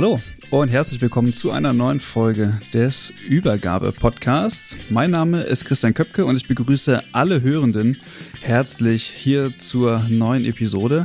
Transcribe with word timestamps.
Hallo 0.00 0.18
und 0.48 0.70
herzlich 0.70 1.02
willkommen 1.02 1.34
zu 1.34 1.50
einer 1.50 1.74
neuen 1.74 2.00
Folge 2.00 2.58
des 2.72 3.12
Übergabe-Podcasts. 3.28 4.78
Mein 4.88 5.10
Name 5.10 5.42
ist 5.42 5.66
Christian 5.66 5.92
Köpke 5.92 6.24
und 6.24 6.36
ich 6.36 6.48
begrüße 6.48 7.02
alle 7.12 7.42
Hörenden 7.42 7.98
herzlich 8.40 9.04
hier 9.04 9.58
zur 9.58 10.06
neuen 10.08 10.46
Episode. 10.46 11.04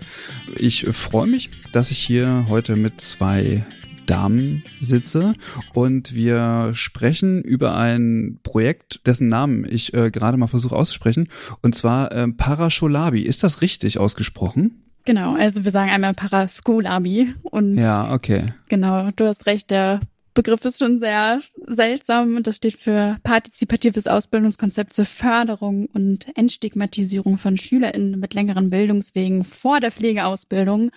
Ich 0.58 0.86
freue 0.86 1.28
mich, 1.28 1.50
dass 1.74 1.92
ich 1.92 1.98
hier 1.98 2.46
heute 2.48 2.78
mit 2.78 3.02
zwei 3.02 3.66
Damen 4.06 4.64
sitze 4.80 5.34
und 5.74 6.16
wir 6.16 6.72
sprechen 6.74 7.42
über 7.42 7.76
ein 7.76 8.40
Projekt, 8.44 9.06
dessen 9.06 9.28
Namen 9.28 9.68
ich 9.70 9.94
äh, 9.94 10.10
gerade 10.10 10.38
mal 10.38 10.48
versuche 10.48 10.74
auszusprechen, 10.78 11.28
und 11.62 11.76
zwar 11.76 12.14
äh, 12.14 12.30
Parasholabi. 12.30 13.24
Ist 13.24 13.44
das 13.44 13.62
richtig 13.62 14.00
ausgesprochen? 14.00 14.85
Genau, 15.06 15.36
also 15.36 15.64
wir 15.64 15.72
sagen 15.72 15.92
einmal 15.92 16.14
Paraskolabi 16.14 17.34
und 17.44 17.78
ja, 17.78 18.12
okay. 18.12 18.54
Genau, 18.70 19.12
du 19.16 19.28
hast 19.28 19.46
recht, 19.46 19.70
der 19.70 20.00
Begriff 20.36 20.66
ist 20.66 20.80
schon 20.80 21.00
sehr 21.00 21.40
seltsam. 21.66 22.44
Das 22.44 22.58
steht 22.58 22.76
für 22.76 23.18
partizipatives 23.24 24.06
Ausbildungskonzept 24.06 24.94
zur 24.94 25.06
Förderung 25.06 25.88
und 25.94 26.28
Entstigmatisierung 26.36 27.38
von 27.38 27.58
SchülerInnen 27.58 28.20
mit 28.20 28.34
längeren 28.34 28.70
Bildungswegen 28.70 29.44
vor 29.46 29.80
der 29.80 29.92
Pflegeausbildung. 29.92 30.92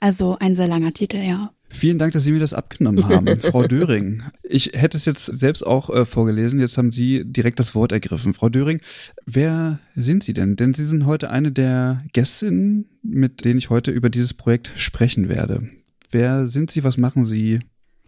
Also 0.00 0.36
ein 0.38 0.54
sehr 0.54 0.68
langer 0.68 0.92
Titel, 0.92 1.16
ja. 1.16 1.50
Vielen 1.76 1.98
Dank, 1.98 2.14
dass 2.14 2.24
Sie 2.24 2.32
mir 2.32 2.40
das 2.40 2.54
abgenommen 2.54 3.06
haben, 3.08 3.38
Frau 3.38 3.66
Döring. 3.66 4.22
Ich 4.42 4.72
hätte 4.72 4.96
es 4.96 5.04
jetzt 5.04 5.26
selbst 5.26 5.66
auch 5.66 5.90
äh, 5.90 6.06
vorgelesen, 6.06 6.58
jetzt 6.58 6.78
haben 6.78 6.90
Sie 6.90 7.22
direkt 7.24 7.60
das 7.60 7.74
Wort 7.74 7.92
ergriffen. 7.92 8.32
Frau 8.32 8.48
Döring, 8.48 8.80
wer 9.26 9.78
sind 9.94 10.24
Sie 10.24 10.32
denn? 10.32 10.56
Denn 10.56 10.72
Sie 10.72 10.86
sind 10.86 11.04
heute 11.04 11.28
eine 11.28 11.52
der 11.52 12.02
Gästinnen, 12.14 12.86
mit 13.02 13.44
denen 13.44 13.58
ich 13.58 13.68
heute 13.68 13.90
über 13.90 14.08
dieses 14.08 14.32
Projekt 14.32 14.70
sprechen 14.76 15.28
werde. 15.28 15.68
Wer 16.10 16.46
sind 16.46 16.70
Sie? 16.70 16.82
Was 16.82 16.96
machen 16.96 17.26
Sie? 17.26 17.60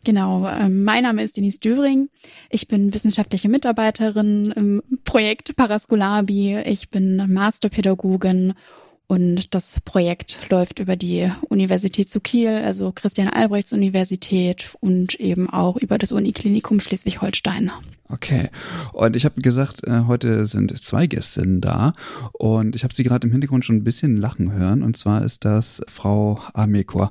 Genau, 0.03 0.47
äh, 0.47 0.71
mein 0.71 1.03
Name 1.03 1.23
ist 1.23 1.37
Denise 1.37 1.61
Döring. 1.61 2.09
Ich 2.49 2.69
bin 2.69 2.95
wissenschaftliche 2.95 3.51
Mitarbeiterin 3.51 4.51
im 4.57 4.83
Projekt 5.05 5.57
Paraskolabi. 5.57 6.57
Ich 6.65 6.89
bin 6.89 7.17
Masterpädagogin 7.31 8.55
und 9.09 9.55
das 9.55 9.81
Projekt 9.81 10.39
läuft 10.51 10.81
über 10.81 10.95
die 10.95 11.33
Universität 11.49 12.11
zu 12.11 12.21
Kiel, 12.21 12.51
also 12.51 12.93
Christian 12.93 13.29
Albrechts 13.29 13.73
Universität 13.73 14.77
und 14.81 15.15
eben 15.19 15.49
auch 15.49 15.77
über 15.79 15.97
das 15.97 16.13
Uniklinikum 16.13 16.79
Schleswig-Holstein. 16.79 17.73
Okay. 18.11 18.51
Und 18.93 19.17
ich 19.17 19.25
habe 19.25 19.41
gesagt, 19.41 19.83
äh, 19.85 20.03
heute 20.07 20.45
sind 20.45 20.79
zwei 20.79 21.07
Gästinnen 21.07 21.63
da 21.63 21.95
und 22.33 22.77
ich 22.77 22.85
habe 22.85 22.95
sie 22.95 23.03
gerade 23.03 23.27
im 23.27 23.33
Hintergrund 23.33 23.65
schon 23.65 23.77
ein 23.77 23.85
bisschen 23.85 24.17
lachen 24.17 24.53
hören. 24.53 24.83
Und 24.83 24.99
zwar 24.99 25.25
ist 25.25 25.47
das 25.47 25.81
Frau 25.89 26.41
Amekor. 26.53 27.11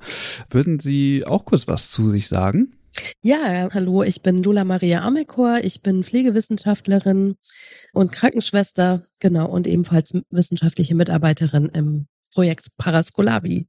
Würden 0.51 0.79
Sie 0.79 1.25
auch 1.25 1.45
kurz 1.45 1.67
was 1.67 1.89
zu 1.89 2.09
sich 2.09 2.27
sagen? 2.27 2.73
Ja, 3.21 3.67
hallo, 3.73 4.03
ich 4.03 4.21
bin 4.21 4.43
Lola 4.43 4.63
Maria 4.63 5.01
Amekor, 5.01 5.59
ich 5.63 5.81
bin 5.81 6.03
Pflegewissenschaftlerin 6.03 7.35
und 7.93 8.11
Krankenschwester, 8.11 9.05
genau, 9.19 9.47
und 9.47 9.67
ebenfalls 9.67 10.17
wissenschaftliche 10.29 10.95
Mitarbeiterin 10.95 11.69
im 11.73 12.07
Projekt 12.33 12.67
Paraskolabi. 12.77 13.67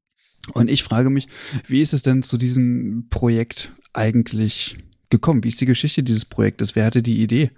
Und 0.55 0.71
ich 0.71 0.83
frage 0.83 1.11
mich, 1.11 1.29
wie 1.67 1.83
ist 1.83 1.93
es 1.93 2.03
denn 2.03 2.23
zu 2.23 2.39
diesem 2.39 3.09
Projekt 3.11 3.73
eigentlich 3.93 4.79
gekommen? 5.11 5.45
Wie 5.45 5.49
ist 5.49 5.61
die 5.61 5.67
Geschichte 5.67 6.03
dieses 6.03 6.25
Projektes? 6.25 6.77
Wer 6.77 6.87
hatte 6.87 7.03
die 7.03 7.23
Idee? 7.23 7.51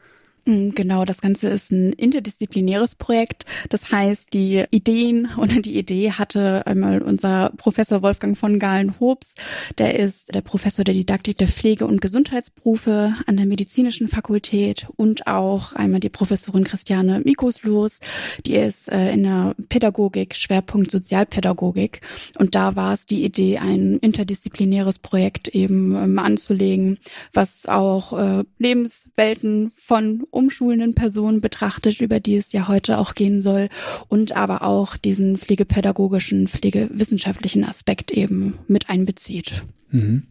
Mm, 0.47 0.71
genau, 0.71 1.05
das 1.05 1.21
Ganze 1.21 1.49
ist 1.49 1.71
ein 1.71 1.93
interdisziplinäres 1.93 2.95
Projekt. 2.95 3.45
Das 3.69 3.93
heißt, 3.93 4.33
die 4.33 4.65
Ideen 4.71 5.29
oder 5.37 5.61
die 5.61 5.79
Idee 5.79 6.13
hatte 6.13 6.67
einmal 6.67 7.03
unser 7.03 7.53
Professor 7.57 8.03
Wolfgang 8.03 8.37
von 8.37 8.59
Gahlen-Hobs. 8.59 9.35
Der 9.79 9.99
ist 9.99 10.35
der 10.35 10.41
Professor 10.41 10.85
der 10.85 10.95
Didaktik 10.95 11.39
der 11.39 11.49
Pflege- 11.49 11.87
und 11.87 12.01
Gesundheitsberufe 12.01 13.15
an 13.27 13.37
der 13.37 13.47
Medizinischen 13.47 14.09
Fakultät 14.09 14.87
und 14.97 15.27
auch 15.27 15.73
einmal 15.75 16.01
die 16.01 16.09
Professorin 16.09 16.65
Christiane 16.65 17.21
Mikoslos. 17.25 17.99
Die 18.47 18.55
ist 18.55 18.91
äh, 18.91 19.13
in 19.13 19.25
der 19.25 19.55
Pädagogik, 19.69 20.35
Schwerpunkt 20.35 20.91
Sozialpädagogik. 20.91 22.01
Und 22.39 22.55
da 22.55 22.77
war 22.77 22.95
es 22.95 23.07
die 23.07 23.25
Idee, 23.25 23.59
ein 23.59 23.99
interdisziplinäres 23.99 24.99
Projekt 24.99 25.49
eben 25.49 25.95
ähm, 25.95 26.19
anzulegen, 26.19 26.99
was 27.33 27.67
auch 27.67 28.13
äh, 28.19 28.45
Lebenswelten 28.59 29.73
von 29.77 30.23
umschulenden 30.31 30.95
Personen 30.95 31.41
betrachtet, 31.41 32.01
über 32.01 32.21
die 32.21 32.37
es 32.37 32.53
ja 32.53 32.69
heute 32.69 32.99
auch 32.99 33.15
gehen 33.15 33.41
soll, 33.41 33.69
und 34.09 34.33
aber 34.37 34.63
auch 34.63 34.97
diesen 34.97 35.37
pflegepädagogischen, 35.37 36.49
pflegewissenschaftlichen 36.49 37.65
Aspekt 37.65 38.11
eben 38.11 38.59
mit 38.69 38.89
einbezieht. 38.91 39.65
Mhm. 39.91 40.25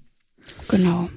Genau. 0.68 1.10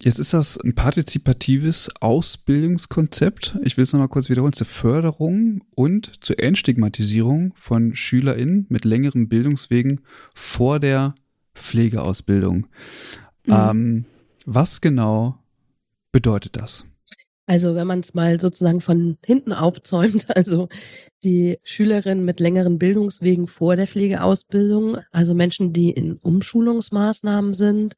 Jetzt 0.00 0.20
ist 0.20 0.32
das 0.32 0.56
ein 0.58 0.74
partizipatives 0.76 1.90
Ausbildungskonzept. 2.00 3.58
Ich 3.64 3.76
will 3.76 3.84
es 3.84 3.92
nochmal 3.92 4.08
kurz 4.08 4.30
wiederholen. 4.30 4.52
Zur 4.52 4.66
Förderung 4.66 5.62
und 5.74 6.24
zur 6.24 6.38
Entstigmatisierung 6.38 7.52
von 7.56 7.96
SchülerInnen 7.96 8.66
mit 8.68 8.84
längeren 8.84 9.28
Bildungswegen 9.28 10.00
vor 10.34 10.78
der 10.78 11.16
Pflegeausbildung. 11.56 12.68
Mhm. 13.46 13.52
Ähm, 13.52 14.04
was 14.46 14.80
genau 14.80 15.38
bedeutet 16.12 16.56
das? 16.56 16.84
Also 17.48 17.74
wenn 17.74 17.86
man 17.86 18.00
es 18.00 18.12
mal 18.12 18.38
sozusagen 18.38 18.80
von 18.80 19.16
hinten 19.24 19.54
aufzäumt, 19.54 20.26
also 20.36 20.68
die 21.24 21.58
Schülerinnen 21.64 22.24
mit 22.24 22.40
längeren 22.40 22.78
Bildungswegen 22.78 23.48
vor 23.48 23.74
der 23.74 23.86
Pflegeausbildung, 23.86 24.98
also 25.12 25.34
Menschen, 25.34 25.72
die 25.72 25.90
in 25.90 26.18
Umschulungsmaßnahmen 26.18 27.54
sind, 27.54 27.94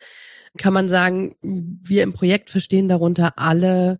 kann 0.56 0.72
man 0.72 0.88
sagen, 0.88 1.34
wir 1.42 2.04
im 2.04 2.12
Projekt 2.12 2.48
verstehen 2.48 2.88
darunter 2.88 3.38
alle 3.38 3.98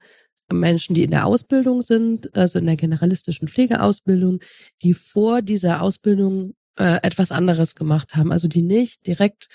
Menschen, 0.52 0.94
die 0.94 1.02
in 1.02 1.10
der 1.10 1.26
Ausbildung 1.26 1.82
sind, 1.82 2.34
also 2.36 2.60
in 2.60 2.66
der 2.66 2.76
generalistischen 2.76 3.48
Pflegeausbildung, 3.48 4.38
die 4.82 4.94
vor 4.94 5.42
dieser 5.42 5.82
Ausbildung 5.82 6.54
äh, 6.76 7.00
etwas 7.02 7.32
anderes 7.32 7.74
gemacht 7.74 8.14
haben, 8.14 8.30
also 8.30 8.46
die 8.46 8.62
nicht 8.62 9.04
direkt 9.08 9.48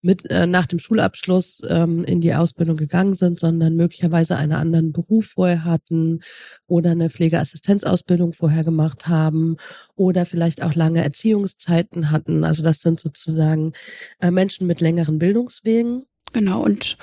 mit 0.00 0.30
äh, 0.30 0.46
nach 0.46 0.66
dem 0.66 0.78
Schulabschluss 0.78 1.62
ähm, 1.68 2.04
in 2.04 2.20
die 2.20 2.34
Ausbildung 2.34 2.76
gegangen 2.76 3.14
sind, 3.14 3.40
sondern 3.40 3.76
möglicherweise 3.76 4.36
einen 4.36 4.52
anderen 4.52 4.92
Beruf 4.92 5.26
vorher 5.34 5.64
hatten 5.64 6.20
oder 6.66 6.92
eine 6.92 7.10
Pflegeassistenzausbildung 7.10 8.32
vorher 8.32 8.64
gemacht 8.64 9.08
haben 9.08 9.56
oder 9.96 10.26
vielleicht 10.26 10.62
auch 10.62 10.74
lange 10.74 11.02
Erziehungszeiten 11.02 12.10
hatten. 12.10 12.44
Also 12.44 12.62
das 12.62 12.80
sind 12.80 13.00
sozusagen 13.00 13.72
äh, 14.20 14.30
Menschen 14.30 14.66
mit 14.66 14.80
längeren 14.80 15.18
Bildungswegen. 15.18 16.04
Genau, 16.32 16.62
und 16.62 16.96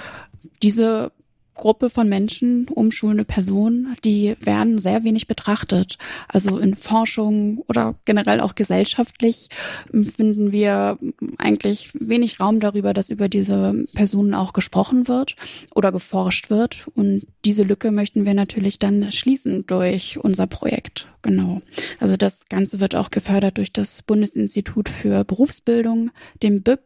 diese 0.62 1.12
Gruppe 1.56 1.90
von 1.90 2.08
Menschen, 2.08 2.68
umschulende 2.68 3.26
Personen, 3.26 3.96
die 4.04 4.36
werden 4.40 4.78
sehr 4.78 5.04
wenig 5.04 5.28
betrachtet. 5.28 5.98
Also 6.28 6.58
in 6.58 6.76
Forschung 6.76 7.64
oder 7.68 7.96
generell 8.06 8.42
auch 8.42 8.56
gesellschaftlich 8.56 9.50
finden 9.92 10.52
wir 10.52 11.00
eigentlich 11.38 11.92
wenig 11.94 12.40
Raum 12.40 12.60
darüber, 12.60 12.94
dass 12.94 13.10
über 13.10 13.30
diese 13.30 13.86
Personen 13.94 14.34
auch 14.34 14.54
gesprochen 14.54 15.08
wird 15.08 15.36
oder 15.74 15.92
geforscht 15.92 16.50
wird. 16.50 16.88
Und 16.94 17.26
diese 17.46 17.64
Lücke 17.64 17.92
möchten 17.92 18.26
wir 18.26 18.34
natürlich 18.34 18.78
dann 18.78 19.12
schließen 19.12 19.66
durch 19.66 20.20
unser 20.22 20.48
Projekt. 20.48 21.08
Genau. 21.22 21.62
Also 22.00 22.18
das 22.18 22.46
Ganze 22.50 22.80
wird 22.80 22.96
auch 22.96 23.10
gefördert 23.10 23.58
durch 23.58 23.74
das 23.74 24.04
Bundesinstitut 24.04 24.90
für 24.90 25.24
Berufsbildung, 25.24 26.12
dem 26.44 26.62
BIP. 26.62 26.82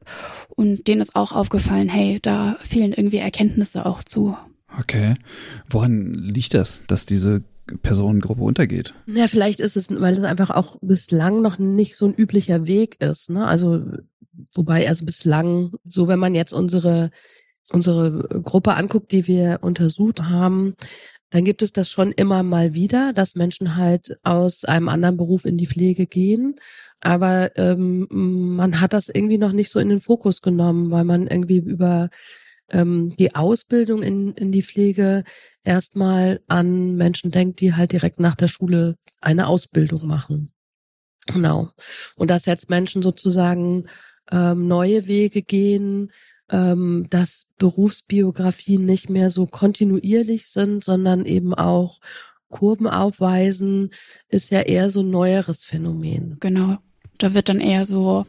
Und 0.50 0.88
denen 0.88 1.02
ist 1.02 1.16
auch 1.16 1.34
aufgefallen, 1.34 1.90
hey, 1.90 2.20
da 2.22 2.58
fehlen 2.62 2.94
irgendwie 2.94 3.18
Erkenntnisse 3.18 3.86
auch 3.86 4.04
zu. 4.04 4.38
Okay. 4.78 5.16
Woran 5.70 6.14
liegt 6.14 6.54
das, 6.54 6.84
dass 6.88 7.06
diese 7.06 7.44
Personengruppe 7.84 8.42
untergeht. 8.42 8.94
Ja, 9.06 9.28
vielleicht 9.28 9.60
ist 9.60 9.78
es, 9.78 9.90
weil 10.02 10.18
es 10.18 10.24
einfach 10.24 10.50
auch 10.50 10.78
bislang 10.82 11.42
noch 11.42 11.60
nicht 11.60 11.96
so 11.96 12.08
ein 12.08 12.16
üblicher 12.16 12.66
Weg 12.66 13.00
ist. 13.00 13.30
Ne? 13.30 13.46
Also 13.46 13.84
wobei 14.56 14.88
also 14.88 15.06
bislang, 15.06 15.74
so 15.86 16.08
wenn 16.08 16.20
man 16.20 16.34
jetzt 16.36 16.54
unsere 16.54 17.12
unsere 17.72 18.42
Gruppe 18.44 18.74
anguckt, 18.74 19.12
die 19.12 19.28
wir 19.28 19.60
untersucht 19.62 20.24
haben, 20.24 20.74
dann 21.30 21.46
gibt 21.46 21.62
es 21.62 21.72
das 21.72 21.90
schon 21.90 22.12
immer 22.12 22.42
mal 22.42 22.74
wieder, 22.74 23.14
dass 23.14 23.36
Menschen 23.36 23.76
halt 23.76 24.18
aus 24.24 24.66
einem 24.66 24.90
anderen 24.90 25.18
Beruf 25.18 25.46
in 25.46 25.58
die 25.58 25.68
Pflege 25.68 26.08
gehen. 26.08 26.56
Aber 27.02 27.56
ähm, 27.56 28.08
man 28.10 28.82
hat 28.82 28.94
das 28.94 29.10
irgendwie 29.10 29.38
noch 29.38 29.52
nicht 29.52 29.72
so 29.72 29.80
in 29.80 29.90
den 29.90 30.00
Fokus 30.00 30.42
genommen, 30.42 30.90
weil 30.90 31.04
man 31.04 31.28
irgendwie 31.28 31.58
über 31.58 32.10
ähm, 32.72 33.16
die 33.18 33.36
Ausbildung 33.36 34.04
in, 34.04 34.34
in 34.34 34.52
die 34.52 34.64
Pflege 34.64 35.24
erstmal 35.64 36.42
an 36.48 36.96
Menschen 36.96 37.32
denkt, 37.32 37.62
die 37.62 37.74
halt 37.74 37.92
direkt 37.92 38.20
nach 38.20 38.36
der 38.36 38.48
Schule 38.48 38.96
eine 39.22 39.48
Ausbildung 39.48 40.06
machen. 40.08 40.52
Genau. 41.28 41.70
Und 42.16 42.30
dass 42.30 42.46
jetzt 42.46 42.70
Menschen 42.70 43.02
sozusagen 43.02 43.86
ähm, 44.32 44.68
neue 44.68 45.08
Wege 45.08 45.42
gehen, 45.42 46.12
ähm, 46.52 47.06
dass 47.10 47.48
Berufsbiografien 47.58 48.86
nicht 48.86 49.10
mehr 49.10 49.32
so 49.32 49.46
kontinuierlich 49.46 50.48
sind, 50.48 50.84
sondern 50.84 51.26
eben 51.26 51.54
auch 51.54 52.00
Kurven 52.50 52.88
aufweisen, 52.88 53.92
ist 54.28 54.50
ja 54.50 54.62
eher 54.62 54.90
so 54.90 55.02
ein 55.02 55.12
neueres 55.12 55.64
Phänomen. 55.64 56.38
Genau. 56.40 56.80
Da 57.20 57.34
wird 57.34 57.50
dann 57.50 57.60
eher 57.60 57.86
so, 57.86 58.26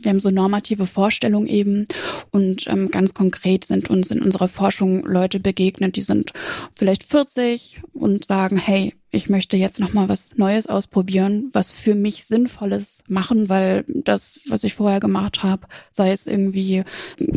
wir 0.00 0.10
haben 0.10 0.18
so 0.18 0.30
normative 0.30 0.86
Vorstellungen 0.86 1.46
eben. 1.46 1.86
Und 2.32 2.66
ähm, 2.66 2.90
ganz 2.90 3.14
konkret 3.14 3.64
sind 3.64 3.88
uns 3.88 4.10
in 4.10 4.22
unserer 4.22 4.48
Forschung 4.48 5.04
Leute 5.04 5.38
begegnet, 5.38 5.96
die 5.96 6.00
sind 6.00 6.32
vielleicht 6.74 7.04
40 7.04 7.82
und 7.92 8.24
sagen, 8.24 8.56
hey, 8.56 8.94
ich 9.12 9.28
möchte 9.28 9.56
jetzt 9.56 9.80
noch 9.80 9.92
mal 9.92 10.08
was 10.08 10.36
Neues 10.36 10.68
ausprobieren, 10.68 11.50
was 11.52 11.72
für 11.72 11.94
mich 11.96 12.24
Sinnvolles 12.24 13.02
machen, 13.08 13.48
weil 13.48 13.84
das, 13.88 14.40
was 14.48 14.62
ich 14.62 14.74
vorher 14.74 15.00
gemacht 15.00 15.42
habe, 15.42 15.66
sei 15.90 16.12
es 16.12 16.28
irgendwie 16.28 16.84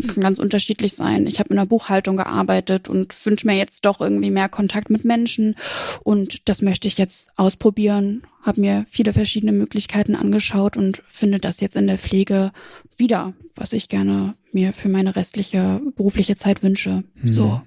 kann 0.08 0.22
ganz 0.22 0.40
unterschiedlich 0.40 0.94
sein. 0.94 1.26
Ich 1.26 1.40
habe 1.40 1.50
in 1.50 1.56
der 1.56 1.66
Buchhaltung 1.66 2.16
gearbeitet 2.16 2.90
und 2.90 3.16
wünsche 3.26 3.48
mir 3.48 3.56
jetzt 3.56 3.86
doch 3.86 4.02
irgendwie 4.02 4.30
mehr 4.30 4.50
Kontakt 4.50 4.92
mit 4.92 5.04
Menschen 5.04 5.56
und 6.04 6.48
das 6.48 6.62
möchte 6.62 6.88
ich 6.88 6.98
jetzt 6.98 7.32
ausprobieren. 7.38 8.24
Habe 8.44 8.62
mir 8.62 8.86
viele 8.90 9.14
verschiedene 9.14 9.54
Möglichkeiten 9.54 10.16
angeschaut 10.16 10.78
und 10.78 11.02
finde 11.08 11.40
das 11.40 11.60
jetzt 11.60 11.76
in 11.76 11.88
der 11.88 11.98
Pflege 11.98 12.52
wieder, 12.98 13.34
was 13.56 13.74
ich 13.74 13.88
gerne 13.90 14.36
mir 14.52 14.74
für 14.74 14.90
meine 14.90 15.16
restliche 15.16 15.82
berufliche 15.96 16.36
Zeit 16.36 16.62
wünsche. 16.62 17.04
Mhm. 17.16 17.34
So. 17.34 17.62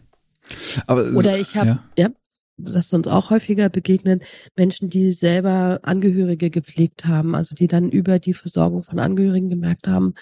Aber, 0.86 1.12
Oder 1.16 1.38
ich 1.38 1.56
habe, 1.56 1.80
ja. 1.96 2.06
ja 2.06 2.10
das 2.56 2.92
uns 2.92 3.08
auch 3.08 3.30
häufiger 3.30 3.68
begegnet, 3.68 4.22
Menschen, 4.56 4.88
die 4.90 5.12
selber 5.12 5.80
Angehörige 5.82 6.50
gepflegt 6.50 7.06
haben, 7.06 7.34
also 7.34 7.54
die 7.54 7.68
dann 7.68 7.90
über 7.90 8.18
die 8.18 8.34
Versorgung 8.34 8.82
von 8.82 8.98
Angehörigen 8.98 9.48
gemerkt 9.48 9.88
haben, 9.88 10.14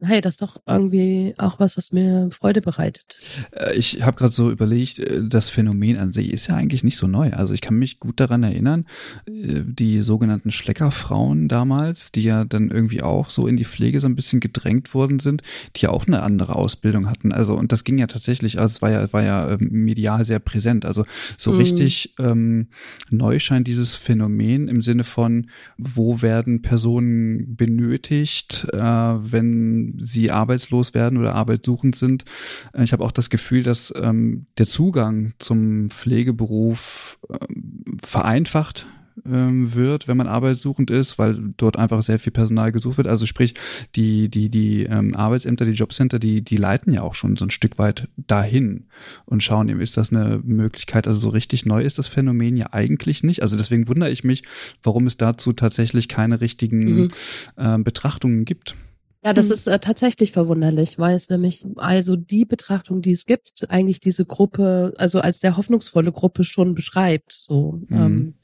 hey, 0.00 0.20
das 0.20 0.34
ist 0.34 0.42
doch 0.42 0.58
irgendwie 0.66 1.34
auch 1.38 1.58
was, 1.58 1.76
was 1.76 1.92
mir 1.92 2.28
Freude 2.30 2.60
bereitet. 2.60 3.18
Äh, 3.52 3.76
ich 3.76 4.02
habe 4.02 4.16
gerade 4.16 4.32
so 4.32 4.50
überlegt, 4.50 5.00
äh, 5.00 5.22
das 5.26 5.48
Phänomen 5.48 5.96
an 5.98 6.12
sich 6.12 6.32
ist 6.32 6.48
ja 6.48 6.54
eigentlich 6.54 6.84
nicht 6.84 6.96
so 6.96 7.06
neu. 7.06 7.32
Also 7.32 7.54
ich 7.54 7.60
kann 7.60 7.78
mich 7.78 7.98
gut 7.98 8.20
daran 8.20 8.42
erinnern, 8.42 8.86
äh, 9.26 9.62
die 9.64 10.00
sogenannten 10.02 10.50
Schleckerfrauen 10.50 11.48
damals, 11.48 12.12
die 12.12 12.22
ja 12.22 12.44
dann 12.44 12.70
irgendwie 12.70 13.02
auch 13.02 13.30
so 13.30 13.46
in 13.46 13.56
die 13.56 13.64
Pflege 13.64 14.00
so 14.00 14.06
ein 14.06 14.14
bisschen 14.16 14.40
gedrängt 14.40 14.94
worden 14.94 15.18
sind, 15.18 15.42
die 15.76 15.82
ja 15.82 15.90
auch 15.90 16.06
eine 16.06 16.22
andere 16.22 16.56
Ausbildung 16.56 17.08
hatten. 17.08 17.32
Also 17.32 17.54
und 17.54 17.72
das 17.72 17.84
ging 17.84 17.98
ja 17.98 18.06
tatsächlich, 18.06 18.60
also 18.60 18.72
es 18.72 18.82
war 18.82 18.90
ja, 18.90 19.12
war 19.12 19.24
ja 19.24 19.50
ähm, 19.50 19.68
medial 19.70 20.24
sehr 20.24 20.38
präsent. 20.38 20.84
Also 20.84 21.04
so 21.36 21.52
mhm. 21.52 21.58
richtig 21.58 22.14
ähm, 22.18 22.68
neu 23.10 23.38
scheint 23.40 23.66
dieses 23.66 23.94
Phänomen 23.94 24.68
im 24.68 24.80
Sinne 24.80 25.04
von, 25.04 25.48
wo 25.76 26.22
werden 26.22 26.62
Personen 26.62 27.56
benötigt, 27.56 28.68
äh, 28.72 28.78
wenn 28.78 29.87
sie 29.96 30.30
arbeitslos 30.30 30.94
werden 30.94 31.18
oder 31.18 31.34
arbeitssuchend 31.34 31.96
sind. 31.96 32.24
Äh, 32.72 32.84
ich 32.84 32.92
habe 32.92 33.04
auch 33.04 33.12
das 33.12 33.30
Gefühl, 33.30 33.62
dass 33.62 33.92
ähm, 34.00 34.46
der 34.58 34.66
Zugang 34.66 35.32
zum 35.38 35.90
Pflegeberuf 35.90 37.18
ähm, 37.28 37.98
vereinfacht 38.02 38.86
ähm, 39.26 39.74
wird, 39.74 40.08
wenn 40.08 40.16
man 40.16 40.26
arbeitssuchend 40.26 40.90
ist, 40.90 41.18
weil 41.18 41.38
dort 41.56 41.76
einfach 41.76 42.02
sehr 42.02 42.18
viel 42.18 42.32
Personal 42.32 42.72
gesucht 42.72 42.98
wird. 42.98 43.08
Also 43.08 43.26
sprich, 43.26 43.54
die, 43.94 44.28
die, 44.28 44.48
die 44.48 44.84
ähm, 44.84 45.14
Arbeitsämter, 45.14 45.64
die 45.64 45.72
Jobcenter, 45.72 46.18
die, 46.18 46.42
die 46.42 46.56
leiten 46.56 46.92
ja 46.92 47.02
auch 47.02 47.14
schon 47.14 47.36
so 47.36 47.44
ein 47.44 47.50
Stück 47.50 47.78
weit 47.78 48.08
dahin 48.16 48.86
und 49.24 49.42
schauen 49.42 49.68
eben, 49.68 49.80
ist 49.80 49.96
das 49.96 50.12
eine 50.12 50.40
Möglichkeit? 50.44 51.06
Also 51.06 51.20
so 51.20 51.28
richtig 51.30 51.66
neu 51.66 51.82
ist 51.82 51.98
das 51.98 52.08
Phänomen 52.08 52.56
ja 52.56 52.72
eigentlich 52.72 53.22
nicht. 53.22 53.42
Also 53.42 53.56
deswegen 53.56 53.88
wundere 53.88 54.10
ich 54.10 54.24
mich, 54.24 54.42
warum 54.82 55.06
es 55.06 55.16
dazu 55.16 55.52
tatsächlich 55.52 56.08
keine 56.08 56.40
richtigen 56.40 56.84
mhm. 56.84 57.10
äh, 57.56 57.78
Betrachtungen 57.78 58.44
gibt. 58.44 58.76
Ja, 59.24 59.32
das 59.32 59.46
mhm. 59.46 59.52
ist 59.52 59.66
äh, 59.66 59.78
tatsächlich 59.80 60.32
verwunderlich, 60.32 60.98
weil 60.98 61.16
es 61.16 61.28
nämlich 61.28 61.66
also 61.76 62.14
die 62.14 62.44
Betrachtung, 62.44 63.02
die 63.02 63.12
es 63.12 63.26
gibt, 63.26 63.68
eigentlich 63.68 63.98
diese 64.00 64.24
Gruppe, 64.24 64.94
also 64.96 65.20
als 65.20 65.40
der 65.40 65.56
hoffnungsvolle 65.56 66.12
Gruppe 66.12 66.44
schon 66.44 66.74
beschreibt, 66.74 67.32
so, 67.32 67.80
mhm. 67.88 67.96
ähm, 67.96 68.34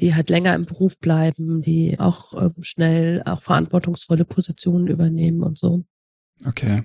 die 0.00 0.14
halt 0.14 0.30
länger 0.30 0.54
im 0.56 0.64
Beruf 0.64 0.98
bleiben, 0.98 1.62
die 1.62 2.00
auch 2.00 2.34
äh, 2.34 2.50
schnell 2.60 3.22
auch 3.24 3.40
verantwortungsvolle 3.40 4.24
Positionen 4.24 4.88
übernehmen 4.88 5.44
und 5.44 5.56
so. 5.56 5.84
Okay. 6.44 6.82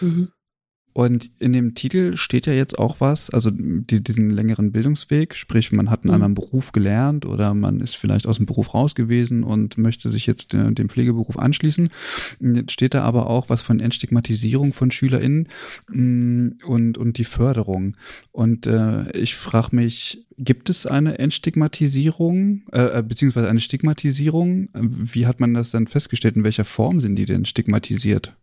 Mhm. 0.00 0.30
Und 0.92 1.30
in 1.38 1.52
dem 1.52 1.74
Titel 1.74 2.16
steht 2.16 2.46
ja 2.46 2.52
jetzt 2.52 2.78
auch 2.78 3.00
was, 3.00 3.30
also 3.30 3.50
die, 3.52 4.02
diesen 4.02 4.30
längeren 4.30 4.72
Bildungsweg, 4.72 5.36
sprich 5.36 5.70
man 5.70 5.88
hat 5.88 6.02
einen 6.02 6.10
mhm. 6.10 6.14
anderen 6.14 6.34
Beruf 6.34 6.72
gelernt 6.72 7.26
oder 7.26 7.54
man 7.54 7.80
ist 7.80 7.96
vielleicht 7.96 8.26
aus 8.26 8.38
dem 8.38 8.46
Beruf 8.46 8.74
raus 8.74 8.94
gewesen 8.94 9.44
und 9.44 9.78
möchte 9.78 10.08
sich 10.08 10.26
jetzt 10.26 10.52
äh, 10.54 10.72
dem 10.72 10.88
Pflegeberuf 10.88 11.38
anschließen. 11.38 11.90
Jetzt 12.40 12.72
steht 12.72 12.94
da 12.94 13.02
aber 13.04 13.28
auch 13.28 13.48
was 13.48 13.62
von 13.62 13.78
Entstigmatisierung 13.78 14.72
von 14.72 14.90
SchülerInnen 14.90 15.48
mh, 15.88 15.96
mm, 15.96 16.58
und, 16.66 16.98
und 16.98 17.18
die 17.18 17.24
Förderung. 17.24 17.96
Und 18.32 18.66
äh, 18.66 19.10
ich 19.12 19.36
frage 19.36 19.76
mich, 19.76 20.26
gibt 20.38 20.70
es 20.70 20.86
eine 20.86 21.18
Entstigmatisierung, 21.18 22.62
äh, 22.72 22.98
äh, 22.98 23.02
beziehungsweise 23.06 23.48
eine 23.48 23.60
Stigmatisierung? 23.60 24.70
Wie 24.74 25.26
hat 25.26 25.38
man 25.38 25.54
das 25.54 25.70
dann 25.70 25.86
festgestellt? 25.86 26.36
In 26.36 26.44
welcher 26.44 26.64
Form 26.64 26.98
sind 26.98 27.16
die 27.16 27.26
denn 27.26 27.44
stigmatisiert? 27.44 28.34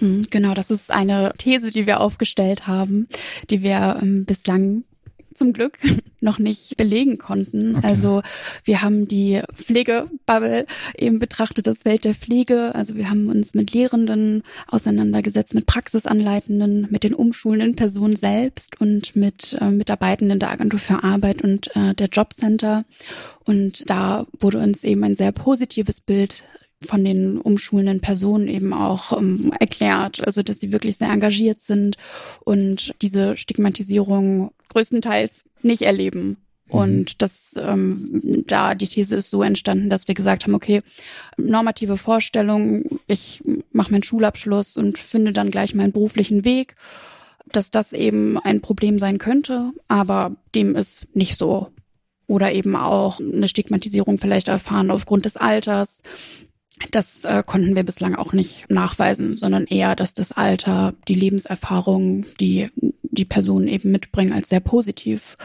Mhm, 0.00 0.26
genau, 0.30 0.54
das 0.54 0.70
ist 0.70 0.90
eine 0.90 1.32
These, 1.38 1.70
die 1.70 1.86
wir 1.86 2.00
aufgestellt 2.00 2.66
haben, 2.66 3.06
die 3.50 3.62
wir 3.62 3.98
ähm, 4.02 4.24
bislang 4.24 4.84
zum 5.34 5.52
Glück 5.52 5.78
noch 6.20 6.38
nicht 6.38 6.76
belegen 6.76 7.18
konnten. 7.18 7.76
Okay. 7.76 7.86
Also 7.86 8.22
wir 8.64 8.82
haben 8.82 9.08
die 9.08 9.40
Pflegebubble 9.54 10.66
eben 10.96 11.18
betrachtet, 11.18 11.66
das 11.66 11.84
Welt 11.84 12.04
der 12.04 12.14
Pflege. 12.14 12.74
Also 12.74 12.94
wir 12.94 13.08
haben 13.08 13.28
uns 13.28 13.54
mit 13.54 13.72
Lehrenden 13.72 14.42
auseinandergesetzt, 14.66 15.54
mit 15.54 15.66
Praxisanleitenden, 15.66 16.88
mit 16.90 17.04
den 17.04 17.14
umschulenden 17.14 17.74
Personen 17.76 18.16
selbst 18.16 18.80
und 18.80 19.16
mit 19.16 19.56
äh, 19.60 19.70
Mitarbeitenden 19.70 20.38
der 20.38 20.50
Agentur 20.50 20.78
für 20.78 21.02
Arbeit 21.02 21.42
und 21.42 21.74
äh, 21.74 21.94
der 21.94 22.08
Jobcenter. 22.08 22.84
Und 23.44 23.88
da 23.88 24.26
wurde 24.38 24.58
uns 24.58 24.84
eben 24.84 25.02
ein 25.04 25.16
sehr 25.16 25.32
positives 25.32 26.00
Bild 26.00 26.44
von 26.84 27.04
den 27.04 27.38
umschulenden 27.38 28.00
Personen 28.00 28.48
eben 28.48 28.72
auch 28.72 29.16
ähm, 29.16 29.52
erklärt, 29.58 30.26
also 30.26 30.42
dass 30.42 30.60
sie 30.60 30.72
wirklich 30.72 30.96
sehr 30.96 31.10
engagiert 31.10 31.60
sind 31.60 31.96
und 32.44 32.94
diese 33.02 33.36
Stigmatisierung 33.36 34.52
größtenteils 34.70 35.44
nicht 35.62 35.82
erleben. 35.82 36.38
Mhm. 36.68 36.74
Und 36.74 37.22
das 37.22 37.58
ähm, 37.62 38.44
da 38.46 38.74
die 38.74 38.88
These 38.88 39.16
ist 39.16 39.30
so 39.30 39.42
entstanden, 39.42 39.90
dass 39.90 40.08
wir 40.08 40.14
gesagt 40.14 40.44
haben, 40.44 40.54
okay, 40.54 40.80
normative 41.36 41.98
Vorstellung, 41.98 42.84
ich 43.06 43.42
mache 43.72 43.92
meinen 43.92 44.02
Schulabschluss 44.02 44.76
und 44.76 44.96
finde 44.96 45.32
dann 45.32 45.50
gleich 45.50 45.74
meinen 45.74 45.92
beruflichen 45.92 46.44
Weg, 46.46 46.76
dass 47.52 47.70
das 47.70 47.92
eben 47.92 48.38
ein 48.38 48.62
Problem 48.62 48.98
sein 48.98 49.18
könnte, 49.18 49.72
aber 49.88 50.36
dem 50.54 50.76
ist 50.76 51.14
nicht 51.14 51.36
so 51.36 51.68
oder 52.26 52.52
eben 52.52 52.76
auch 52.76 53.18
eine 53.18 53.48
Stigmatisierung 53.48 54.16
vielleicht 54.16 54.46
erfahren 54.48 54.92
aufgrund 54.92 55.24
des 55.24 55.36
Alters, 55.36 56.00
das 56.90 57.24
äh, 57.24 57.42
konnten 57.44 57.76
wir 57.76 57.82
bislang 57.82 58.14
auch 58.14 58.32
nicht 58.32 58.70
nachweisen, 58.70 59.36
sondern 59.36 59.66
eher, 59.66 59.96
dass 59.96 60.14
das 60.14 60.32
Alter, 60.32 60.94
die 61.08 61.14
Lebenserfahrung, 61.14 62.24
die 62.38 62.68
die 63.02 63.24
Personen 63.24 63.68
eben 63.68 63.90
mitbringen, 63.90 64.32
als 64.32 64.48
sehr 64.48 64.60
positiv 64.60 65.36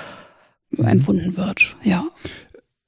mhm. 0.72 0.86
empfunden 0.86 1.38
wird. 1.38 1.76
Ja. 1.84 2.06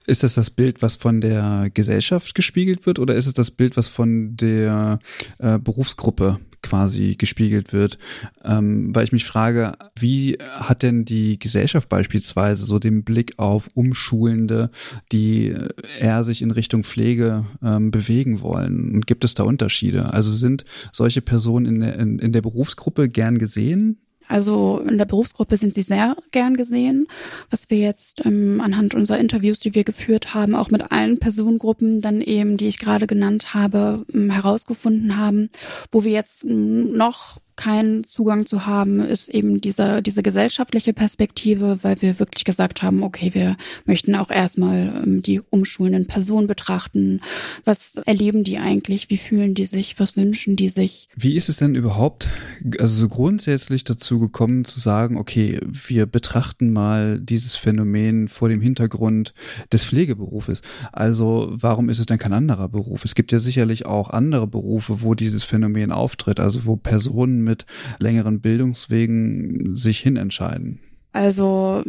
Ist 0.06 0.24
das 0.24 0.36
das 0.36 0.50
Bild, 0.50 0.82
was 0.82 0.96
von 0.96 1.20
der 1.20 1.70
Gesellschaft 1.74 2.34
gespiegelt 2.34 2.86
wird, 2.86 3.00
oder 3.00 3.16
ist 3.16 3.26
es 3.26 3.34
das 3.34 3.52
Bild, 3.52 3.76
was 3.76 3.90
von 3.90 4.38
der 4.38 5.00
äh, 5.40 5.60
Berufsgruppe 5.60 6.40
quasi 6.62 7.16
gespiegelt 7.18 7.74
wird, 7.74 7.98
ähm, 8.44 8.94
weil 8.96 9.04
ich 9.04 9.12
mich 9.12 9.26
frage, 9.26 9.74
wie 9.96 10.38
hat 10.42 10.84
denn 10.84 11.06
die 11.06 11.40
Gesellschaft 11.40 11.90
beispielsweise 11.90 12.66
so 12.66 12.80
den 12.80 13.04
Blick 13.04 13.34
auf 13.38 13.70
Umschulende, 13.74 14.72
die 15.12 15.56
eher 16.00 16.24
sich 16.24 16.42
in 16.42 16.52
Richtung 16.52 16.84
Pflege 16.84 17.46
ähm, 17.64 17.92
bewegen 17.92 18.42
wollen? 18.42 18.94
Und 18.94 19.08
gibt 19.08 19.24
es 19.24 19.34
da 19.34 19.44
Unterschiede? 19.44 20.14
Also 20.14 20.32
sind 20.32 20.66
solche 20.92 21.22
Personen 21.22 21.66
in 21.66 21.80
der, 21.80 22.00
in, 22.00 22.20
in 22.20 22.32
der 22.32 22.42
Berufsgruppe 22.42 23.10
gern 23.10 23.38
gesehen? 23.38 24.00
Also 24.28 24.80
in 24.80 24.98
der 24.98 25.06
Berufsgruppe 25.06 25.58
sind 25.58 25.74
sie 25.74 25.84
sehr 25.84 26.16
gern 26.32 26.56
gesehen, 26.56 27.08
was 27.50 27.70
wir 27.70 27.78
jetzt 27.78 28.26
ähm, 28.26 28.62
anhand 28.62 28.96
unserer 28.96 29.20
Interviews, 29.20 29.60
die 29.60 29.76
wir 29.76 29.84
geführt 29.84 30.34
haben, 30.34 30.56
auch 30.56 30.70
mit 30.70 30.92
allen 30.92 31.20
Personengruppen 31.20 32.02
dann 32.02 32.22
eben, 32.22 32.58
die 32.58 32.68
ich 32.68 32.80
gerade 32.80 33.08
genannt 33.08 33.54
habe, 33.54 34.06
ähm, 34.14 34.30
herausgefunden 34.30 35.18
haben, 35.18 35.50
wo 35.92 36.04
wir 36.04 36.12
jetzt 36.12 36.44
ähm, 36.44 36.92
noch 36.94 37.40
keinen 37.58 38.04
Zugang 38.04 38.46
zu 38.46 38.66
haben, 38.66 39.02
ist 39.02 39.28
eben 39.28 39.60
diese, 39.60 40.02
diese 40.02 40.24
gesellschaftliche 40.24 40.94
Perspektive, 40.94 41.80
weil 41.82 42.02
wir 42.02 42.20
wirklich 42.20 42.46
gesagt 42.46 42.84
haben, 42.84 43.04
okay, 43.04 43.34
wir 43.34 43.58
möchten 43.86 44.16
auch 44.16 44.30
erstmal 44.30 45.04
ähm, 45.04 45.22
die 45.22 45.42
umschulenden 45.42 46.06
Personen 46.06 46.48
betrachten. 46.48 47.20
Was 47.66 47.96
erleben 48.06 48.44
die 48.44 48.60
eigentlich? 48.60 49.10
Wie 49.10 49.18
fühlen 49.18 49.56
die 49.56 49.66
sich? 49.66 50.00
Was 50.00 50.16
wünschen 50.16 50.56
die 50.56 50.70
sich? 50.70 51.10
Wie 51.16 51.36
ist 51.36 51.50
es 51.50 51.58
denn 51.58 51.76
überhaupt, 51.76 52.30
also 52.80 52.96
so 52.96 53.10
grundsätzlich 53.10 53.84
dazu 53.84 54.20
gekommen 54.20 54.64
zu 54.64 54.80
sagen, 54.80 55.18
okay, 55.18 55.60
wir 55.66 56.06
betrachten 56.06 56.72
mal 56.72 57.20
dieses 57.20 57.56
Phänomen 57.56 58.28
vor 58.28 58.50
dem 58.50 58.62
Hintergrund 58.62 59.34
des 59.72 59.84
Pflegeberufes. 59.84 60.62
Also 60.92 61.50
warum 61.52 61.90
ist 61.90 62.00
es 62.00 62.06
denn 62.06 62.20
kein 62.20 62.34
anderer 62.34 62.70
Beruf? 62.70 63.04
Es 63.04 63.16
gibt 63.16 63.32
ja 63.32 63.40
sicherlich 63.40 63.86
auch 63.86 64.12
andere 64.12 64.46
Berufe, 64.46 65.02
wo 65.02 65.16
dieses 65.16 65.44
Phänomen 65.44 65.92
auftritt, 65.92 66.40
also 66.40 66.66
wo 66.66 66.76
Personen 66.76 67.47
mit 67.48 67.66
längeren 68.00 68.42
Bildungswegen 68.42 69.76
sich 69.76 70.00
hinentscheiden? 70.00 70.80
Also 71.14 71.82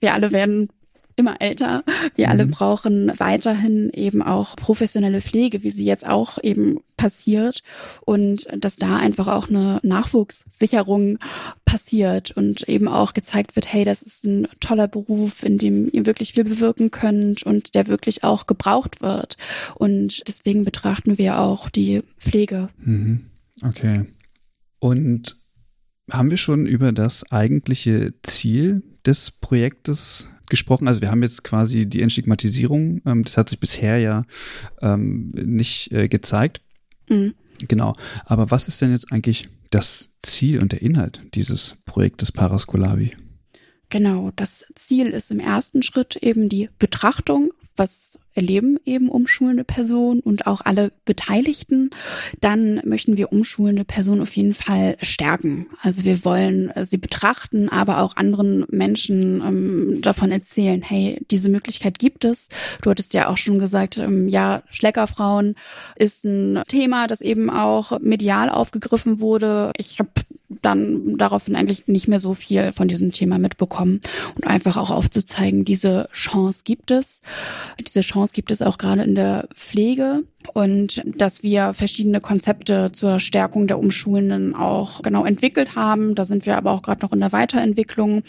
wir 0.00 0.14
alle 0.14 0.32
werden 0.32 0.70
immer 1.18 1.40
älter. 1.40 1.82
Wir 2.14 2.26
mhm. 2.26 2.32
alle 2.32 2.46
brauchen 2.46 3.12
weiterhin 3.18 3.90
eben 3.92 4.22
auch 4.22 4.56
professionelle 4.56 5.20
Pflege, 5.20 5.64
wie 5.64 5.70
sie 5.70 5.84
jetzt 5.84 6.06
auch 6.06 6.38
eben 6.42 6.78
passiert 6.96 7.62
und 8.06 8.46
dass 8.56 8.76
da 8.76 8.96
einfach 8.96 9.26
auch 9.26 9.48
eine 9.48 9.80
Nachwuchssicherung 9.82 11.18
passiert 11.64 12.30
und 12.30 12.68
eben 12.68 12.88
auch 12.88 13.14
gezeigt 13.14 13.56
wird, 13.56 13.72
hey, 13.72 13.84
das 13.84 14.02
ist 14.02 14.24
ein 14.24 14.48
toller 14.60 14.88
Beruf, 14.88 15.42
in 15.42 15.58
dem 15.58 15.90
ihr 15.92 16.06
wirklich 16.06 16.32
viel 16.32 16.44
bewirken 16.44 16.90
könnt 16.90 17.42
und 17.42 17.74
der 17.74 17.88
wirklich 17.88 18.22
auch 18.22 18.46
gebraucht 18.46 19.02
wird. 19.02 19.36
Und 19.74 20.26
deswegen 20.28 20.64
betrachten 20.64 21.18
wir 21.18 21.40
auch 21.40 21.68
die 21.68 22.02
Pflege. 22.18 22.68
Mhm. 22.78 23.26
Okay. 23.62 24.06
Und 24.78 25.36
haben 26.10 26.30
wir 26.30 26.38
schon 26.38 26.66
über 26.66 26.92
das 26.92 27.30
eigentliche 27.30 28.14
Ziel 28.22 28.82
des 29.04 29.30
Projektes 29.30 30.28
gesprochen? 30.48 30.88
Also 30.88 31.00
wir 31.00 31.10
haben 31.10 31.22
jetzt 31.22 31.44
quasi 31.44 31.86
die 31.86 32.00
Entstigmatisierung, 32.00 33.02
ähm, 33.04 33.24
das 33.24 33.36
hat 33.36 33.48
sich 33.48 33.60
bisher 33.60 33.98
ja 33.98 34.24
ähm, 34.80 35.30
nicht 35.34 35.92
äh, 35.92 36.08
gezeigt. 36.08 36.62
Mhm. 37.08 37.34
Genau. 37.66 37.94
Aber 38.24 38.50
was 38.50 38.68
ist 38.68 38.80
denn 38.80 38.92
jetzt 38.92 39.12
eigentlich 39.12 39.48
das 39.70 40.08
Ziel 40.22 40.60
und 40.60 40.72
der 40.72 40.82
Inhalt 40.82 41.26
dieses 41.34 41.76
Projektes 41.84 42.32
Parascolavi? 42.32 43.16
Genau, 43.90 44.30
das 44.36 44.64
Ziel 44.74 45.08
ist 45.08 45.30
im 45.30 45.40
ersten 45.40 45.82
Schritt 45.82 46.16
eben 46.16 46.48
die 46.48 46.68
Betrachtung 46.78 47.50
was 47.78 48.18
erleben 48.38 48.78
eben 48.84 49.08
umschulende 49.08 49.64
Personen 49.64 50.20
und 50.20 50.46
auch 50.46 50.60
alle 50.64 50.92
Beteiligten, 51.04 51.90
dann 52.40 52.80
möchten 52.84 53.16
wir 53.16 53.32
umschulende 53.32 53.84
Personen 53.84 54.22
auf 54.22 54.36
jeden 54.36 54.54
Fall 54.54 54.96
stärken. 55.02 55.66
Also 55.82 56.04
wir 56.04 56.24
wollen 56.24 56.70
äh, 56.70 56.86
sie 56.86 56.98
betrachten, 56.98 57.68
aber 57.68 58.00
auch 58.00 58.16
anderen 58.16 58.64
Menschen 58.70 59.42
ähm, 59.42 59.98
davon 60.02 60.30
erzählen, 60.30 60.80
hey, 60.82 61.20
diese 61.32 61.48
Möglichkeit 61.48 61.98
gibt 61.98 62.24
es. 62.24 62.48
Du 62.82 62.90
hattest 62.90 63.12
ja 63.12 63.28
auch 63.28 63.36
schon 63.36 63.58
gesagt, 63.58 63.98
ähm, 63.98 64.28
ja, 64.28 64.62
Schleckerfrauen 64.70 65.56
ist 65.96 66.24
ein 66.24 66.62
Thema, 66.68 67.08
das 67.08 67.20
eben 67.20 67.50
auch 67.50 67.98
medial 68.00 68.50
aufgegriffen 68.50 69.20
wurde. 69.20 69.72
Ich 69.76 69.98
habe 69.98 70.10
dann 70.48 71.18
daraufhin 71.18 71.56
eigentlich 71.56 71.88
nicht 71.88 72.08
mehr 72.08 72.20
so 72.20 72.34
viel 72.34 72.72
von 72.72 72.88
diesem 72.88 73.12
Thema 73.12 73.38
mitbekommen 73.38 74.00
und 74.34 74.46
einfach 74.46 74.76
auch 74.76 74.90
aufzuzeigen, 74.90 75.64
diese 75.64 76.08
Chance 76.12 76.62
gibt 76.64 76.90
es. 76.90 77.22
Diese 77.80 78.00
Chance 78.00 78.32
gibt 78.32 78.50
es 78.50 78.62
auch 78.62 78.78
gerade 78.78 79.02
in 79.02 79.14
der 79.14 79.48
Pflege 79.54 80.22
und 80.54 81.02
dass 81.04 81.42
wir 81.42 81.74
verschiedene 81.74 82.20
Konzepte 82.20 82.90
zur 82.92 83.20
Stärkung 83.20 83.66
der 83.66 83.78
Umschulenden 83.78 84.54
auch 84.54 85.02
genau 85.02 85.24
entwickelt 85.24 85.76
haben. 85.76 86.14
Da 86.14 86.24
sind 86.24 86.46
wir 86.46 86.56
aber 86.56 86.72
auch 86.72 86.82
gerade 86.82 87.02
noch 87.02 87.12
in 87.12 87.20
der 87.20 87.32
Weiterentwicklung 87.32 88.22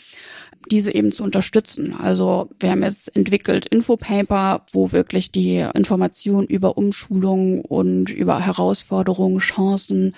diese 0.69 0.93
eben 0.93 1.11
zu 1.11 1.23
unterstützen. 1.23 1.95
Also 2.01 2.49
wir 2.59 2.71
haben 2.71 2.83
jetzt 2.83 3.15
entwickelt 3.15 3.65
Infopaper, 3.65 4.65
wo 4.71 4.91
wirklich 4.91 5.31
die 5.31 5.65
Informationen 5.73 6.47
über 6.47 6.77
Umschulung 6.77 7.61
und 7.61 8.09
über 8.09 8.45
Herausforderungen, 8.45 9.39
Chancen 9.39 10.15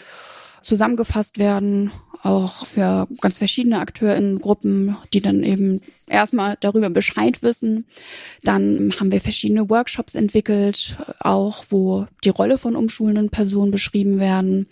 zusammengefasst 0.62 1.38
werden, 1.38 1.91
auch 2.24 2.65
für 2.65 3.08
ganz 3.20 3.39
verschiedene 3.39 3.80
AkteurInnen-Gruppen, 3.80 4.96
die 5.13 5.22
dann 5.22 5.44
eben 5.44 5.82
erstmal 6.08 6.58
darüber 6.60 6.89
Bescheid 6.89 7.41
wissen. 7.41 7.86
Dann 8.44 8.94
haben 9.00 9.12
wir 9.12 9.22
verschiedene 9.22 9.70
Workshops 9.70 10.13
entwickelt, 10.13 10.98
auch 11.20 11.65
wo 11.70 12.06
die 12.24 12.30
Rolle 12.30 12.58
von 12.58 12.75
umschulenden 12.75 13.30
Personen 13.30 13.72
beschrieben 13.72 14.20
werden. 14.20 14.68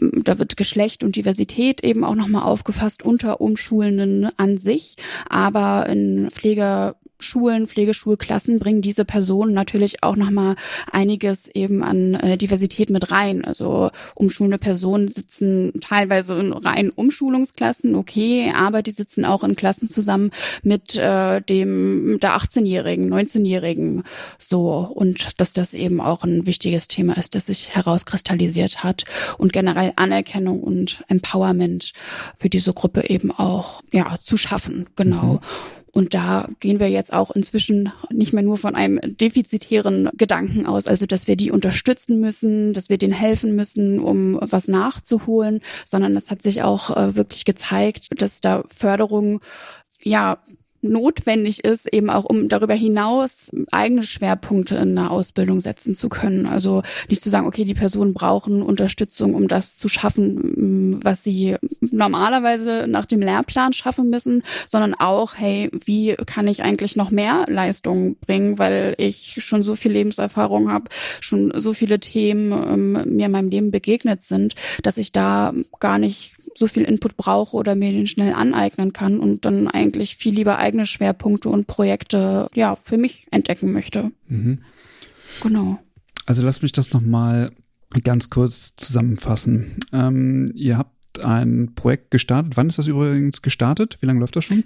Da 0.00 0.38
wird 0.38 0.56
Geschlecht 0.56 1.04
und 1.04 1.16
Diversität 1.16 1.84
eben 1.84 2.04
auch 2.04 2.16
nochmal 2.16 2.42
aufgefasst 2.42 3.04
unter 3.04 3.40
Umschulenden 3.40 4.28
an 4.36 4.58
sich, 4.58 4.96
aber 5.28 5.86
in 5.88 6.28
Pflege 6.30 6.96
Schulen, 7.20 7.66
Pflegeschulklassen 7.66 8.58
bringen 8.58 8.82
diese 8.82 9.04
Personen 9.04 9.54
natürlich 9.54 10.02
auch 10.02 10.16
nochmal 10.16 10.56
einiges 10.92 11.48
eben 11.48 11.82
an 11.82 12.14
äh, 12.14 12.36
Diversität 12.36 12.90
mit 12.90 13.10
rein. 13.10 13.44
Also 13.44 13.90
umschulende 14.14 14.58
Personen 14.58 15.08
sitzen 15.08 15.72
teilweise 15.80 16.38
in 16.38 16.52
rein 16.52 16.90
Umschulungsklassen, 16.90 17.94
okay, 17.94 18.52
aber 18.56 18.82
die 18.82 18.90
sitzen 18.90 19.24
auch 19.24 19.44
in 19.44 19.56
Klassen 19.56 19.88
zusammen 19.88 20.30
mit 20.62 20.96
äh, 20.96 21.40
dem 21.40 22.18
der 22.20 22.36
18-Jährigen, 22.36 23.12
19-Jährigen 23.12 24.04
so 24.38 24.90
und 24.94 25.40
dass 25.40 25.52
das 25.52 25.74
eben 25.74 26.00
auch 26.00 26.24
ein 26.24 26.46
wichtiges 26.46 26.88
Thema 26.88 27.16
ist, 27.16 27.34
das 27.34 27.46
sich 27.46 27.74
herauskristallisiert 27.74 28.82
hat 28.84 29.04
und 29.38 29.52
generell 29.52 29.92
Anerkennung 29.96 30.62
und 30.62 31.04
Empowerment 31.08 31.92
für 32.36 32.48
diese 32.48 32.72
Gruppe 32.72 33.08
eben 33.08 33.30
auch 33.30 33.82
ja 33.92 34.16
zu 34.22 34.36
schaffen, 34.36 34.86
genau. 34.96 35.34
Mhm. 35.34 35.40
Und 35.92 36.14
da 36.14 36.48
gehen 36.60 36.78
wir 36.78 36.88
jetzt 36.88 37.12
auch 37.12 37.30
inzwischen 37.30 37.92
nicht 38.10 38.32
mehr 38.32 38.42
nur 38.42 38.56
von 38.56 38.74
einem 38.74 39.00
defizitären 39.02 40.08
Gedanken 40.14 40.66
aus, 40.66 40.86
also 40.86 41.06
dass 41.06 41.26
wir 41.26 41.36
die 41.36 41.50
unterstützen 41.50 42.20
müssen, 42.20 42.74
dass 42.74 42.88
wir 42.88 42.98
denen 42.98 43.12
helfen 43.12 43.56
müssen, 43.56 43.98
um 43.98 44.38
was 44.40 44.68
nachzuholen, 44.68 45.60
sondern 45.84 46.16
es 46.16 46.30
hat 46.30 46.42
sich 46.42 46.62
auch 46.62 46.96
äh, 46.96 47.16
wirklich 47.16 47.44
gezeigt, 47.44 48.08
dass 48.20 48.40
da 48.40 48.64
Förderung 48.68 49.40
ja 50.02 50.38
notwendig 50.82 51.64
ist, 51.64 51.92
eben 51.92 52.10
auch 52.10 52.24
um 52.24 52.48
darüber 52.48 52.74
hinaus 52.74 53.50
eigene 53.70 54.02
Schwerpunkte 54.02 54.76
in 54.76 54.96
der 54.96 55.10
Ausbildung 55.10 55.60
setzen 55.60 55.96
zu 55.96 56.08
können. 56.08 56.46
Also 56.46 56.82
nicht 57.08 57.22
zu 57.22 57.30
sagen, 57.30 57.46
okay, 57.46 57.64
die 57.64 57.74
Personen 57.74 58.14
brauchen 58.14 58.62
Unterstützung, 58.62 59.34
um 59.34 59.48
das 59.48 59.76
zu 59.76 59.88
schaffen, 59.88 60.94
mm, 60.94 61.00
was 61.02 61.22
sie 61.22 61.56
normalerweise 61.80 62.86
nach 62.88 63.06
dem 63.06 63.20
Lehrplan 63.20 63.72
schaffen 63.72 64.10
müssen, 64.10 64.42
sondern 64.66 64.94
auch, 64.94 65.34
hey, 65.36 65.70
wie 65.84 66.14
kann 66.26 66.48
ich 66.48 66.62
eigentlich 66.62 66.96
noch 66.96 67.10
mehr 67.10 67.44
Leistung 67.48 68.16
bringen, 68.16 68.58
weil 68.58 68.94
ich 68.98 69.36
schon 69.38 69.62
so 69.62 69.76
viel 69.76 69.92
Lebenserfahrung 69.92 70.70
habe, 70.70 70.88
schon 71.20 71.52
so 71.54 71.72
viele 71.72 72.00
Themen 72.00 72.52
ähm, 72.52 73.16
mir 73.16 73.26
in 73.26 73.32
meinem 73.32 73.50
Leben 73.50 73.70
begegnet 73.70 74.24
sind, 74.24 74.54
dass 74.82 74.98
ich 74.98 75.12
da 75.12 75.52
gar 75.78 75.98
nicht 75.98 76.36
so 76.60 76.68
viel 76.68 76.84
Input 76.84 77.16
brauche 77.16 77.56
oder 77.56 77.74
mir 77.74 77.90
den 77.90 78.06
schnell 78.06 78.34
aneignen 78.34 78.92
kann 78.92 79.18
und 79.18 79.46
dann 79.46 79.66
eigentlich 79.66 80.16
viel 80.16 80.34
lieber 80.34 80.58
eigene 80.58 80.86
Schwerpunkte 80.86 81.48
und 81.48 81.66
Projekte 81.66 82.48
ja 82.54 82.76
für 82.76 82.98
mich 82.98 83.26
entdecken 83.30 83.72
möchte. 83.72 84.12
Mhm. 84.28 84.58
Genau. 85.42 85.78
Also 86.26 86.42
lass 86.42 86.60
mich 86.62 86.72
das 86.72 86.92
nochmal 86.92 87.50
ganz 88.04 88.30
kurz 88.30 88.76
zusammenfassen. 88.76 89.78
Ähm, 89.92 90.52
ihr 90.54 90.78
habt 90.78 91.24
ein 91.24 91.74
Projekt 91.74 92.12
gestartet. 92.12 92.56
Wann 92.56 92.68
ist 92.68 92.78
das 92.78 92.86
übrigens 92.86 93.42
gestartet? 93.42 93.98
Wie 94.00 94.06
lange 94.06 94.20
läuft 94.20 94.36
das 94.36 94.44
schon? 94.44 94.62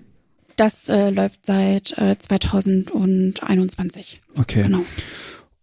Das 0.57 0.89
äh, 0.89 1.11
läuft 1.11 1.47
seit 1.47 1.97
äh, 1.97 2.17
2021. 2.19 4.21
Okay. 4.37 4.65
Genau. 4.65 4.85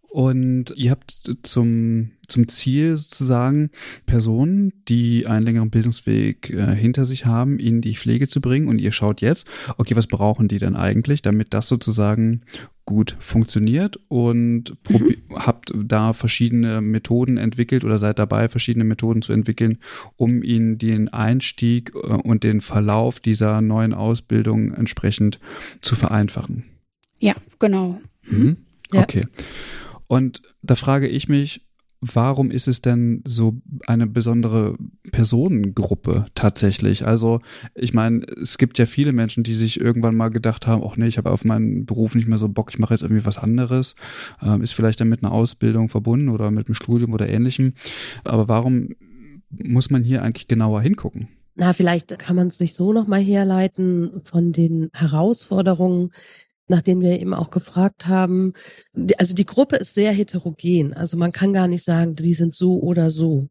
Und 0.10 0.74
ihr 0.76 0.92
habt 0.92 1.38
zum 1.44 2.12
zum 2.32 2.48
Ziel 2.48 2.98
sozusagen, 2.98 3.70
Personen, 4.06 4.74
die 4.88 5.28
einen 5.28 5.46
längeren 5.46 5.70
Bildungsweg 5.70 6.50
äh, 6.50 6.76
hinter 6.76 7.06
sich 7.06 7.26
haben, 7.26 7.60
in 7.60 7.82
die 7.82 7.96
Pflege 7.96 8.28
zu 8.28 8.42
bringen. 8.42 8.68
Und 8.68 8.80
ihr 8.80 8.92
schaut 8.92 9.22
jetzt, 9.22 9.48
okay, 9.78 9.96
was 9.96 10.08
brauchen 10.08 10.48
die 10.48 10.60
denn 10.60 10.76
eigentlich, 10.76 11.22
damit 11.22 11.54
das 11.54 11.68
sozusagen 11.68 12.42
gut 12.86 13.16
funktioniert 13.20 14.00
und 14.08 14.76
mhm. 14.90 15.16
habt 15.36 15.72
da 15.76 16.14
verschiedene 16.14 16.82
Methoden 16.82 17.38
entwickelt 17.38 17.86
oder 17.86 17.98
seid 18.00 18.20
dabei, 18.20 18.50
verschiedene 18.50 18.84
Methoden 18.84 19.22
zu 19.22 19.34
entwickeln, 19.34 19.78
um 20.16 20.44
ihnen 20.44 20.78
den 20.78 21.08
Einstieg 21.10 21.94
äh, 21.94 21.98
und 21.98 22.44
den 22.44 22.62
Verlauf 22.62 23.20
dieser 23.20 23.62
neuen 23.62 23.94
Ausbildung 23.94 24.74
entsprechend 24.74 25.40
zu 25.82 25.96
vereinfachen. 25.96 26.66
Ja, 27.20 27.36
genau. 27.60 28.02
Mhm. 28.26 28.58
Okay. 28.94 29.26
Und 30.08 30.42
da 30.62 30.76
frage 30.76 31.08
ich 31.08 31.30
mich, 31.30 31.62
warum 32.01 32.50
ist 32.50 32.67
es 32.67 32.81
denn 32.81 33.24
so 33.25 33.62
eine 33.86 34.08
besondere 34.08 34.75
Personengruppe 35.12 36.25
tatsächlich? 36.34 37.05
Also 37.05 37.41
ich 37.75 37.93
meine, 37.93 38.25
es 38.41 38.58
gibt 38.58 38.79
ja 38.79 38.88
viele 38.88 39.13
Menschen, 39.13 39.43
die 39.43 39.53
sich 39.53 39.79
irgendwann 39.79 40.15
mal 40.15 40.29
gedacht 40.29 40.65
haben, 40.65 40.84
ach 40.84 40.98
nee, 40.98 41.08
ich 41.08 41.20
habe 41.20 41.31
auf 41.31 41.46
meinen 41.46 41.86
Beruf 41.86 42.15
nicht 42.15 42.27
mehr 42.27 42.39
so 42.39 42.50
Bock, 42.50 42.72
ich 42.72 42.79
mache 42.79 42.93
jetzt 42.93 43.03
irgendwie 43.03 43.25
was 43.25 43.38
anderes. 43.38 43.96
Ähm, 44.41 44.62
ist 44.62 44.74
vielleicht 44.74 45.00
dann 45.00 45.10
mit 45.10 45.24
einer 45.24 45.31
Ausbildung 45.31 45.89
verbunden 45.89 46.29
oder 46.29 46.50
mit 46.50 46.67
einem 46.67 46.75
Studium 46.75 47.13
oder 47.13 47.29
ähnlichem. 47.29 47.74
Aber 48.24 48.48
warum 48.48 48.89
muss 49.50 49.91
man 49.91 50.03
hier 50.03 50.24
eigentlich 50.24 50.48
genauer 50.48 50.81
hingucken? 50.81 51.27
Na, 51.55 51.74
vielleicht 51.74 52.17
kann 52.17 52.36
man 52.36 52.48
es 52.48 52.58
sich 52.58 52.74
so 52.74 52.93
nochmal 52.93 53.22
herleiten 53.22 54.22
von 54.24 54.51
den 54.51 54.89
Herausforderungen, 54.93 56.12
nach 56.72 56.82
denen 56.82 57.01
wir 57.01 57.20
eben 57.20 57.36
auch 57.36 57.51
gefragt 57.51 58.08
haben. 58.08 58.54
Also 59.18 59.36
die 59.36 59.46
Gruppe 59.46 59.75
ist 59.75 59.94
sehr 59.94 60.12
heterogen. 60.12 60.94
Also 60.96 61.18
man 61.18 61.32
kann 61.32 61.54
gar 61.54 61.68
nicht 61.68 61.84
sagen, 61.84 62.16
die 62.16 62.34
sind 62.34 62.56
so 62.56 62.80
oder 62.80 63.12
so. 63.12 63.50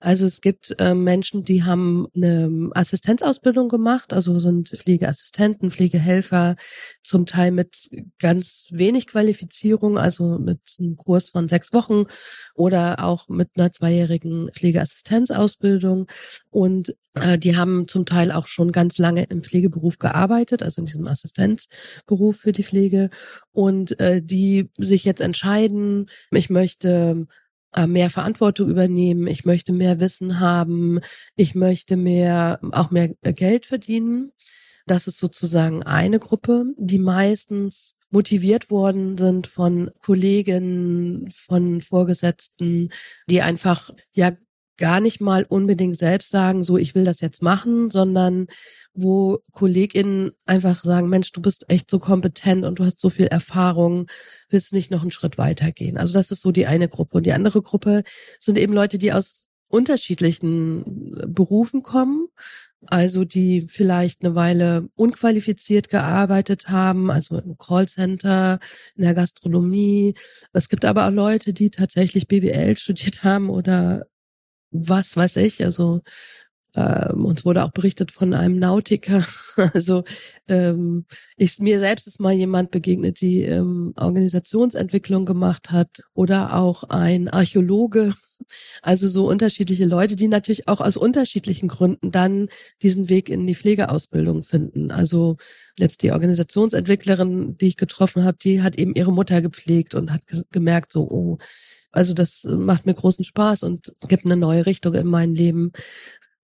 Also 0.00 0.26
es 0.26 0.40
gibt 0.40 0.76
äh, 0.78 0.94
Menschen, 0.94 1.44
die 1.44 1.64
haben 1.64 2.06
eine 2.14 2.70
Assistenzausbildung 2.72 3.68
gemacht, 3.68 4.12
also 4.12 4.38
sind 4.38 4.68
Pflegeassistenten, 4.68 5.72
Pflegehelfer, 5.72 6.54
zum 7.02 7.26
Teil 7.26 7.50
mit 7.50 7.90
ganz 8.20 8.68
wenig 8.70 9.08
Qualifizierung, 9.08 9.98
also 9.98 10.38
mit 10.38 10.60
einem 10.78 10.96
Kurs 10.96 11.30
von 11.30 11.48
sechs 11.48 11.72
Wochen 11.72 12.04
oder 12.54 13.02
auch 13.02 13.28
mit 13.28 13.50
einer 13.56 13.72
zweijährigen 13.72 14.50
Pflegeassistenzausbildung. 14.52 16.06
Und 16.50 16.94
äh, 17.14 17.36
die 17.36 17.56
haben 17.56 17.88
zum 17.88 18.06
Teil 18.06 18.30
auch 18.30 18.46
schon 18.46 18.70
ganz 18.70 18.98
lange 18.98 19.24
im 19.24 19.42
Pflegeberuf 19.42 19.98
gearbeitet, 19.98 20.62
also 20.62 20.80
in 20.80 20.86
diesem 20.86 21.08
Assistenzberuf 21.08 22.36
für 22.36 22.52
die 22.52 22.62
Pflege. 22.62 23.10
Und 23.50 23.98
äh, 23.98 24.22
die 24.22 24.70
sich 24.78 25.04
jetzt 25.04 25.20
entscheiden, 25.20 26.06
ich 26.30 26.50
möchte 26.50 27.26
mehr 27.86 28.10
Verantwortung 28.10 28.68
übernehmen, 28.68 29.26
ich 29.26 29.44
möchte 29.44 29.72
mehr 29.72 30.00
Wissen 30.00 30.40
haben, 30.40 31.00
ich 31.36 31.54
möchte 31.54 31.96
mehr, 31.96 32.60
auch 32.72 32.90
mehr 32.90 33.14
äh, 33.22 33.32
Geld 33.32 33.66
verdienen. 33.66 34.32
Das 34.86 35.06
ist 35.06 35.18
sozusagen 35.18 35.82
eine 35.82 36.18
Gruppe, 36.18 36.64
die 36.78 36.98
meistens 36.98 37.94
motiviert 38.10 38.70
worden 38.70 39.18
sind 39.18 39.46
von 39.46 39.90
Kollegen, 40.00 41.28
von 41.30 41.82
Vorgesetzten, 41.82 42.88
die 43.28 43.42
einfach 43.42 43.90
ja 44.12 44.32
gar 44.78 45.00
nicht 45.00 45.20
mal 45.20 45.44
unbedingt 45.48 45.98
selbst 45.98 46.30
sagen, 46.30 46.64
so 46.64 46.78
ich 46.78 46.94
will 46.94 47.04
das 47.04 47.20
jetzt 47.20 47.42
machen, 47.42 47.90
sondern 47.90 48.46
wo 48.94 49.38
KollegInnen 49.52 50.30
einfach 50.46 50.82
sagen, 50.82 51.08
Mensch, 51.08 51.30
du 51.32 51.40
bist 51.42 51.66
echt 51.68 51.90
so 51.90 51.98
kompetent 51.98 52.64
und 52.64 52.78
du 52.78 52.84
hast 52.84 53.00
so 53.00 53.10
viel 53.10 53.26
Erfahrung, 53.26 54.06
willst 54.48 54.72
nicht 54.72 54.90
noch 54.90 55.02
einen 55.02 55.10
Schritt 55.10 55.38
weitergehen. 55.38 55.98
Also 55.98 56.14
das 56.14 56.30
ist 56.30 56.42
so 56.42 56.50
die 56.50 56.66
eine 56.66 56.88
Gruppe. 56.88 57.18
Und 57.18 57.26
die 57.26 57.32
andere 57.32 57.62
Gruppe 57.62 58.02
sind 58.40 58.58
eben 58.58 58.72
Leute, 58.72 58.98
die 58.98 59.12
aus 59.12 59.48
unterschiedlichen 59.68 61.12
Berufen 61.28 61.82
kommen, 61.82 62.28
also 62.86 63.24
die 63.24 63.66
vielleicht 63.68 64.24
eine 64.24 64.34
Weile 64.34 64.88
unqualifiziert 64.94 65.88
gearbeitet 65.90 66.68
haben, 66.68 67.10
also 67.10 67.38
im 67.38 67.58
Callcenter, 67.58 68.60
in 68.96 69.02
der 69.02 69.14
Gastronomie. 69.14 70.14
Es 70.52 70.68
gibt 70.68 70.84
aber 70.84 71.06
auch 71.06 71.12
Leute, 71.12 71.52
die 71.52 71.70
tatsächlich 71.70 72.28
BWL 72.28 72.76
studiert 72.76 73.24
haben 73.24 73.50
oder 73.50 74.06
was 74.70 75.16
weiß 75.16 75.36
ich, 75.36 75.64
also 75.64 76.02
ähm, 76.76 77.24
uns 77.24 77.44
wurde 77.44 77.64
auch 77.64 77.72
berichtet 77.72 78.12
von 78.12 78.34
einem 78.34 78.58
Nautiker. 78.58 79.24
Also 79.74 80.04
ähm, 80.46 81.04
ich, 81.36 81.58
mir 81.58 81.80
selbst 81.80 82.06
ist 82.06 82.20
mal 82.20 82.32
jemand 82.32 82.70
begegnet, 82.70 83.20
die 83.20 83.42
ähm, 83.42 83.92
Organisationsentwicklung 83.96 85.26
gemacht 85.26 85.72
hat 85.72 86.02
oder 86.14 86.54
auch 86.54 86.84
ein 86.84 87.28
Archäologe. 87.28 88.14
Also 88.82 89.08
so 89.08 89.28
unterschiedliche 89.28 89.84
Leute, 89.84 90.14
die 90.14 90.28
natürlich 90.28 90.68
auch 90.68 90.80
aus 90.80 90.96
unterschiedlichen 90.96 91.66
Gründen 91.66 92.12
dann 92.12 92.48
diesen 92.82 93.08
Weg 93.08 93.30
in 93.30 93.48
die 93.48 93.56
Pflegeausbildung 93.56 94.44
finden. 94.44 94.92
Also 94.92 95.38
jetzt 95.76 96.04
die 96.04 96.12
Organisationsentwicklerin, 96.12 97.58
die 97.58 97.66
ich 97.66 97.76
getroffen 97.76 98.22
habe, 98.22 98.38
die 98.40 98.62
hat 98.62 98.78
eben 98.78 98.94
ihre 98.94 99.12
Mutter 99.12 99.42
gepflegt 99.42 99.96
und 99.96 100.12
hat 100.12 100.22
gemerkt, 100.52 100.92
so, 100.92 101.10
oh, 101.10 101.38
also 101.92 102.14
das 102.14 102.44
macht 102.44 102.86
mir 102.86 102.94
großen 102.94 103.24
Spaß 103.24 103.62
und 103.62 103.94
gibt 104.08 104.24
eine 104.24 104.36
neue 104.36 104.66
Richtung 104.66 104.94
in 104.94 105.06
mein 105.06 105.34
Leben. 105.34 105.72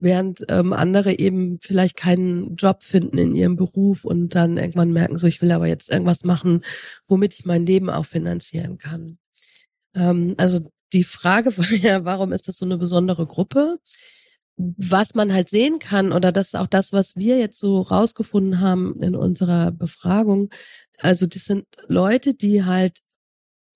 Während 0.01 0.45
ähm, 0.51 0.73
andere 0.73 1.19
eben 1.19 1.59
vielleicht 1.63 1.97
keinen 1.97 2.57
Job 2.57 2.83
finden 2.83 3.17
in 3.17 3.35
ihrem 3.35 3.57
Beruf 3.57 4.05
und 4.05 4.35
dann 4.35 4.59
irgendwann 4.59 4.93
merken, 4.93 5.19
so 5.19 5.27
ich 5.27 5.41
will 5.41 5.53
aber 5.53 5.67
jetzt 5.67 5.91
irgendwas 5.91 6.25
machen, 6.25 6.63
womit 7.07 7.35
ich 7.35 7.47
mein 7.47 7.65
Leben 7.65 7.89
auch 7.89 8.05
finanzieren 8.05 8.77
kann. 8.77 9.19
Ähm, 9.95 10.35
also 10.37 10.61
die 10.93 11.05
Frage 11.05 11.57
war 11.59 11.71
ja, 11.71 12.05
warum 12.05 12.33
ist 12.33 12.49
das 12.49 12.59
so 12.59 12.65
eine 12.65 12.77
besondere 12.77 13.27
Gruppe? 13.27 13.79
Was 14.57 15.15
man 15.15 15.33
halt 15.33 15.49
sehen 15.49 15.81
kann, 15.81 16.13
oder 16.13 16.31
das 16.31 16.49
ist 16.49 16.55
auch 16.57 16.69
das, 16.69 16.93
was 16.93 17.17
wir 17.17 17.39
jetzt 17.39 17.59
so 17.59 17.81
rausgefunden 17.81 18.61
haben 18.61 19.01
in 19.01 19.17
unserer 19.17 19.73
Befragung. 19.73 20.51
Also 20.99 21.27
das 21.27 21.45
sind 21.45 21.65
Leute, 21.89 22.35
die 22.35 22.65
halt 22.65 22.99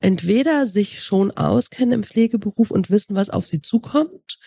entweder 0.01 0.67
sich 0.67 1.03
schon 1.03 1.31
auskennen 1.31 1.93
im 1.93 2.03
Pflegeberuf 2.03 2.71
und 2.71 2.91
wissen, 2.91 3.15
was 3.15 3.31
auf 3.31 3.47
sie 3.47 3.63
zukommt, 3.63 4.39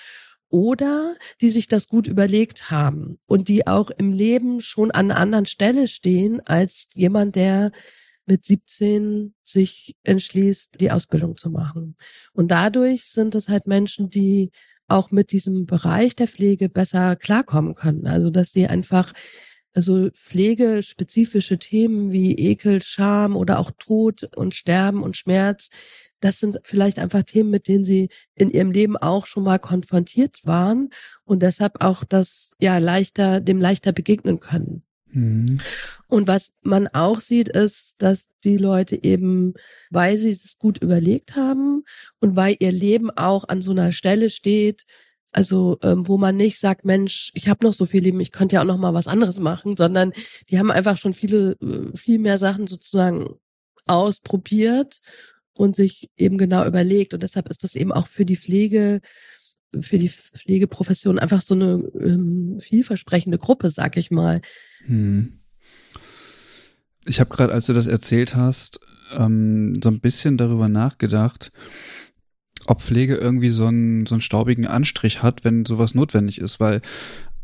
oder 0.51 1.15
die 1.39 1.49
sich 1.49 1.67
das 1.67 1.87
gut 1.87 2.07
überlegt 2.07 2.69
haben 2.69 3.17
und 3.25 3.47
die 3.47 3.67
auch 3.67 3.89
im 3.89 4.11
Leben 4.11 4.59
schon 4.59 4.91
an 4.91 5.09
einer 5.09 5.19
anderen 5.19 5.45
Stelle 5.45 5.87
stehen 5.87 6.41
als 6.45 6.87
jemand, 6.93 7.35
der 7.35 7.71
mit 8.25 8.45
17 8.45 9.33
sich 9.43 9.95
entschließt, 10.03 10.79
die 10.79 10.91
Ausbildung 10.91 11.37
zu 11.37 11.49
machen. 11.49 11.95
Und 12.33 12.51
dadurch 12.51 13.05
sind 13.05 13.33
es 13.33 13.49
halt 13.49 13.65
Menschen, 13.65 14.09
die 14.09 14.51
auch 14.87 15.09
mit 15.11 15.31
diesem 15.31 15.65
Bereich 15.65 16.15
der 16.15 16.27
Pflege 16.27 16.69
besser 16.69 17.15
klarkommen 17.15 17.73
können. 17.73 18.05
Also, 18.05 18.29
dass 18.29 18.51
sie 18.51 18.67
einfach 18.67 19.13
also 19.73 20.09
pflegespezifische 20.11 21.57
Themen 21.57 22.11
wie 22.11 22.35
Ekel, 22.35 22.81
Scham 22.81 23.35
oder 23.35 23.59
auch 23.59 23.71
Tod 23.77 24.29
und 24.35 24.53
Sterben 24.55 25.03
und 25.03 25.17
Schmerz, 25.17 25.69
das 26.19 26.39
sind 26.39 26.59
vielleicht 26.63 26.99
einfach 26.99 27.23
Themen, 27.23 27.49
mit 27.49 27.67
denen 27.67 27.83
sie 27.83 28.09
in 28.35 28.49
ihrem 28.49 28.71
Leben 28.71 28.95
auch 28.95 29.25
schon 29.25 29.43
mal 29.43 29.59
konfrontiert 29.59 30.45
waren 30.45 30.89
und 31.23 31.41
deshalb 31.41 31.81
auch 31.81 32.03
das 32.03 32.53
ja 32.59 32.77
leichter, 32.77 33.39
dem 33.41 33.59
leichter 33.59 33.91
begegnen 33.91 34.39
können. 34.39 34.83
Mhm. 35.11 35.59
Und 36.07 36.27
was 36.27 36.51
man 36.61 36.87
auch 36.87 37.19
sieht, 37.19 37.49
ist, 37.49 37.95
dass 37.97 38.29
die 38.43 38.57
Leute 38.57 39.03
eben, 39.03 39.53
weil 39.89 40.17
sie 40.17 40.29
es 40.29 40.57
gut 40.57 40.77
überlegt 40.81 41.35
haben 41.35 41.83
und 42.19 42.35
weil 42.35 42.55
ihr 42.59 42.71
Leben 42.71 43.09
auch 43.09 43.47
an 43.47 43.61
so 43.61 43.71
einer 43.71 43.91
Stelle 43.91 44.29
steht, 44.29 44.85
also 45.31 45.77
ähm, 45.81 46.07
wo 46.07 46.17
man 46.17 46.35
nicht 46.35 46.59
sagt, 46.59 46.85
Mensch, 46.85 47.31
ich 47.33 47.47
habe 47.47 47.65
noch 47.65 47.73
so 47.73 47.85
viel 47.85 48.03
Leben, 48.03 48.19
ich 48.19 48.31
könnte 48.31 48.55
ja 48.55 48.61
auch 48.61 48.65
noch 48.65 48.77
mal 48.77 48.93
was 48.93 49.07
anderes 49.07 49.39
machen, 49.39 49.77
sondern 49.77 50.11
die 50.49 50.59
haben 50.59 50.71
einfach 50.71 50.97
schon 50.97 51.13
viele, 51.13 51.53
äh, 51.61 51.95
viel 51.95 52.19
mehr 52.19 52.37
Sachen 52.37 52.67
sozusagen 52.67 53.35
ausprobiert 53.85 54.99
und 55.53 55.75
sich 55.75 56.09
eben 56.17 56.37
genau 56.37 56.65
überlegt. 56.65 57.13
Und 57.13 57.23
deshalb 57.23 57.49
ist 57.49 57.63
das 57.63 57.75
eben 57.75 57.91
auch 57.91 58.07
für 58.07 58.25
die 58.25 58.35
Pflege, 58.35 59.01
für 59.79 59.97
die 59.97 60.09
Pflegeprofession 60.09 61.19
einfach 61.19 61.41
so 61.41 61.53
eine 61.53 61.89
ähm, 61.99 62.59
vielversprechende 62.59 63.37
Gruppe, 63.37 63.69
sag 63.69 63.95
ich 63.97 64.11
mal. 64.11 64.41
Hm. 64.85 65.39
Ich 67.05 67.19
habe 67.19 67.29
gerade, 67.29 67.53
als 67.53 67.65
du 67.65 67.73
das 67.73 67.87
erzählt 67.87 68.35
hast, 68.35 68.79
ähm, 69.11 69.73
so 69.81 69.89
ein 69.89 70.01
bisschen 70.01 70.37
darüber 70.37 70.67
nachgedacht, 70.67 71.51
ob 72.67 72.81
Pflege 72.81 73.15
irgendwie 73.15 73.49
so 73.49 73.65
einen, 73.65 74.05
so 74.05 74.15
einen 74.15 74.21
staubigen 74.21 74.67
Anstrich 74.67 75.23
hat, 75.23 75.43
wenn 75.43 75.65
sowas 75.65 75.95
notwendig 75.95 76.39
ist, 76.39 76.59
weil 76.59 76.81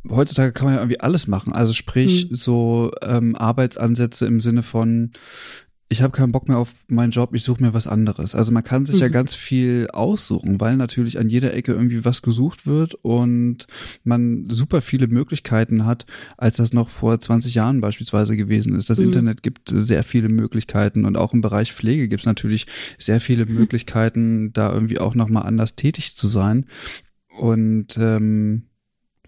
heutzutage 0.10 0.54
kann 0.54 0.66
man 0.66 0.76
ja 0.76 0.82
irgendwie 0.82 1.00
alles 1.00 1.28
machen. 1.28 1.54
Also 1.54 1.74
sprich, 1.74 2.30
mhm. 2.30 2.36
so 2.36 2.92
ähm, 3.02 3.36
Arbeitsansätze 3.36 4.26
im 4.26 4.40
Sinne 4.40 4.64
von 4.64 5.12
ich 5.90 6.02
habe 6.02 6.12
keinen 6.12 6.34
Bock 6.34 6.50
mehr 6.50 6.58
auf 6.58 6.74
meinen 6.88 7.12
Job, 7.12 7.34
ich 7.34 7.44
suche 7.44 7.64
mir 7.64 7.74
was 7.74 7.88
anderes. 7.88 8.36
Also 8.36 8.52
man 8.52 8.64
kann 8.64 8.86
sich 8.86 8.98
mhm. 8.98 9.02
ja 9.04 9.08
ganz 9.08 9.36
viel 9.36 9.88
aussuchen, 9.94 10.60
weil 10.60 10.76
natürlich 10.76 11.18
an 11.18 11.30
jeder 11.30 11.54
Ecke 11.54 11.72
irgendwie 11.72 12.04
was 12.04 12.22
gesucht 12.22 12.68
wird 12.68 12.96
und 12.96 13.68
man 14.04 14.50
super 14.50 14.82
viele 14.82 15.08
Möglichkeiten 15.08 15.86
hat, 15.86 16.06
als 16.38 16.58
das 16.58 16.74
noch 16.74 16.90
vor 16.90 17.18
20 17.18 17.56
Jahren 17.56 17.80
beispielsweise 17.80 18.36
gewesen 18.36 18.76
ist. 18.76 18.90
Das 18.90 18.98
mhm. 18.98 19.06
Internet 19.06 19.44
gibt 19.44 19.70
sehr 19.70 20.04
viele 20.04 20.28
Möglichkeiten 20.28 21.06
und 21.06 21.16
auch 21.16 21.34
im 21.34 21.42
Bereich 21.42 21.72
Pflege 21.72 22.10
gibt 22.10 22.22
es 22.22 22.28
natürlich 22.28 22.68
sehr 22.98 23.22
viele 23.22 23.46
Möglichkeiten, 23.48 24.52
da 24.52 24.74
irgendwie 24.74 25.00
auch 25.00 25.16
nochmal 25.16 25.44
anders 25.44 25.76
tätig 25.76 26.18
zu 26.18 26.28
sein. 26.28 26.66
Und 27.40 27.98
ähm, 27.98 28.64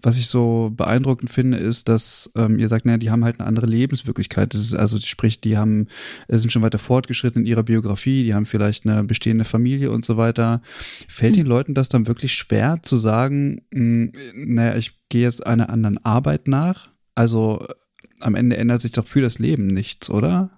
was 0.02 0.18
ich 0.18 0.28
so 0.28 0.72
beeindruckend 0.74 1.30
finde, 1.30 1.58
ist, 1.58 1.88
dass 1.88 2.30
ähm, 2.34 2.58
ihr 2.58 2.68
sagt, 2.68 2.86
naja, 2.86 2.98
die 2.98 3.10
haben 3.10 3.24
halt 3.24 3.40
eine 3.40 3.46
andere 3.46 3.66
Lebenswirklichkeit. 3.66 4.54
Ist 4.54 4.74
also 4.74 4.98
sprich, 4.98 5.40
die 5.40 5.58
haben, 5.58 5.88
äh, 6.28 6.38
sind 6.38 6.52
schon 6.52 6.62
weiter 6.62 6.78
fortgeschritten 6.78 7.42
in 7.42 7.46
ihrer 7.46 7.62
Biografie, 7.62 8.24
die 8.24 8.34
haben 8.34 8.46
vielleicht 8.46 8.86
eine 8.86 9.04
bestehende 9.04 9.44
Familie 9.44 9.90
und 9.90 10.04
so 10.04 10.16
weiter. 10.16 10.62
Fällt 11.08 11.36
den 11.36 11.44
hm. 11.44 11.50
Leuten 11.50 11.74
das 11.74 11.88
dann 11.88 12.06
wirklich 12.06 12.34
schwer 12.34 12.80
zu 12.82 12.96
sagen, 12.96 13.62
mh, 13.72 14.12
hm, 14.12 14.54
naja, 14.54 14.76
ich 14.76 14.98
gehe 15.08 15.22
jetzt 15.22 15.46
einer 15.46 15.70
anderen 15.70 16.04
Arbeit 16.04 16.48
nach? 16.48 16.90
Also 17.14 17.66
äh, 17.68 17.74
am 18.20 18.34
Ende 18.34 18.56
ändert 18.56 18.82
sich 18.82 18.92
doch 18.92 19.06
für 19.06 19.20
das 19.20 19.38
Leben 19.38 19.66
nichts, 19.66 20.10
oder? 20.10 20.50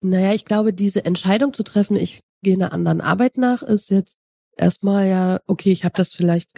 Naja, 0.00 0.34
ich 0.34 0.44
glaube, 0.44 0.72
diese 0.72 1.04
Entscheidung 1.04 1.52
zu 1.54 1.62
treffen, 1.62 1.96
ich 1.96 2.20
gehe 2.42 2.54
einer 2.54 2.72
anderen 2.72 3.00
Arbeit 3.00 3.38
nach, 3.38 3.62
ist 3.62 3.90
jetzt 3.90 4.18
erstmal 4.56 5.08
ja, 5.08 5.40
okay, 5.46 5.70
ich 5.70 5.84
habe 5.84 5.94
das 5.96 6.12
vielleicht 6.12 6.50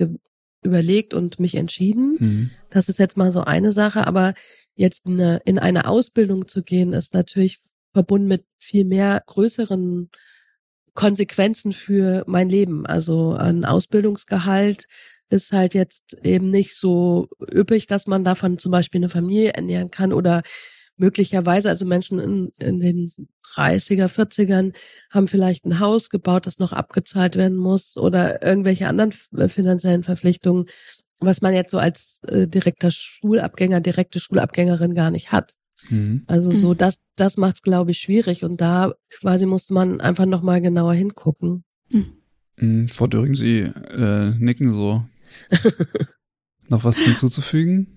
überlegt 0.66 1.14
und 1.14 1.40
mich 1.40 1.54
entschieden. 1.54 2.16
Mhm. 2.18 2.50
Das 2.70 2.88
ist 2.88 2.98
jetzt 2.98 3.16
mal 3.16 3.32
so 3.32 3.40
eine 3.40 3.72
Sache, 3.72 4.06
aber 4.06 4.34
jetzt 4.74 5.06
in 5.06 5.20
eine, 5.20 5.40
in 5.44 5.58
eine 5.58 5.88
Ausbildung 5.88 6.48
zu 6.48 6.62
gehen, 6.62 6.92
ist 6.92 7.14
natürlich 7.14 7.58
verbunden 7.92 8.28
mit 8.28 8.44
viel 8.58 8.84
mehr 8.84 9.22
größeren 9.26 10.10
Konsequenzen 10.94 11.72
für 11.72 12.24
mein 12.26 12.48
Leben. 12.48 12.86
Also 12.86 13.32
ein 13.32 13.64
Ausbildungsgehalt 13.64 14.86
ist 15.28 15.52
halt 15.52 15.74
jetzt 15.74 16.16
eben 16.22 16.50
nicht 16.50 16.76
so 16.76 17.28
üppig, 17.52 17.86
dass 17.86 18.06
man 18.06 18.24
davon 18.24 18.58
zum 18.58 18.70
Beispiel 18.72 19.00
eine 19.00 19.08
Familie 19.08 19.54
ernähren 19.54 19.90
kann 19.90 20.12
oder 20.12 20.42
möglicherweise, 20.96 21.68
also 21.68 21.84
Menschen 21.84 22.18
in, 22.18 22.52
in 22.58 22.80
den 22.80 23.12
30er, 23.54 24.06
40ern 24.06 24.74
haben 25.10 25.28
vielleicht 25.28 25.64
ein 25.64 25.78
Haus 25.78 26.10
gebaut, 26.10 26.46
das 26.46 26.58
noch 26.58 26.72
abgezahlt 26.72 27.36
werden 27.36 27.56
muss 27.56 27.96
oder 27.96 28.42
irgendwelche 28.42 28.88
anderen 28.88 29.12
äh, 29.36 29.48
finanziellen 29.48 30.02
Verpflichtungen, 30.02 30.66
was 31.20 31.42
man 31.42 31.54
jetzt 31.54 31.70
so 31.70 31.78
als 31.78 32.20
äh, 32.28 32.46
direkter 32.46 32.90
Schulabgänger, 32.90 33.80
direkte 33.80 34.20
Schulabgängerin 34.20 34.94
gar 34.94 35.10
nicht 35.10 35.32
hat. 35.32 35.54
Mhm. 35.90 36.24
Also 36.26 36.50
so, 36.50 36.70
mhm. 36.70 36.78
das, 36.78 36.98
das 37.16 37.36
macht 37.36 37.56
es, 37.56 37.62
glaube 37.62 37.90
ich, 37.90 37.98
schwierig. 37.98 38.44
Und 38.44 38.60
da 38.60 38.94
quasi 39.10 39.46
musste 39.46 39.74
man 39.74 40.00
einfach 40.00 40.26
nochmal 40.26 40.60
genauer 40.60 40.94
hingucken. 40.94 41.64
Mhm. 41.90 42.12
Mhm, 42.58 42.88
Frau 42.88 43.06
Döring, 43.06 43.34
Sie 43.34 43.60
äh, 43.60 44.30
nicken 44.38 44.72
so. 44.72 45.04
Noch 46.68 46.84
was 46.84 46.98
hinzuzufügen? 46.98 47.95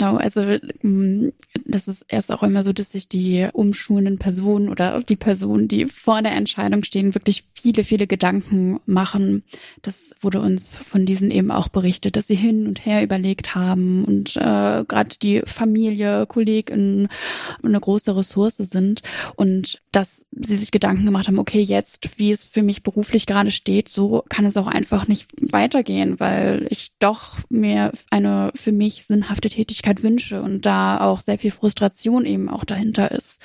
Genau, 0.00 0.16
also 0.16 0.40
mm, 0.80 1.28
das 1.66 1.86
ist 1.86 2.06
erst 2.08 2.32
auch 2.32 2.42
immer 2.42 2.62
so, 2.62 2.72
dass 2.72 2.92
sich 2.92 3.06
die 3.06 3.46
umschulenden 3.52 4.16
Personen 4.16 4.70
oder 4.70 5.02
die 5.02 5.16
Personen, 5.16 5.68
die 5.68 5.88
vor 5.88 6.22
der 6.22 6.32
Entscheidung 6.32 6.84
stehen, 6.84 7.14
wirklich 7.14 7.44
viele, 7.52 7.84
viele 7.84 8.06
Gedanken 8.06 8.80
machen. 8.86 9.44
Das 9.82 10.14
wurde 10.22 10.40
uns 10.40 10.74
von 10.74 11.04
diesen 11.04 11.30
eben 11.30 11.50
auch 11.50 11.68
berichtet, 11.68 12.16
dass 12.16 12.28
sie 12.28 12.34
hin 12.34 12.66
und 12.66 12.86
her 12.86 13.02
überlegt 13.02 13.54
haben 13.54 14.06
und 14.06 14.38
äh, 14.38 14.84
gerade 14.88 15.16
die 15.20 15.42
Familie, 15.44 16.24
Kolleginnen 16.26 17.08
eine 17.62 17.78
große 17.78 18.16
Ressource 18.16 18.56
sind 18.56 19.02
und 19.36 19.82
dass 19.92 20.24
sie 20.32 20.56
sich 20.56 20.70
Gedanken 20.70 21.04
gemacht 21.04 21.26
haben, 21.26 21.38
okay, 21.38 21.60
jetzt, 21.60 22.18
wie 22.18 22.32
es 22.32 22.44
für 22.44 22.62
mich 22.62 22.82
beruflich 22.82 23.26
gerade 23.26 23.50
steht, 23.50 23.90
so 23.90 24.24
kann 24.30 24.46
es 24.46 24.56
auch 24.56 24.66
einfach 24.66 25.08
nicht 25.08 25.26
weitergehen, 25.52 26.18
weil 26.18 26.66
ich 26.70 26.92
doch 27.00 27.36
mir 27.50 27.92
eine 28.10 28.50
für 28.54 28.72
mich 28.72 29.04
sinnhafte 29.04 29.50
Tätigkeit 29.50 29.89
Möglichkeit 29.90 30.02
wünsche 30.02 30.42
und 30.42 30.66
da 30.66 31.00
auch 31.00 31.20
sehr 31.20 31.38
viel 31.38 31.50
Frustration 31.50 32.24
eben 32.24 32.48
auch 32.48 32.64
dahinter 32.64 33.10
ist. 33.10 33.42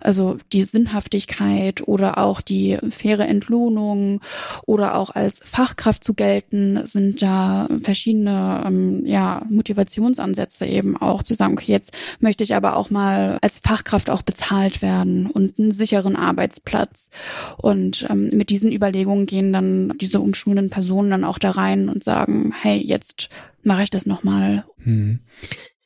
Also 0.00 0.36
die 0.52 0.64
Sinnhaftigkeit 0.64 1.88
oder 1.88 2.18
auch 2.18 2.42
die 2.42 2.76
faire 2.90 3.26
Entlohnung 3.26 4.20
oder 4.66 4.96
auch 4.96 5.08
als 5.14 5.40
Fachkraft 5.42 6.04
zu 6.04 6.12
gelten, 6.12 6.84
sind 6.84 7.22
da 7.22 7.68
verschiedene 7.80 8.64
ähm, 8.66 9.06
ja, 9.06 9.46
Motivationsansätze 9.48 10.66
eben 10.66 10.98
auch 10.98 11.22
zu 11.22 11.32
sagen, 11.32 11.54
okay, 11.54 11.72
jetzt 11.72 11.96
möchte 12.20 12.44
ich 12.44 12.54
aber 12.54 12.76
auch 12.76 12.90
mal 12.90 13.38
als 13.40 13.60
Fachkraft 13.60 14.10
auch 14.10 14.20
bezahlt 14.20 14.82
werden 14.82 15.26
und 15.26 15.58
einen 15.58 15.70
sicheren 15.70 16.16
Arbeitsplatz. 16.16 17.08
Und 17.56 18.06
ähm, 18.10 18.28
mit 18.30 18.50
diesen 18.50 18.72
Überlegungen 18.72 19.24
gehen 19.24 19.54
dann 19.54 19.94
diese 19.96 20.20
umschulenden 20.20 20.68
Personen 20.68 21.10
dann 21.10 21.24
auch 21.24 21.38
da 21.38 21.52
rein 21.52 21.88
und 21.88 22.04
sagen, 22.04 22.52
hey, 22.60 22.76
jetzt 22.76 23.30
mache 23.62 23.84
ich 23.84 23.90
das 23.90 24.04
nochmal. 24.04 24.64
Hm. 24.82 25.20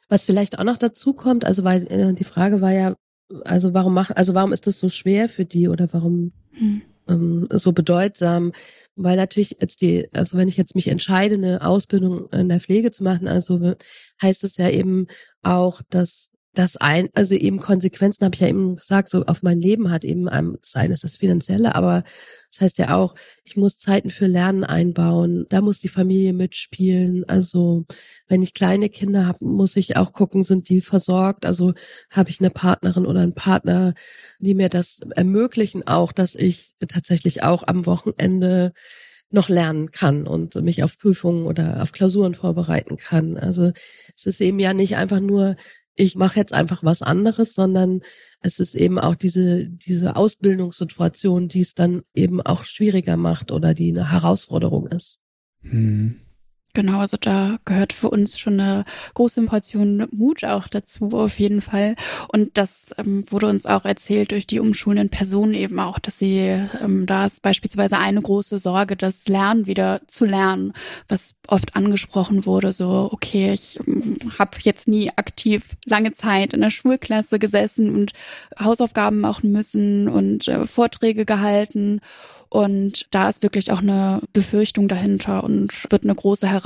Was 0.08 0.24
vielleicht 0.24 0.58
auch 0.58 0.64
noch 0.64 0.78
dazu 0.78 1.12
kommt, 1.12 1.44
also 1.44 1.64
weil 1.64 1.86
äh, 1.88 2.14
die 2.14 2.24
Frage 2.24 2.60
war 2.60 2.72
ja, 2.72 2.96
also 3.44 3.74
warum 3.74 3.94
machen, 3.94 4.16
also 4.16 4.34
warum 4.34 4.52
ist 4.52 4.66
das 4.66 4.78
so 4.78 4.88
schwer 4.88 5.28
für 5.28 5.44
die 5.44 5.68
oder 5.68 5.92
warum 5.92 6.32
hm. 6.52 6.82
ähm, 7.08 7.48
so 7.52 7.72
bedeutsam? 7.72 8.52
Weil 8.96 9.16
natürlich 9.16 9.56
jetzt 9.60 9.82
die, 9.82 10.08
also 10.12 10.38
wenn 10.38 10.48
ich 10.48 10.56
jetzt 10.56 10.74
mich 10.74 10.88
entscheide, 10.88 11.34
eine 11.34 11.66
Ausbildung 11.66 12.28
in 12.30 12.48
der 12.48 12.60
Pflege 12.60 12.90
zu 12.90 13.04
machen, 13.04 13.28
also 13.28 13.74
heißt 14.22 14.44
es 14.44 14.56
ja 14.56 14.70
eben 14.70 15.06
auch, 15.42 15.82
dass 15.90 16.30
das 16.58 16.76
ein, 16.76 17.08
also 17.14 17.36
eben 17.36 17.60
Konsequenzen 17.60 18.24
habe 18.24 18.34
ich 18.34 18.40
ja 18.40 18.48
eben 18.48 18.76
gesagt, 18.76 19.10
so 19.10 19.24
auf 19.26 19.44
mein 19.44 19.60
Leben 19.60 19.90
hat 19.90 20.04
eben 20.04 20.24
das 20.60 20.74
eine 20.74 20.94
ist 20.94 21.04
das 21.04 21.14
Finanzielle, 21.14 21.76
aber 21.76 22.02
das 22.50 22.60
heißt 22.60 22.78
ja 22.78 22.96
auch, 22.96 23.14
ich 23.44 23.56
muss 23.56 23.78
Zeiten 23.78 24.10
für 24.10 24.26
Lernen 24.26 24.64
einbauen, 24.64 25.46
da 25.50 25.60
muss 25.60 25.78
die 25.78 25.88
Familie 25.88 26.32
mitspielen. 26.32 27.24
Also 27.28 27.84
wenn 28.26 28.42
ich 28.42 28.54
kleine 28.54 28.88
Kinder 28.88 29.26
habe, 29.26 29.44
muss 29.44 29.76
ich 29.76 29.96
auch 29.96 30.12
gucken, 30.12 30.42
sind 30.42 30.68
die 30.68 30.80
versorgt? 30.80 31.46
Also 31.46 31.74
habe 32.10 32.30
ich 32.30 32.40
eine 32.40 32.50
Partnerin 32.50 33.06
oder 33.06 33.20
einen 33.20 33.34
Partner, 33.34 33.94
die 34.40 34.54
mir 34.54 34.68
das 34.68 35.00
ermöglichen, 35.14 35.86
auch, 35.86 36.10
dass 36.10 36.34
ich 36.34 36.72
tatsächlich 36.88 37.44
auch 37.44 37.62
am 37.68 37.86
Wochenende 37.86 38.72
noch 39.30 39.48
lernen 39.48 39.90
kann 39.92 40.26
und 40.26 40.56
mich 40.56 40.82
auf 40.82 40.98
Prüfungen 40.98 41.46
oder 41.46 41.82
auf 41.82 41.92
Klausuren 41.92 42.34
vorbereiten 42.34 42.96
kann. 42.96 43.36
Also 43.36 43.72
es 44.16 44.26
ist 44.26 44.40
eben 44.40 44.58
ja 44.58 44.72
nicht 44.72 44.96
einfach 44.96 45.20
nur 45.20 45.54
ich 45.98 46.14
mache 46.14 46.38
jetzt 46.38 46.54
einfach 46.54 46.84
was 46.84 47.02
anderes, 47.02 47.54
sondern 47.54 48.00
es 48.40 48.60
ist 48.60 48.76
eben 48.76 48.98
auch 48.98 49.16
diese, 49.16 49.68
diese 49.68 50.14
Ausbildungssituation, 50.14 51.48
die 51.48 51.60
es 51.60 51.74
dann 51.74 52.02
eben 52.14 52.40
auch 52.40 52.64
schwieriger 52.64 53.16
macht 53.16 53.50
oder 53.50 53.74
die 53.74 53.90
eine 53.90 54.12
Herausforderung 54.12 54.86
ist. 54.86 55.18
Hm. 55.62 56.20
Genau, 56.74 57.00
also 57.00 57.16
da 57.20 57.58
gehört 57.64 57.92
für 57.92 58.10
uns 58.10 58.38
schon 58.38 58.60
eine 58.60 58.84
große 59.14 59.42
Portion 59.46 60.06
Mut 60.12 60.44
auch 60.44 60.68
dazu, 60.68 61.10
auf 61.12 61.38
jeden 61.40 61.60
Fall. 61.60 61.96
Und 62.28 62.56
das 62.56 62.94
ähm, 62.98 63.24
wurde 63.28 63.48
uns 63.48 63.66
auch 63.66 63.84
erzählt 63.84 64.30
durch 64.30 64.46
die 64.46 64.60
umschulenden 64.60 65.08
Personen 65.08 65.54
eben 65.54 65.80
auch, 65.80 65.98
dass 65.98 66.18
sie, 66.18 66.38
ähm, 66.38 67.06
da 67.06 67.26
ist 67.26 67.42
beispielsweise 67.42 67.98
eine 67.98 68.22
große 68.22 68.58
Sorge, 68.58 68.96
das 68.96 69.26
Lernen 69.28 69.66
wieder 69.66 70.02
zu 70.06 70.24
lernen, 70.24 70.72
was 71.08 71.36
oft 71.48 71.74
angesprochen 71.74 72.46
wurde, 72.46 72.72
so, 72.72 73.08
okay, 73.12 73.52
ich 73.52 73.80
ähm, 73.86 74.16
habe 74.38 74.58
jetzt 74.62 74.86
nie 74.86 75.10
aktiv 75.16 75.76
lange 75.86 76.12
Zeit 76.12 76.52
in 76.52 76.60
der 76.60 76.70
Schulklasse 76.70 77.38
gesessen 77.38 77.94
und 77.94 78.12
Hausaufgaben 78.60 79.20
machen 79.20 79.50
müssen 79.50 80.08
und 80.08 80.46
äh, 80.46 80.66
Vorträge 80.66 81.24
gehalten. 81.24 82.00
Und 82.50 83.14
da 83.14 83.28
ist 83.28 83.42
wirklich 83.42 83.72
auch 83.72 83.80
eine 83.80 84.22
Befürchtung 84.32 84.88
dahinter 84.88 85.44
und 85.44 85.86
wird 85.90 86.04
eine 86.04 86.14
große 86.14 86.48
Herausforderung 86.48 86.57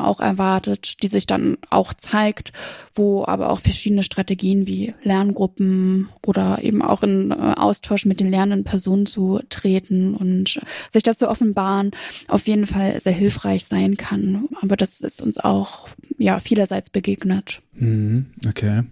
auch 0.00 0.20
erwartet, 0.20 1.02
die 1.02 1.08
sich 1.08 1.26
dann 1.26 1.56
auch 1.70 1.94
zeigt, 1.94 2.52
wo 2.94 3.24
aber 3.24 3.50
auch 3.50 3.60
verschiedene 3.60 4.02
Strategien 4.02 4.66
wie 4.66 4.94
Lerngruppen 5.02 6.08
oder 6.26 6.62
eben 6.62 6.82
auch 6.82 7.02
in 7.02 7.30
äh, 7.30 7.34
Austausch 7.34 8.04
mit 8.04 8.20
den 8.20 8.30
lernenden 8.30 8.64
Personen 8.64 9.06
zu 9.06 9.40
treten 9.48 10.14
und 10.14 10.60
sich 10.90 11.02
das 11.02 11.18
zu 11.18 11.28
offenbaren, 11.28 11.92
auf 12.28 12.46
jeden 12.46 12.66
Fall 12.66 13.00
sehr 13.00 13.12
hilfreich 13.12 13.64
sein 13.64 13.96
kann. 13.96 14.48
Aber 14.60 14.76
das 14.76 15.00
ist 15.00 15.22
uns 15.22 15.38
auch 15.38 15.88
ja 16.18 16.38
vielerseits 16.38 16.90
begegnet. 16.90 17.62
Mhm, 17.74 18.26
okay. 18.48 18.82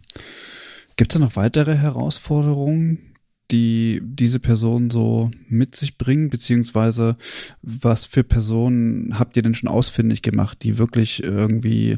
Gibt 0.96 1.14
es 1.14 1.20
noch 1.20 1.36
weitere 1.36 1.76
Herausforderungen, 1.76 3.09
die 3.50 4.00
diese 4.02 4.40
Personen 4.40 4.90
so 4.90 5.30
mit 5.48 5.74
sich 5.74 5.98
bringen, 5.98 6.30
beziehungsweise 6.30 7.16
was 7.62 8.04
für 8.04 8.24
Personen 8.24 9.18
habt 9.18 9.36
ihr 9.36 9.42
denn 9.42 9.54
schon 9.54 9.68
ausfindig 9.68 10.22
gemacht, 10.22 10.62
die 10.62 10.78
wirklich 10.78 11.22
irgendwie, 11.22 11.96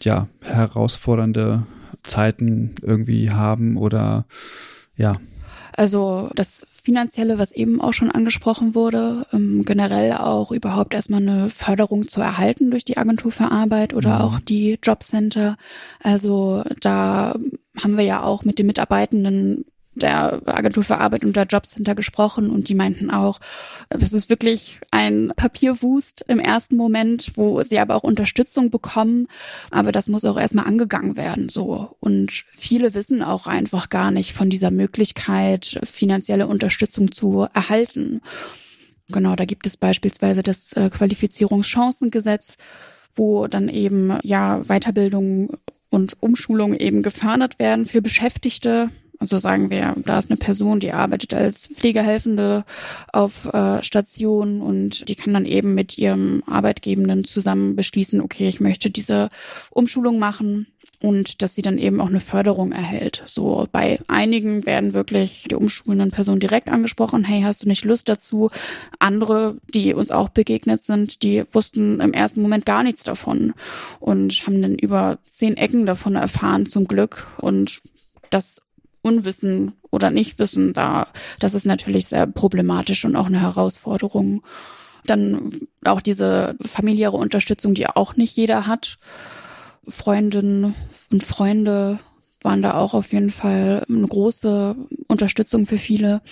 ja, 0.00 0.28
herausfordernde 0.40 1.66
Zeiten 2.02 2.74
irgendwie 2.82 3.30
haben 3.30 3.76
oder, 3.76 4.26
ja. 4.96 5.20
Also 5.76 6.30
das 6.34 6.66
Finanzielle, 6.72 7.38
was 7.38 7.52
eben 7.52 7.80
auch 7.80 7.92
schon 7.92 8.10
angesprochen 8.10 8.74
wurde, 8.74 9.26
ähm, 9.32 9.64
generell 9.64 10.12
auch 10.14 10.50
überhaupt 10.50 10.94
erstmal 10.94 11.22
eine 11.22 11.48
Förderung 11.48 12.08
zu 12.08 12.20
erhalten 12.20 12.70
durch 12.70 12.84
die 12.84 12.96
Agentur 12.96 13.30
für 13.30 13.50
Arbeit 13.50 13.94
oder 13.94 14.16
mhm. 14.16 14.20
auch 14.22 14.40
die 14.40 14.78
Jobcenter. 14.82 15.56
Also 16.02 16.64
da 16.80 17.34
haben 17.82 17.96
wir 17.96 18.04
ja 18.04 18.22
auch 18.22 18.44
mit 18.44 18.58
den 18.58 18.66
Mitarbeitenden 18.66 19.64
der 20.02 20.42
Agentur 20.46 20.82
für 20.82 20.98
Arbeit 20.98 21.24
und 21.24 21.36
der 21.36 21.44
Jobcenter 21.44 21.94
gesprochen 21.94 22.50
und 22.50 22.68
die 22.68 22.74
meinten 22.74 23.10
auch, 23.10 23.40
es 23.88 24.12
ist 24.12 24.30
wirklich 24.30 24.80
ein 24.90 25.32
Papierwust 25.36 26.24
im 26.28 26.40
ersten 26.40 26.76
Moment, 26.76 27.32
wo 27.36 27.62
sie 27.62 27.78
aber 27.78 27.96
auch 27.96 28.02
Unterstützung 28.02 28.70
bekommen. 28.70 29.28
Aber 29.70 29.92
das 29.92 30.08
muss 30.08 30.24
auch 30.24 30.38
erstmal 30.38 30.66
angegangen 30.66 31.16
werden, 31.16 31.48
so. 31.48 31.96
Und 32.00 32.32
viele 32.54 32.94
wissen 32.94 33.22
auch 33.22 33.46
einfach 33.46 33.90
gar 33.90 34.10
nicht 34.10 34.32
von 34.32 34.50
dieser 34.50 34.70
Möglichkeit, 34.70 35.80
finanzielle 35.84 36.46
Unterstützung 36.46 37.12
zu 37.12 37.46
erhalten. 37.54 38.20
Genau, 39.08 39.34
da 39.34 39.44
gibt 39.44 39.66
es 39.66 39.76
beispielsweise 39.76 40.42
das 40.42 40.72
äh, 40.72 40.90
Qualifizierungschancengesetz, 40.90 42.56
wo 43.14 43.46
dann 43.46 43.68
eben 43.68 44.18
ja 44.22 44.60
Weiterbildung 44.64 45.56
und 45.90 46.16
Umschulung 46.20 46.74
eben 46.74 47.02
gefördert 47.02 47.58
werden 47.58 47.86
für 47.86 48.02
Beschäftigte. 48.02 48.90
Also 49.20 49.36
sagen 49.36 49.68
wir, 49.68 49.94
da 50.06 50.18
ist 50.18 50.30
eine 50.30 50.38
Person, 50.38 50.80
die 50.80 50.92
arbeitet 50.92 51.34
als 51.34 51.66
Pflegehelfende 51.66 52.64
auf 53.12 53.44
äh, 53.52 53.82
Station 53.82 54.62
und 54.62 55.10
die 55.10 55.14
kann 55.14 55.34
dann 55.34 55.44
eben 55.44 55.74
mit 55.74 55.98
ihrem 55.98 56.42
Arbeitgebenden 56.46 57.24
zusammen 57.24 57.76
beschließen, 57.76 58.22
okay, 58.22 58.48
ich 58.48 58.60
möchte 58.60 58.88
diese 58.90 59.28
Umschulung 59.72 60.18
machen 60.18 60.68
und 61.02 61.42
dass 61.42 61.54
sie 61.54 61.60
dann 61.60 61.76
eben 61.76 62.00
auch 62.00 62.08
eine 62.08 62.20
Förderung 62.20 62.72
erhält. 62.72 63.20
So 63.26 63.68
bei 63.70 64.00
einigen 64.08 64.64
werden 64.64 64.94
wirklich 64.94 65.48
die 65.50 65.54
umschulenden 65.54 66.12
Personen 66.12 66.40
direkt 66.40 66.70
angesprochen, 66.70 67.22
hey, 67.22 67.42
hast 67.42 67.62
du 67.62 67.68
nicht 67.68 67.84
Lust 67.84 68.08
dazu? 68.08 68.48
Andere, 69.00 69.58
die 69.74 69.92
uns 69.92 70.10
auch 70.10 70.30
begegnet 70.30 70.82
sind, 70.82 71.22
die 71.22 71.44
wussten 71.52 72.00
im 72.00 72.14
ersten 72.14 72.40
Moment 72.40 72.64
gar 72.64 72.82
nichts 72.82 73.04
davon 73.04 73.52
und 73.98 74.32
haben 74.46 74.62
dann 74.62 74.76
über 74.76 75.18
zehn 75.28 75.58
Ecken 75.58 75.84
davon 75.84 76.14
erfahren 76.14 76.64
zum 76.64 76.86
Glück 76.86 77.26
und 77.36 77.82
das 78.30 78.62
Unwissen 79.02 79.72
oder 79.90 80.10
Nichtwissen 80.10 80.72
da, 80.72 81.08
das 81.38 81.54
ist 81.54 81.66
natürlich 81.66 82.06
sehr 82.06 82.26
problematisch 82.26 83.04
und 83.04 83.16
auch 83.16 83.26
eine 83.26 83.40
Herausforderung. 83.40 84.42
Dann 85.06 85.60
auch 85.84 86.00
diese 86.00 86.56
familiäre 86.60 87.16
Unterstützung, 87.16 87.74
die 87.74 87.86
auch 87.88 88.16
nicht 88.16 88.36
jeder 88.36 88.66
hat. 88.66 88.98
Freundinnen 89.88 90.74
und 91.10 91.24
Freunde 91.24 91.98
waren 92.42 92.62
da 92.62 92.74
auch 92.74 92.94
auf 92.94 93.12
jeden 93.12 93.30
Fall 93.30 93.84
eine 93.88 94.06
große 94.06 94.76
Unterstützung 95.08 95.66
für 95.66 95.78
viele 95.78 96.22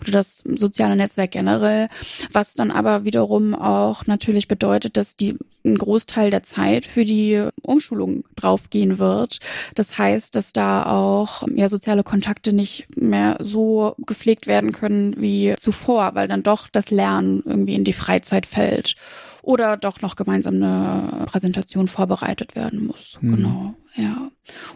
oder 0.00 0.12
das 0.12 0.42
soziale 0.44 0.96
Netzwerk 0.96 1.30
generell, 1.30 1.88
was 2.32 2.54
dann 2.54 2.70
aber 2.70 3.04
wiederum 3.04 3.54
auch 3.54 4.06
natürlich 4.06 4.48
bedeutet, 4.48 4.96
dass 4.96 5.16
die 5.16 5.36
ein 5.64 5.78
Großteil 5.78 6.30
der 6.30 6.42
Zeit 6.42 6.84
für 6.84 7.04
die 7.04 7.42
Umschulung 7.62 8.24
draufgehen 8.36 8.98
wird. 8.98 9.38
Das 9.74 9.96
heißt, 9.96 10.34
dass 10.34 10.52
da 10.52 10.84
auch 10.84 11.44
ja 11.54 11.68
soziale 11.68 12.04
Kontakte 12.04 12.52
nicht 12.52 12.86
mehr 12.96 13.38
so 13.40 13.94
gepflegt 13.98 14.46
werden 14.46 14.72
können 14.72 15.14
wie 15.16 15.54
zuvor, 15.58 16.14
weil 16.14 16.28
dann 16.28 16.42
doch 16.42 16.68
das 16.68 16.90
Lernen 16.90 17.42
irgendwie 17.46 17.74
in 17.74 17.84
die 17.84 17.94
Freizeit 17.94 18.46
fällt 18.46 18.96
oder 19.42 19.76
doch 19.76 20.00
noch 20.00 20.16
gemeinsam 20.16 20.56
eine 20.56 21.26
Präsentation 21.26 21.88
vorbereitet 21.88 22.54
werden 22.54 22.86
muss. 22.86 23.18
Mhm. 23.20 23.36
Genau. 23.36 23.74
Ja. 23.96 24.30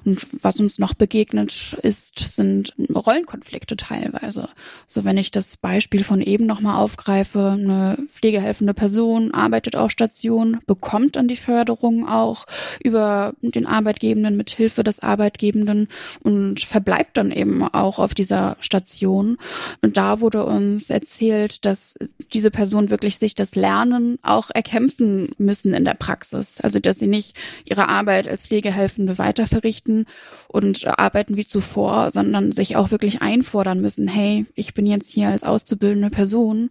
Und 0.04 0.26
was 0.42 0.60
uns 0.60 0.78
noch 0.78 0.94
begegnet 0.94 1.76
ist, 1.82 2.18
sind 2.18 2.72
Rollenkonflikte 2.94 3.76
teilweise. 3.76 4.48
So 4.86 5.04
wenn 5.04 5.18
ich 5.18 5.30
das 5.30 5.56
Beispiel 5.56 6.04
von 6.04 6.22
eben 6.22 6.46
nochmal 6.46 6.80
aufgreife, 6.80 7.50
eine 7.58 7.98
pflegehelfende 8.08 8.74
Person 8.74 9.34
arbeitet 9.34 9.76
auf 9.76 9.90
Station, 9.90 10.58
bekommt 10.66 11.16
dann 11.16 11.28
die 11.28 11.36
Förderung 11.36 12.08
auch 12.08 12.46
über 12.82 13.34
den 13.42 13.66
Arbeitgebenden 13.66 14.36
mit 14.36 14.50
Hilfe 14.50 14.84
des 14.84 15.00
Arbeitgebenden 15.00 15.88
und 16.22 16.60
verbleibt 16.60 17.16
dann 17.16 17.32
eben 17.32 17.62
auch 17.62 17.98
auf 17.98 18.14
dieser 18.14 18.56
Station. 18.60 19.36
Und 19.82 19.96
da 19.96 20.20
wurde 20.20 20.46
uns 20.46 20.90
erzählt, 20.90 21.64
dass 21.64 21.96
diese 22.32 22.50
Person 22.50 22.90
wirklich 22.90 23.18
sich 23.18 23.34
das 23.34 23.54
Lernen 23.56 24.18
auch 24.22 24.50
erkämpfen 24.50 25.30
müssen 25.38 25.74
in 25.74 25.84
der 25.84 25.94
Praxis. 25.94 26.60
Also 26.60 26.78
dass 26.78 26.98
sie 26.98 27.08
nicht 27.08 27.36
ihre 27.64 27.88
Arbeit 27.88 28.28
als 28.28 28.42
Pflegehelfende 28.42 29.07
weiter 29.16 29.46
verrichten 29.46 30.04
und 30.48 30.86
arbeiten 30.86 31.36
wie 31.36 31.46
zuvor, 31.46 32.10
sondern 32.10 32.52
sich 32.52 32.76
auch 32.76 32.90
wirklich 32.90 33.22
einfordern 33.22 33.80
müssen, 33.80 34.08
hey, 34.08 34.44
ich 34.54 34.74
bin 34.74 34.86
jetzt 34.86 35.10
hier 35.10 35.28
als 35.28 35.44
auszubildende 35.44 36.10
Person 36.10 36.70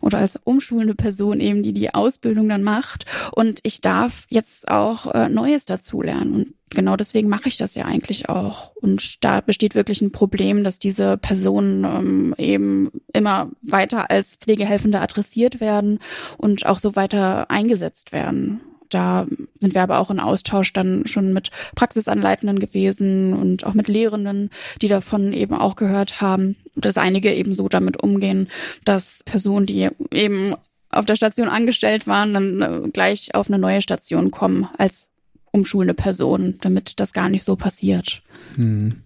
oder 0.00 0.18
als 0.18 0.38
umschulende 0.44 0.94
Person 0.94 1.40
eben, 1.40 1.62
die 1.62 1.72
die 1.72 1.94
Ausbildung 1.94 2.48
dann 2.48 2.62
macht. 2.62 3.06
Und 3.32 3.60
ich 3.62 3.80
darf 3.80 4.26
jetzt 4.28 4.68
auch 4.68 5.14
äh, 5.14 5.28
Neues 5.28 5.64
dazulernen. 5.64 6.34
Und 6.34 6.54
genau 6.70 6.96
deswegen 6.96 7.28
mache 7.28 7.48
ich 7.48 7.56
das 7.56 7.74
ja 7.74 7.84
eigentlich 7.84 8.28
auch. 8.28 8.72
Und 8.76 9.24
da 9.24 9.40
besteht 9.40 9.74
wirklich 9.74 10.02
ein 10.02 10.12
Problem, 10.12 10.64
dass 10.64 10.78
diese 10.78 11.16
Personen 11.16 11.84
ähm, 11.84 12.34
eben 12.36 12.90
immer 13.12 13.50
weiter 13.62 14.10
als 14.10 14.36
Pflegehelfende 14.36 15.00
adressiert 15.00 15.60
werden 15.60 15.98
und 16.36 16.66
auch 16.66 16.78
so 16.78 16.96
weiter 16.96 17.50
eingesetzt 17.50 18.12
werden 18.12 18.60
da 18.88 19.26
sind 19.60 19.74
wir 19.74 19.82
aber 19.82 19.98
auch 19.98 20.10
in 20.10 20.20
Austausch 20.20 20.72
dann 20.72 21.06
schon 21.06 21.32
mit 21.32 21.50
Praxisanleitenden 21.74 22.58
gewesen 22.58 23.34
und 23.34 23.64
auch 23.64 23.74
mit 23.74 23.88
Lehrenden, 23.88 24.50
die 24.80 24.88
davon 24.88 25.32
eben 25.32 25.54
auch 25.54 25.76
gehört 25.76 26.20
haben, 26.20 26.56
dass 26.74 26.96
einige 26.96 27.32
eben 27.34 27.54
so 27.54 27.68
damit 27.68 28.02
umgehen, 28.02 28.48
dass 28.84 29.22
Personen, 29.24 29.66
die 29.66 29.88
eben 30.12 30.54
auf 30.90 31.06
der 31.06 31.16
Station 31.16 31.48
angestellt 31.48 32.06
waren, 32.06 32.34
dann 32.34 32.62
äh, 32.62 32.88
gleich 32.90 33.34
auf 33.34 33.48
eine 33.48 33.58
neue 33.58 33.82
Station 33.82 34.30
kommen 34.30 34.68
als 34.78 35.08
umschulende 35.52 35.94
Person, 35.94 36.54
damit 36.60 37.00
das 37.00 37.12
gar 37.12 37.28
nicht 37.28 37.44
so 37.44 37.56
passiert. 37.56 38.22
Hm. 38.54 39.02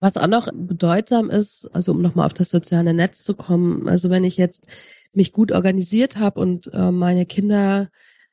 Was 0.00 0.16
auch 0.16 0.26
noch 0.26 0.48
bedeutsam 0.52 1.30
ist, 1.30 1.68
also 1.72 1.92
um 1.92 2.02
nochmal 2.02 2.26
auf 2.26 2.34
das 2.34 2.50
soziale 2.50 2.92
Netz 2.92 3.24
zu 3.24 3.34
kommen, 3.34 3.88
also 3.88 4.10
wenn 4.10 4.24
ich 4.24 4.36
jetzt 4.36 4.68
mich 5.12 5.32
gut 5.32 5.52
organisiert 5.52 6.18
habe 6.18 6.40
und 6.40 6.72
äh, 6.74 6.92
meine 6.92 7.24
Kinder 7.24 7.88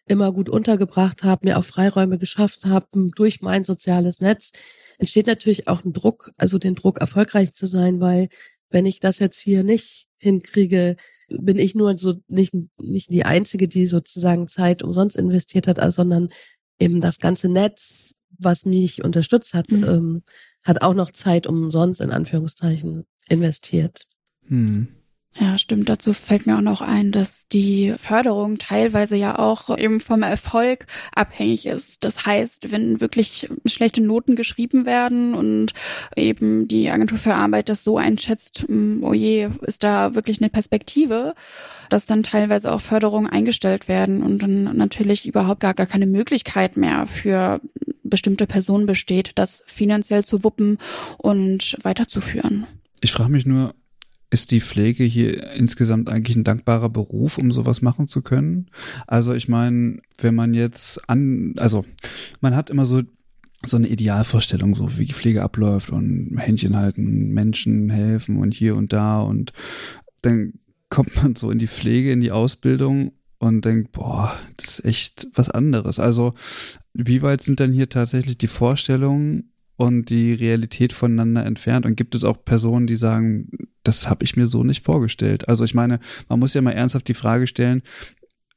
immer 0.05 0.31
gut 0.31 0.49
untergebracht 0.49 1.23
habe, 1.23 1.47
mir 1.47 1.57
auch 1.57 1.63
Freiräume 1.63 2.17
geschafft 2.17 2.65
habe 2.65 2.87
durch 3.15 3.41
mein 3.41 3.63
soziales 3.63 4.19
Netz, 4.19 4.51
entsteht 4.97 5.27
natürlich 5.27 5.67
auch 5.67 5.83
ein 5.85 5.93
Druck, 5.93 6.31
also 6.37 6.57
den 6.57 6.75
Druck 6.75 6.99
erfolgreich 6.99 7.53
zu 7.53 7.67
sein, 7.67 7.99
weil 7.99 8.29
wenn 8.69 8.85
ich 8.85 8.99
das 8.99 9.19
jetzt 9.19 9.39
hier 9.39 9.63
nicht 9.63 10.07
hinkriege, 10.17 10.95
bin 11.29 11.57
ich 11.57 11.75
nur 11.75 11.97
so 11.97 12.15
nicht, 12.27 12.53
nicht 12.77 13.11
die 13.11 13.23
einzige, 13.23 13.67
die 13.67 13.85
sozusagen 13.85 14.47
Zeit 14.47 14.83
umsonst 14.83 15.15
investiert 15.15 15.67
hat, 15.67 15.79
sondern 15.93 16.29
eben 16.79 16.99
das 16.99 17.19
ganze 17.19 17.49
Netz, 17.49 18.15
was 18.37 18.65
mich 18.65 19.03
unterstützt 19.03 19.53
hat, 19.53 19.69
mhm. 19.71 19.83
ähm, 19.83 20.21
hat 20.63 20.81
auch 20.81 20.93
noch 20.93 21.11
Zeit 21.11 21.47
umsonst 21.47 22.01
in 22.01 22.11
Anführungszeichen 22.11 23.05
investiert. 23.27 24.07
Mhm. 24.47 24.87
Ja, 25.39 25.57
stimmt. 25.57 25.89
Dazu 25.89 26.13
fällt 26.13 26.45
mir 26.45 26.57
auch 26.57 26.61
noch 26.61 26.81
ein, 26.81 27.11
dass 27.11 27.47
die 27.47 27.95
Förderung 27.97 28.59
teilweise 28.59 29.15
ja 29.15 29.39
auch 29.39 29.75
eben 29.75 29.99
vom 29.99 30.21
Erfolg 30.21 30.85
abhängig 31.15 31.65
ist. 31.65 32.03
Das 32.03 32.27
heißt, 32.27 32.71
wenn 32.71 33.01
wirklich 33.01 33.49
schlechte 33.65 34.01
Noten 34.03 34.35
geschrieben 34.35 34.85
werden 34.85 35.33
und 35.33 35.73
eben 36.15 36.67
die 36.67 36.91
Agentur 36.91 37.17
für 37.17 37.33
Arbeit 37.33 37.69
das 37.69 37.83
so 37.83 37.97
einschätzt, 37.97 38.65
hm, 38.67 39.03
oh 39.03 39.13
je, 39.13 39.49
ist 39.61 39.83
da 39.83 40.13
wirklich 40.13 40.39
eine 40.39 40.49
Perspektive, 40.49 41.33
dass 41.89 42.05
dann 42.05 42.21
teilweise 42.21 42.71
auch 42.71 42.81
Förderungen 42.81 43.27
eingestellt 43.27 43.87
werden 43.87 44.21
und 44.21 44.43
dann 44.43 44.75
natürlich 44.77 45.25
überhaupt 45.25 45.61
gar, 45.61 45.73
gar 45.73 45.87
keine 45.87 46.05
Möglichkeit 46.05 46.77
mehr 46.77 47.07
für 47.07 47.59
bestimmte 48.03 48.45
Personen 48.45 48.85
besteht, 48.85 49.31
das 49.35 49.63
finanziell 49.65 50.23
zu 50.23 50.43
wuppen 50.43 50.77
und 51.17 51.75
weiterzuführen. 51.81 52.67
Ich 53.01 53.11
frage 53.11 53.31
mich 53.31 53.47
nur, 53.47 53.73
ist 54.33 54.49
die 54.49 54.61
Pflege 54.61 55.03
hier 55.03 55.51
insgesamt 55.53 56.09
eigentlich 56.09 56.35
ein 56.35 56.43
dankbarer 56.43 56.89
Beruf, 56.89 57.37
um 57.37 57.51
sowas 57.51 57.83
machen 57.83 58.07
zu 58.07 58.23
können? 58.23 58.65
Also 59.05 59.33
ich 59.33 59.47
meine, 59.47 59.99
wenn 60.19 60.33
man 60.33 60.55
jetzt 60.55 61.07
an, 61.07 61.53
also 61.57 61.85
man 62.41 62.55
hat 62.55 62.71
immer 62.71 62.85
so 62.85 63.03
so 63.65 63.77
eine 63.77 63.87
Idealvorstellung, 63.87 64.75
so 64.75 64.97
wie 64.97 65.13
Pflege 65.13 65.41
abläuft 65.41 65.89
und 65.91 66.35
Händchen 66.37 66.75
halten, 66.75 67.31
Menschen 67.31 67.89
helfen 67.89 68.39
und 68.39 68.53
hier 68.53 68.75
und 68.75 68.91
da 68.91 69.21
und 69.21 69.53
dann 70.21 70.53
kommt 70.89 71.15
man 71.15 71.35
so 71.35 71.49
in 71.49 71.59
die 71.59 71.67
Pflege, 71.67 72.11
in 72.11 72.19
die 72.19 72.31
Ausbildung 72.31 73.13
und 73.37 73.63
denkt, 73.63 73.91
boah, 73.93 74.35
das 74.57 74.79
ist 74.79 74.85
echt 74.85 75.27
was 75.35 75.49
anderes. 75.49 75.99
Also 75.99 76.33
wie 76.93 77.21
weit 77.21 77.41
sind 77.41 77.59
denn 77.59 77.71
hier 77.71 77.87
tatsächlich 77.87 78.37
die 78.37 78.47
Vorstellungen 78.47 79.52
und 79.87 80.09
die 80.09 80.33
Realität 80.33 80.93
voneinander 80.93 81.45
entfernt? 81.45 81.85
Und 81.85 81.95
gibt 81.95 82.15
es 82.15 82.23
auch 82.23 82.43
Personen, 82.43 82.87
die 82.87 82.95
sagen, 82.95 83.49
das 83.83 84.09
habe 84.09 84.23
ich 84.23 84.35
mir 84.35 84.47
so 84.47 84.63
nicht 84.63 84.83
vorgestellt? 84.83 85.47
Also 85.49 85.63
ich 85.63 85.73
meine, 85.73 85.99
man 86.29 86.39
muss 86.39 86.53
ja 86.53 86.61
mal 86.61 86.71
ernsthaft 86.71 87.07
die 87.07 87.13
Frage 87.13 87.47
stellen, 87.47 87.81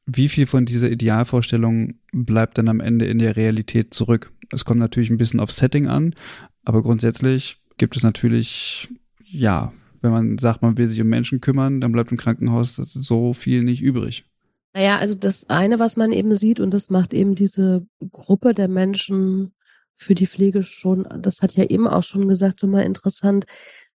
wie 0.05 0.29
viel 0.29 0.45
von 0.45 0.65
dieser 0.65 0.89
Idealvorstellung 0.89 1.95
bleibt 2.13 2.57
dann 2.57 2.69
am 2.69 2.79
Ende 2.79 3.05
in 3.05 3.19
der 3.19 3.35
Realität 3.35 3.93
zurück? 3.93 4.31
Es 4.51 4.63
kommt 4.63 4.79
natürlich 4.79 5.09
ein 5.09 5.17
bisschen 5.17 5.41
auf 5.41 5.51
Setting 5.51 5.87
an, 5.87 6.15
aber 6.63 6.81
grundsätzlich 6.81 7.57
gibt 7.77 7.97
es 7.97 8.03
natürlich, 8.03 8.87
ja, 9.25 9.73
wenn 10.01 10.11
man 10.11 10.37
sagt, 10.37 10.61
man 10.61 10.77
will 10.77 10.87
sich 10.87 11.01
um 11.01 11.07
Menschen 11.07 11.41
kümmern, 11.41 11.81
dann 11.81 11.91
bleibt 11.91 12.11
im 12.11 12.17
Krankenhaus 12.17 12.75
so 12.75 13.33
viel 13.33 13.63
nicht 13.63 13.81
übrig. 13.81 14.25
Naja, 14.73 14.97
also 14.97 15.15
das 15.15 15.49
eine, 15.49 15.79
was 15.79 15.97
man 15.97 16.11
eben 16.11 16.35
sieht, 16.35 16.59
und 16.59 16.71
das 16.71 16.89
macht 16.89 17.13
eben 17.13 17.35
diese 17.35 17.85
Gruppe 18.11 18.53
der 18.53 18.67
Menschen 18.67 19.51
für 19.97 20.15
die 20.15 20.27
Pflege 20.27 20.63
schon, 20.63 21.07
das 21.21 21.41
hat 21.41 21.53
ja 21.53 21.65
eben 21.65 21.87
auch 21.87 22.03
schon 22.03 22.27
gesagt, 22.27 22.61
schon 22.61 22.69
mal 22.71 22.83
interessant, 22.83 23.45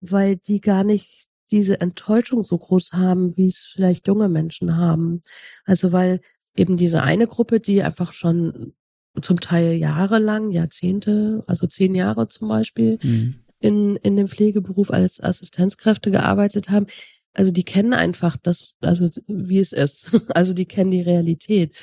weil 0.02 0.38
die 0.38 0.62
gar 0.62 0.84
nicht 0.84 1.26
diese 1.52 1.82
Enttäuschung 1.82 2.44
so 2.44 2.58
groß 2.58 2.94
haben, 2.94 3.36
wie 3.38 3.48
es 3.48 3.70
vielleicht 3.74 4.08
junge 4.08 4.30
Menschen 4.30 4.78
haben. 4.78 5.22
Also 5.66 5.92
weil 5.92 6.22
eben 6.56 6.78
diese 6.78 7.04
eine 7.04 7.28
Gruppe, 7.28 7.60
die 7.60 7.84
einfach 7.84 8.14
schon 8.14 8.74
zum 9.22 9.40
Teil 9.40 9.74
jahrelang, 9.74 10.50
Jahrzehnte, 10.50 11.44
also 11.48 11.68
zehn 11.68 11.96
Jahre 11.96 12.28
zum 12.28 12.48
Beispiel, 12.48 13.00
mhm. 13.02 13.36
in, 13.60 13.96
in 13.98 14.16
dem 14.16 14.28
Pflegeberuf 14.28 14.92
als 14.92 15.22
Assistenzkräfte 15.22 16.12
gearbeitet 16.12 16.70
haben, 16.70 16.86
also 17.34 17.52
die 17.52 17.64
kennen 17.64 17.94
einfach 17.94 18.38
das, 18.42 18.74
also 18.82 19.10
wie 19.28 19.60
es 19.60 19.72
ist. 19.74 20.12
Also 20.36 20.54
die 20.54 20.66
kennen 20.66 20.92
die 20.92 21.02
Realität. 21.02 21.76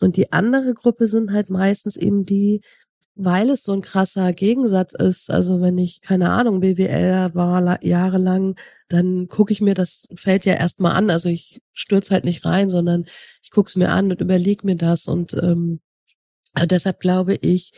Und 0.00 0.16
die 0.16 0.32
andere 0.32 0.74
Gruppe 0.74 1.08
sind 1.08 1.32
halt 1.32 1.48
meistens 1.48 1.96
eben 1.96 2.24
die, 2.26 2.60
weil 3.14 3.50
es 3.50 3.62
so 3.62 3.72
ein 3.72 3.82
krasser 3.82 4.32
Gegensatz 4.32 4.94
ist. 4.94 5.30
Also 5.30 5.60
wenn 5.60 5.76
ich, 5.78 6.00
keine 6.00 6.30
Ahnung, 6.30 6.60
BWL 6.60 7.34
war 7.34 7.84
jahrelang, 7.84 8.56
dann 8.88 9.28
gucke 9.28 9.52
ich 9.52 9.60
mir 9.60 9.74
das 9.74 10.08
Feld 10.14 10.44
ja 10.44 10.54
erstmal 10.54 10.92
an. 10.92 11.10
Also 11.10 11.28
ich 11.28 11.60
stürze 11.72 12.14
halt 12.14 12.24
nicht 12.24 12.44
rein, 12.44 12.68
sondern 12.70 13.04
ich 13.42 13.50
gucke 13.50 13.68
es 13.68 13.76
mir 13.76 13.90
an 13.90 14.10
und 14.10 14.20
überlege 14.20 14.66
mir 14.66 14.76
das. 14.76 15.08
Und 15.08 15.34
ähm, 15.34 15.80
deshalb 16.64 17.00
glaube 17.00 17.34
ich, 17.34 17.72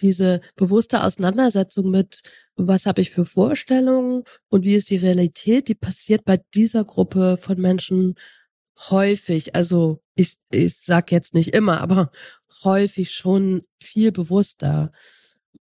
diese 0.00 0.40
bewusste 0.56 1.04
Auseinandersetzung 1.04 1.90
mit, 1.90 2.22
was 2.56 2.86
habe 2.86 3.00
ich 3.00 3.10
für 3.10 3.24
Vorstellungen 3.24 4.24
und 4.48 4.64
wie 4.64 4.74
ist 4.74 4.90
die 4.90 4.96
Realität, 4.96 5.68
die 5.68 5.76
passiert 5.76 6.24
bei 6.24 6.40
dieser 6.54 6.84
Gruppe 6.84 7.38
von 7.40 7.60
Menschen 7.60 8.16
häufig. 8.90 9.54
Also 9.54 10.01
ich, 10.14 10.36
ich 10.50 10.76
sag 10.76 11.12
jetzt 11.12 11.34
nicht 11.34 11.54
immer, 11.54 11.80
aber 11.80 12.10
häufig 12.64 13.12
schon 13.12 13.62
viel 13.80 14.12
bewusster. 14.12 14.92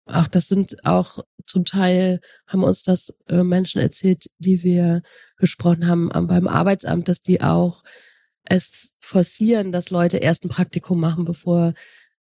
Ach, 0.06 0.28
das 0.28 0.48
sind 0.48 0.86
auch 0.86 1.24
zum 1.48 1.66
Teil 1.66 2.22
haben 2.48 2.64
uns 2.64 2.84
das 2.84 3.14
äh, 3.28 3.44
Menschen 3.44 3.82
erzählt, 3.82 4.30
die 4.40 4.64
wir 4.64 5.02
gesprochen 5.38 5.88
haben 5.88 6.10
beim 6.10 6.48
Arbeitsamt, 6.48 7.08
dass 7.08 7.22
die 7.22 7.42
auch 7.42 7.84
es 8.46 8.94
forcieren, 9.00 9.72
dass 9.72 9.90
Leute 9.90 10.18
erst 10.18 10.46
ein 10.46 10.50
Praktikum 10.50 11.00
machen, 11.00 11.26
bevor 11.26 11.74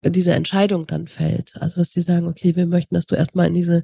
diese 0.03 0.33
Entscheidung 0.33 0.87
dann 0.87 1.07
fällt. 1.07 1.57
Also 1.57 1.81
dass 1.81 1.91
die 1.91 2.01
sagen, 2.01 2.27
okay, 2.27 2.55
wir 2.55 2.65
möchten, 2.65 2.95
dass 2.95 3.05
du 3.05 3.15
erstmal 3.15 3.47
in 3.47 3.53
diese 3.53 3.83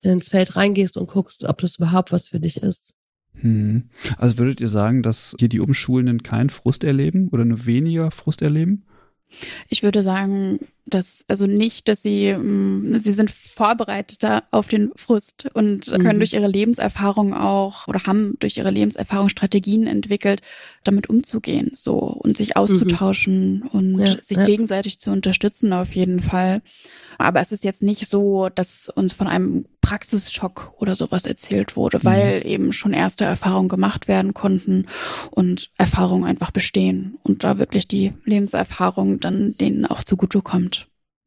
ins 0.00 0.28
Feld 0.28 0.56
reingehst 0.56 0.96
und 0.96 1.08
guckst, 1.08 1.44
ob 1.44 1.58
das 1.58 1.76
überhaupt 1.76 2.10
was 2.10 2.28
für 2.28 2.40
dich 2.40 2.56
ist. 2.56 2.92
Hm. 3.40 3.84
Also 4.18 4.38
würdet 4.38 4.60
ihr 4.60 4.68
sagen, 4.68 5.02
dass 5.02 5.34
hier 5.38 5.48
die 5.48 5.60
Umschulenden 5.60 6.22
keinen 6.22 6.50
Frust 6.50 6.84
erleben 6.84 7.28
oder 7.28 7.44
nur 7.44 7.66
weniger 7.66 8.10
Frust 8.10 8.42
erleben? 8.42 8.84
Ich 9.68 9.82
würde 9.82 10.02
sagen, 10.02 10.58
dass, 10.84 11.24
also 11.28 11.46
nicht, 11.46 11.88
dass 11.88 12.02
sie, 12.02 12.32
mm, 12.32 12.94
sie 12.96 13.12
sind 13.12 13.30
vorbereiteter 13.30 14.44
auf 14.50 14.68
den 14.68 14.90
Frust 14.96 15.48
und 15.54 15.86
können 15.90 16.16
mhm. 16.16 16.20
durch 16.20 16.32
ihre 16.32 16.48
Lebenserfahrung 16.48 17.34
auch 17.34 17.88
oder 17.88 18.00
haben 18.06 18.34
durch 18.40 18.56
ihre 18.56 18.70
Lebenserfahrung 18.70 19.28
Strategien 19.28 19.86
entwickelt, 19.86 20.42
damit 20.84 21.08
umzugehen, 21.08 21.70
so 21.74 21.98
und 21.98 22.36
sich 22.36 22.56
auszutauschen 22.56 23.60
mhm. 23.60 23.68
und 23.68 23.98
ja, 24.00 24.20
sich 24.20 24.36
ja. 24.36 24.44
gegenseitig 24.44 24.98
zu 24.98 25.10
unterstützen 25.10 25.72
auf 25.72 25.94
jeden 25.94 26.20
Fall. 26.20 26.62
Aber 27.18 27.40
es 27.40 27.52
ist 27.52 27.64
jetzt 27.64 27.82
nicht 27.82 28.08
so, 28.08 28.48
dass 28.48 28.88
uns 28.88 29.12
von 29.12 29.28
einem 29.28 29.66
Praxisschock 29.82 30.72
oder 30.78 30.94
sowas 30.94 31.26
erzählt 31.26 31.76
wurde, 31.76 31.98
mhm. 31.98 32.04
weil 32.04 32.46
eben 32.46 32.72
schon 32.72 32.94
erste 32.94 33.24
Erfahrungen 33.24 33.68
gemacht 33.68 34.08
werden 34.08 34.32
konnten 34.32 34.86
und 35.30 35.70
Erfahrungen 35.76 36.24
einfach 36.24 36.50
bestehen 36.50 37.18
und 37.22 37.44
da 37.44 37.58
wirklich 37.58 37.86
die 37.86 38.12
Lebenserfahrung 38.24 39.20
dann 39.20 39.56
denen 39.58 39.84
auch 39.84 40.02
zugutekommt. 40.02 40.71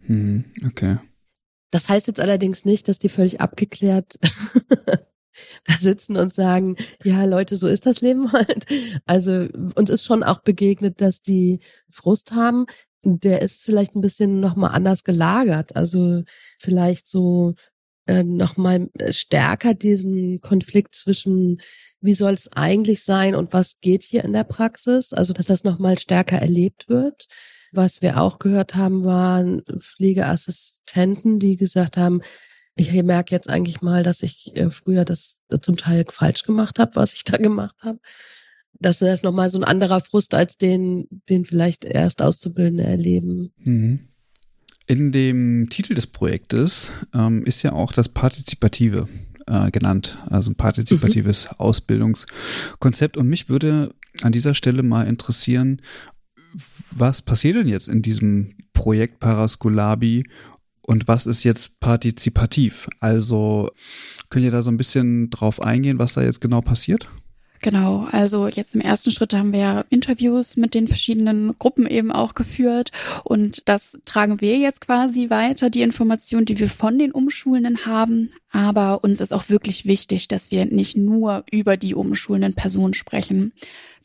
Mhm. 0.07 0.45
Okay. 0.67 0.97
Das 1.71 1.89
heißt 1.89 2.07
jetzt 2.07 2.19
allerdings 2.19 2.65
nicht, 2.65 2.87
dass 2.87 2.99
die 2.99 3.09
völlig 3.09 3.41
abgeklärt 3.41 4.17
da 5.65 5.73
sitzen 5.77 6.17
und 6.17 6.33
sagen, 6.33 6.77
ja 7.03 7.25
Leute, 7.25 7.57
so 7.57 7.67
ist 7.67 7.85
das 7.85 8.01
Leben 8.01 8.31
halt. 8.31 8.65
Also 9.05 9.47
uns 9.75 9.89
ist 9.89 10.05
schon 10.05 10.23
auch 10.23 10.39
begegnet, 10.39 11.01
dass 11.01 11.21
die 11.21 11.59
Frust 11.89 12.33
haben. 12.33 12.65
Der 13.03 13.41
ist 13.41 13.65
vielleicht 13.65 13.95
ein 13.95 14.01
bisschen 14.01 14.39
nochmal 14.39 14.71
anders 14.71 15.03
gelagert. 15.03 15.75
Also 15.75 16.23
vielleicht 16.59 17.09
so 17.09 17.55
äh, 18.07 18.23
nochmal 18.23 18.89
stärker 19.09 19.73
diesen 19.73 20.39
Konflikt 20.41 20.95
zwischen, 20.95 21.59
wie 22.01 22.13
soll 22.13 22.33
es 22.33 22.51
eigentlich 22.53 23.03
sein 23.03 23.35
und 23.35 23.51
was 23.51 23.79
geht 23.81 24.03
hier 24.03 24.23
in 24.23 24.33
der 24.33 24.43
Praxis? 24.43 25.11
Also, 25.11 25.33
dass 25.33 25.47
das 25.47 25.63
nochmal 25.63 25.97
stärker 25.97 26.37
erlebt 26.37 26.87
wird. 26.87 27.27
Was 27.75 28.01
wir 28.01 28.21
auch 28.21 28.39
gehört 28.39 28.75
haben, 28.75 29.03
waren 29.03 29.63
Pflegeassistenten, 29.79 31.39
die 31.39 31.57
gesagt 31.57 31.97
haben, 31.97 32.21
ich 32.75 32.91
merke 32.91 33.33
jetzt 33.33 33.49
eigentlich 33.49 33.81
mal, 33.81 34.03
dass 34.03 34.21
ich 34.21 34.55
äh, 34.55 34.69
früher 34.69 35.05
das 35.05 35.43
zum 35.61 35.77
Teil 35.77 36.05
falsch 36.09 36.43
gemacht 36.43 36.79
habe, 36.79 36.95
was 36.95 37.13
ich 37.13 37.23
da 37.23 37.37
gemacht 37.37 37.75
habe. 37.81 37.99
Das 38.79 39.01
ist 39.01 39.23
nochmal 39.23 39.49
so 39.49 39.59
ein 39.59 39.63
anderer 39.63 40.01
Frust 40.01 40.33
als 40.33 40.57
den, 40.57 41.07
den 41.29 41.45
vielleicht 41.45 41.85
erst 41.85 42.21
Auszubildende 42.21 42.83
erleben. 42.83 43.53
Mhm. 43.63 43.99
In 44.87 45.11
dem 45.11 45.69
Titel 45.69 45.95
des 45.95 46.07
Projektes 46.07 46.91
ähm, 47.13 47.45
ist 47.45 47.63
ja 47.63 47.71
auch 47.73 47.91
das 47.91 48.09
Partizipative 48.09 49.07
äh, 49.47 49.71
genannt, 49.71 50.17
also 50.29 50.51
ein 50.51 50.55
partizipatives 50.55 51.45
mhm. 51.45 51.51
Ausbildungskonzept. 51.57 53.17
Und 53.17 53.27
mich 53.27 53.49
würde 53.49 53.95
an 54.21 54.31
dieser 54.31 54.53
Stelle 54.53 54.83
mal 54.83 55.07
interessieren, 55.07 55.81
was 56.91 57.21
passiert 57.21 57.55
denn 57.55 57.67
jetzt 57.67 57.87
in 57.87 58.01
diesem 58.01 58.55
Projekt 58.73 59.19
Paraskolabi 59.19 60.25
und 60.81 61.07
was 61.07 61.25
ist 61.25 61.43
jetzt 61.43 61.79
partizipativ? 61.79 62.87
Also 62.99 63.71
könnt 64.29 64.45
ihr 64.45 64.51
da 64.51 64.61
so 64.61 64.71
ein 64.71 64.77
bisschen 64.77 65.29
drauf 65.29 65.61
eingehen, 65.61 65.99
was 65.99 66.13
da 66.13 66.21
jetzt 66.21 66.41
genau 66.41 66.61
passiert? 66.61 67.09
Genau, 67.61 68.07
also 68.11 68.47
jetzt 68.47 68.75
im 68.75 68.81
ersten 68.81 69.09
Schritt 69.09 69.33
haben 69.33 69.51
wir 69.51 69.85
Interviews 69.89 70.55
mit 70.55 70.75
den 70.75 70.87
verschiedenen 70.87 71.57
Gruppen 71.57 71.87
eben 71.87 72.11
auch 72.11 72.35
geführt 72.35 72.91
und 73.23 73.67
das 73.67 73.97
tragen 74.05 74.39
wir 74.39 74.59
jetzt 74.59 74.81
quasi 74.81 75.31
weiter, 75.31 75.71
die 75.71 75.81
Informationen, 75.81 76.45
die 76.45 76.59
wir 76.59 76.69
von 76.69 76.99
den 76.99 77.11
Umschulenden 77.11 77.87
haben. 77.87 78.31
Aber 78.55 79.03
uns 79.03 79.19
ist 79.19 79.33
auch 79.33 79.49
wirklich 79.49 79.85
wichtig, 79.85 80.29
dass 80.29 80.49
wir 80.49 80.65
nicht 80.65 80.95
nur 80.95 81.43
über 81.51 81.75
die 81.75 81.93
umschulenden 81.93 82.53
Personen 82.53 82.93
sprechen. 82.93 83.51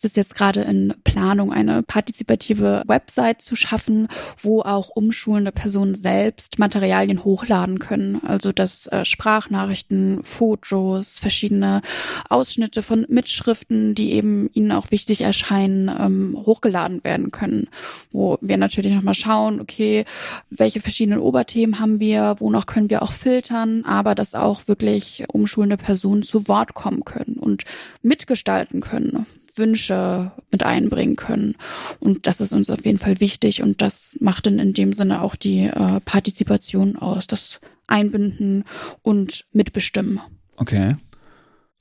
Es 0.00 0.04
ist 0.04 0.16
jetzt 0.16 0.34
gerade 0.34 0.62
in 0.62 0.94
Planung, 1.04 1.52
eine 1.52 1.82
partizipative 1.82 2.84
Website 2.86 3.42
zu 3.42 3.54
schaffen, 3.54 4.08
wo 4.38 4.62
auch 4.62 4.88
umschulende 4.88 5.52
Personen 5.52 5.94
selbst 5.94 6.58
Materialien 6.58 7.22
hochladen 7.22 7.78
können. 7.78 8.18
Also 8.24 8.50
dass 8.50 8.86
äh, 8.86 9.04
Sprachnachrichten, 9.04 10.22
Fotos, 10.22 11.18
verschiedene 11.18 11.82
Ausschnitte 12.30 12.82
von 12.82 13.04
Mitschriften, 13.10 13.94
die 13.94 14.12
eben 14.12 14.48
ihnen 14.54 14.72
auch 14.72 14.90
wichtig 14.90 15.20
erscheinen, 15.20 15.90
ähm, 15.90 16.34
hochgeladen 16.46 17.04
werden 17.04 17.30
können. 17.30 17.68
Wo 18.10 18.38
wir 18.40 18.56
natürlich 18.56 18.94
nochmal 18.94 19.12
schauen, 19.12 19.60
okay, 19.60 20.06
welche 20.48 20.80
verschiedenen 20.80 21.20
Oberthemen 21.20 21.78
haben 21.78 22.00
wir, 22.00 22.36
wo 22.38 22.50
noch 22.50 22.64
können 22.64 22.88
wir 22.88 23.02
auch 23.02 23.12
filtern, 23.12 23.84
aber 23.84 24.14
dass 24.14 24.34
auch 24.42 24.68
wirklich 24.68 25.24
umschulende 25.33 25.76
Personen 25.76 26.22
zu 26.22 26.48
Wort 26.48 26.74
kommen 26.74 27.05
können 27.05 27.37
und 27.37 27.64
mitgestalten 28.03 28.81
können. 28.81 29.26
Wünsche 29.57 30.33
mit 30.50 30.62
einbringen 30.62 31.16
können. 31.16 31.57
Und 31.98 32.26
das 32.26 32.40
ist 32.40 32.53
uns 32.53 32.70
auf 32.70 32.85
jeden 32.85 32.98
Fall 32.98 33.20
wichtig 33.20 33.62
und 33.62 33.83
das 33.83 34.16
macht 34.20 34.46
dann 34.46 34.59
in 34.59 34.72
dem 34.72 34.92
Sinne 34.92 35.22
auch 35.22 35.37
die 35.37 35.64
äh, 35.64 36.00
Partizipation 36.05 36.96
aus, 36.96 37.26
das 37.26 37.61
Einbinden 37.87 38.64
und 39.03 39.44
Mitbestimmen. 39.53 40.20
Okay. 40.57 40.96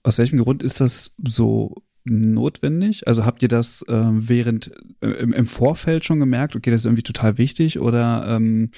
Aus 0.04 0.17
welchem 0.17 0.39
Grund 0.39 0.63
ist 0.63 0.82
das 0.82 1.12
so 1.24 1.76
notwendig? 2.06 3.08
Also 3.08 3.26
habt 3.26 3.43
ihr 3.43 3.50
das 3.50 3.84
äh, 3.84 4.06
während 4.12 4.72
äh, 5.02 5.10
im, 5.10 5.34
im, 5.34 5.45
Vorfeld 5.45 6.06
schon 6.06 6.19
gemerkt, 6.19 6.56
okay, 6.56 6.72
das 6.72 6.82
ist 6.82 6.86
irgendwie 6.86 7.04
total 7.04 7.38
wichtig 7.38 7.80
oder 7.80 8.26
ähm, 8.28 8.72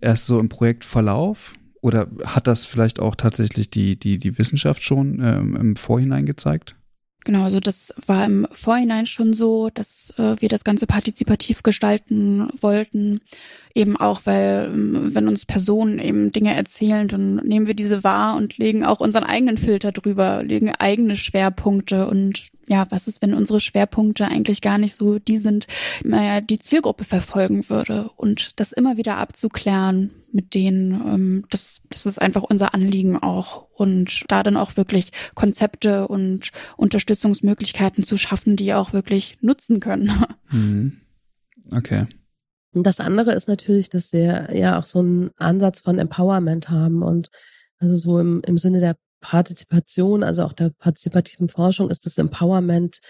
erst 0.00 0.26
so 0.26 0.38
im 0.38 0.48
Projektverlauf? 0.48 1.54
Oder 1.82 2.08
hat 2.24 2.46
das 2.46 2.64
vielleicht 2.64 3.00
auch 3.00 3.16
tatsächlich 3.16 3.68
die, 3.68 3.98
die, 3.98 4.16
die 4.16 4.38
Wissenschaft 4.38 4.82
schon 4.82 5.20
ähm, 5.20 5.56
im 5.56 5.76
Vorhinein 5.76 6.24
gezeigt? 6.24 6.76
Genau, 7.24 7.44
also 7.44 7.60
das 7.60 7.94
war 8.04 8.24
im 8.24 8.46
Vorhinein 8.50 9.06
schon 9.06 9.32
so, 9.34 9.70
dass 9.70 10.12
äh, 10.18 10.34
wir 10.40 10.48
das 10.48 10.64
Ganze 10.64 10.86
partizipativ 10.86 11.62
gestalten 11.62 12.48
wollten. 12.60 13.20
Eben 13.74 13.96
auch, 13.96 14.22
weil 14.24 14.70
ähm, 14.72 15.14
wenn 15.14 15.28
uns 15.28 15.46
Personen 15.46 15.98
eben 15.98 16.30
Dinge 16.30 16.54
erzählen, 16.54 17.06
dann 17.06 17.36
nehmen 17.36 17.66
wir 17.66 17.74
diese 17.74 18.02
wahr 18.02 18.36
und 18.36 18.58
legen 18.58 18.84
auch 18.84 19.00
unseren 19.00 19.24
eigenen 19.24 19.56
Filter 19.56 19.92
drüber, 19.92 20.42
legen 20.42 20.72
eigene 20.74 21.14
Schwerpunkte 21.14 22.08
und 22.08 22.50
ja, 22.68 22.86
was 22.90 23.08
ist, 23.08 23.22
wenn 23.22 23.34
unsere 23.34 23.60
Schwerpunkte 23.60 24.26
eigentlich 24.26 24.60
gar 24.60 24.78
nicht 24.78 24.94
so 24.94 25.18
die 25.18 25.38
sind, 25.38 25.66
naja, 26.04 26.40
die 26.40 26.58
Zielgruppe 26.58 27.04
verfolgen 27.04 27.68
würde 27.68 28.10
und 28.16 28.58
das 28.60 28.72
immer 28.72 28.96
wieder 28.96 29.16
abzuklären 29.16 30.10
mit 30.32 30.54
denen, 30.54 30.92
ähm, 30.92 31.44
das, 31.50 31.82
das 31.90 32.06
ist 32.06 32.20
einfach 32.20 32.42
unser 32.42 32.74
Anliegen 32.74 33.16
auch 33.16 33.68
und 33.70 34.24
da 34.28 34.42
dann 34.42 34.56
auch 34.56 34.76
wirklich 34.76 35.10
Konzepte 35.34 36.08
und 36.08 36.50
Unterstützungsmöglichkeiten 36.76 38.04
zu 38.04 38.16
schaffen, 38.16 38.56
die 38.56 38.74
auch 38.74 38.92
wirklich 38.92 39.38
nutzen 39.40 39.80
können. 39.80 40.10
Mhm. 40.54 41.00
Okay. 41.74 42.06
Und 42.74 42.86
das 42.86 43.00
andere 43.00 43.32
ist 43.32 43.48
natürlich, 43.48 43.88
dass 43.88 44.12
wir 44.12 44.50
ja 44.54 44.78
auch 44.78 44.84
so 44.84 44.98
einen 44.98 45.30
Ansatz 45.38 45.80
von 45.80 45.98
Empowerment 45.98 46.68
haben 46.68 47.02
und 47.02 47.30
also 47.78 47.96
so 47.96 48.18
im, 48.18 48.42
im 48.46 48.58
Sinne 48.58 48.80
der 48.80 48.96
Partizipation, 49.22 50.22
also 50.22 50.42
auch 50.42 50.52
der 50.52 50.70
partizipativen 50.70 51.48
Forschung, 51.48 51.88
ist 51.90 52.04
das 52.04 52.18
Empowerment 52.18 53.00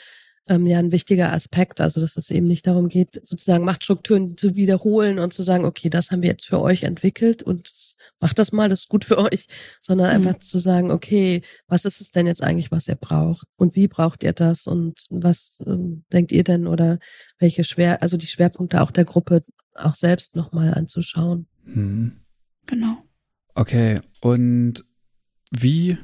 ähm, 0.49 0.67
ja 0.67 0.79
ein 0.79 0.93
wichtiger 0.93 1.33
Aspekt. 1.33 1.81
Also 1.81 2.01
dass 2.01 2.17
es 2.17 2.31
eben 2.31 2.47
nicht 2.47 2.67
darum 2.67 2.89
geht, 2.89 3.21
sozusagen 3.25 3.65
Machtstrukturen 3.65 4.37
zu 4.37 4.55
wiederholen 4.55 5.19
und 5.19 5.33
zu 5.33 5.43
sagen, 5.43 5.65
okay, 5.65 5.89
das 5.89 6.11
haben 6.11 6.23
wir 6.23 6.31
jetzt 6.31 6.47
für 6.47 6.61
euch 6.61 6.83
entwickelt 6.85 7.43
und 7.43 7.71
macht 8.21 8.39
das 8.39 8.53
mal, 8.53 8.69
das 8.69 8.81
ist 8.81 8.89
gut 8.89 9.05
für 9.05 9.19
euch, 9.19 9.47
sondern 9.81 10.09
mhm. 10.09 10.29
einfach 10.29 10.41
zu 10.41 10.59
sagen, 10.59 10.91
okay, 10.91 11.43
was 11.67 11.85
ist 11.85 12.01
es 12.01 12.11
denn 12.11 12.27
jetzt 12.27 12.43
eigentlich, 12.43 12.71
was 12.71 12.89
ihr 12.89 12.97
braucht 12.97 13.47
und 13.57 13.77
wie 13.77 13.89
braucht 13.89 14.23
ihr 14.23 14.33
das 14.33 14.67
und 14.67 15.07
was 15.11 15.63
ähm, 15.67 16.05
denkt 16.13 16.33
ihr 16.33 16.45
denn 16.45 16.67
oder 16.67 16.99
welche 17.39 17.65
schwer, 17.65 18.03
also 18.03 18.17
die 18.17 18.27
Schwerpunkte 18.27 18.83
auch 18.83 18.91
der 18.91 19.05
Gruppe 19.05 19.43
auch 19.75 19.95
selbst 19.95 20.37
nochmal 20.37 20.75
anzuschauen. 20.75 21.47
Mhm. 21.65 22.21
Genau. 22.67 22.99
Okay, 23.55 24.01
und 24.21 24.85
wie 25.53 25.99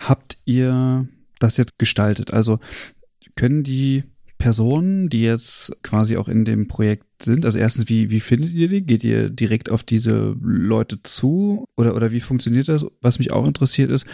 habt 0.00 0.36
ihr 0.44 1.08
das 1.38 1.56
jetzt 1.56 1.78
gestaltet? 1.78 2.32
Also 2.32 2.58
können 3.36 3.62
die 3.62 4.04
Personen, 4.38 5.08
die 5.08 5.22
jetzt 5.22 5.72
quasi 5.82 6.16
auch 6.16 6.28
in 6.28 6.44
dem 6.44 6.68
Projekt 6.68 7.04
sind, 7.22 7.44
also 7.44 7.58
erstens, 7.58 7.88
wie, 7.88 8.10
wie 8.10 8.20
findet 8.20 8.52
ihr 8.52 8.68
die? 8.68 8.82
Geht 8.82 9.02
ihr 9.02 9.30
direkt 9.30 9.70
auf 9.70 9.82
diese 9.82 10.36
Leute 10.40 11.02
zu? 11.02 11.64
Oder, 11.76 11.96
oder 11.96 12.12
wie 12.12 12.20
funktioniert 12.20 12.68
das? 12.68 12.86
Was 13.00 13.18
mich 13.18 13.32
auch 13.32 13.46
interessiert 13.46 13.90
ist, 13.90 14.06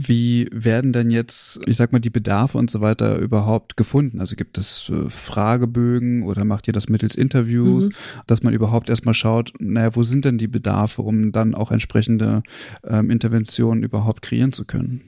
wie 0.00 0.48
werden 0.52 0.92
denn 0.92 1.10
jetzt, 1.10 1.58
ich 1.66 1.76
sag 1.76 1.90
mal, 1.90 1.98
die 1.98 2.08
Bedarfe 2.08 2.56
und 2.56 2.70
so 2.70 2.80
weiter 2.80 3.18
überhaupt 3.18 3.76
gefunden? 3.76 4.20
Also 4.20 4.36
gibt 4.36 4.56
es 4.56 4.88
äh, 4.90 5.10
Fragebögen 5.10 6.22
oder 6.22 6.44
macht 6.44 6.68
ihr 6.68 6.72
das 6.72 6.88
mittels 6.88 7.16
Interviews, 7.16 7.88
mhm. 7.88 7.94
dass 8.28 8.44
man 8.44 8.54
überhaupt 8.54 8.90
erstmal 8.90 9.14
schaut, 9.14 9.54
naja, 9.58 9.96
wo 9.96 10.04
sind 10.04 10.24
denn 10.24 10.38
die 10.38 10.46
Bedarfe, 10.46 11.02
um 11.02 11.32
dann 11.32 11.56
auch 11.56 11.72
entsprechende 11.72 12.44
ähm, 12.84 13.10
Interventionen 13.10 13.82
überhaupt 13.82 14.22
kreieren 14.22 14.52
zu 14.52 14.64
können? 14.64 15.02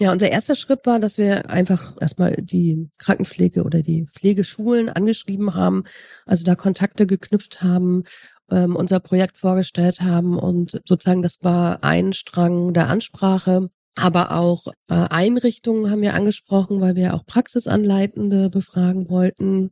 Ja, 0.00 0.10
unser 0.10 0.32
erster 0.32 0.54
Schritt 0.54 0.86
war, 0.86 0.98
dass 0.98 1.18
wir 1.18 1.50
einfach 1.50 1.94
erstmal 2.00 2.32
die 2.32 2.88
Krankenpflege 2.96 3.62
oder 3.62 3.82
die 3.82 4.06
Pflegeschulen 4.06 4.88
angeschrieben 4.88 5.52
haben, 5.52 5.84
also 6.24 6.46
da 6.46 6.54
Kontakte 6.54 7.06
geknüpft 7.06 7.62
haben, 7.62 8.04
ähm, 8.50 8.74
unser 8.74 9.00
Projekt 9.00 9.36
vorgestellt 9.36 10.00
haben 10.00 10.38
und 10.38 10.80
sozusagen 10.86 11.22
das 11.22 11.40
war 11.42 11.84
ein 11.84 12.14
Strang 12.14 12.72
der 12.72 12.88
Ansprache. 12.88 13.68
Aber 13.96 14.32
auch 14.32 14.66
äh, 14.88 14.94
Einrichtungen 14.94 15.90
haben 15.90 16.02
wir 16.02 16.14
angesprochen, 16.14 16.80
weil 16.80 16.96
wir 16.96 17.14
auch 17.14 17.24
Praxisanleitende 17.26 18.50
befragen 18.50 19.08
wollten 19.08 19.70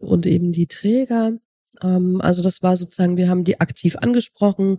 und 0.00 0.26
eben 0.26 0.52
die 0.52 0.68
Träger. 0.68 1.32
Ähm, 1.82 2.20
also 2.20 2.42
das 2.42 2.62
war 2.62 2.76
sozusagen, 2.76 3.16
wir 3.16 3.28
haben 3.28 3.44
die 3.44 3.60
aktiv 3.60 3.96
angesprochen. 3.96 4.78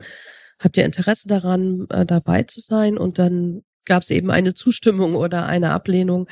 Habt 0.60 0.78
ihr 0.78 0.86
Interesse 0.86 1.28
daran, 1.28 1.88
äh, 1.90 2.06
dabei 2.06 2.44
zu 2.44 2.62
sein? 2.62 2.98
Und 2.98 3.20
dann 3.20 3.64
gab 3.86 4.04
es 4.04 4.12
eben 4.12 4.32
eine 4.32 4.54
Zustimmung 4.54 5.16
oder 5.16 5.46
eine 5.46 5.72
Ablehnung, 5.72 6.30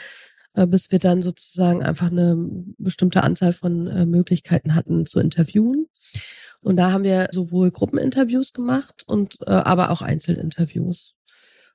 äh, 0.53 0.65
bis 0.65 0.91
wir 0.91 0.99
dann 0.99 1.21
sozusagen 1.21 1.83
einfach 1.83 2.11
eine 2.11 2.37
bestimmte 2.77 3.23
Anzahl 3.23 3.51
von 3.51 3.87
äh, 3.87 4.05
Möglichkeiten 4.05 4.73
hatten 4.73 5.05
zu 5.05 5.19
interviewen. 5.19 5.87
Und 6.61 6.77
da 6.77 6.91
haben 6.91 7.03
wir 7.03 7.29
sowohl 7.31 7.71
Gruppeninterviews 7.71 8.53
gemacht 8.53 9.03
und 9.05 9.35
äh, 9.45 9.51
aber 9.51 9.91
auch 9.91 10.01
Einzelinterviews. 10.01 11.16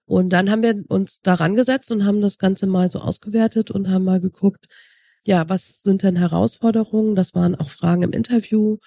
Und 0.06 0.30
dann 0.30 0.50
haben 0.50 0.62
wir 0.62 0.82
uns 0.88 1.20
daran 1.22 1.54
gesetzt 1.54 1.92
und 1.92 2.04
haben 2.04 2.20
das 2.20 2.38
Ganze 2.38 2.66
mal 2.66 2.90
so 2.90 3.00
ausgewertet 3.00 3.70
und 3.70 3.88
haben 3.90 4.04
mal 4.04 4.20
geguckt, 4.20 4.66
ja, 5.24 5.48
was 5.48 5.82
sind 5.82 6.02
denn 6.02 6.16
Herausforderungen? 6.16 7.14
Das 7.14 7.34
waren 7.34 7.54
auch 7.54 7.70
Fragen 7.70 8.02
im 8.02 8.12
Interview. 8.12 8.78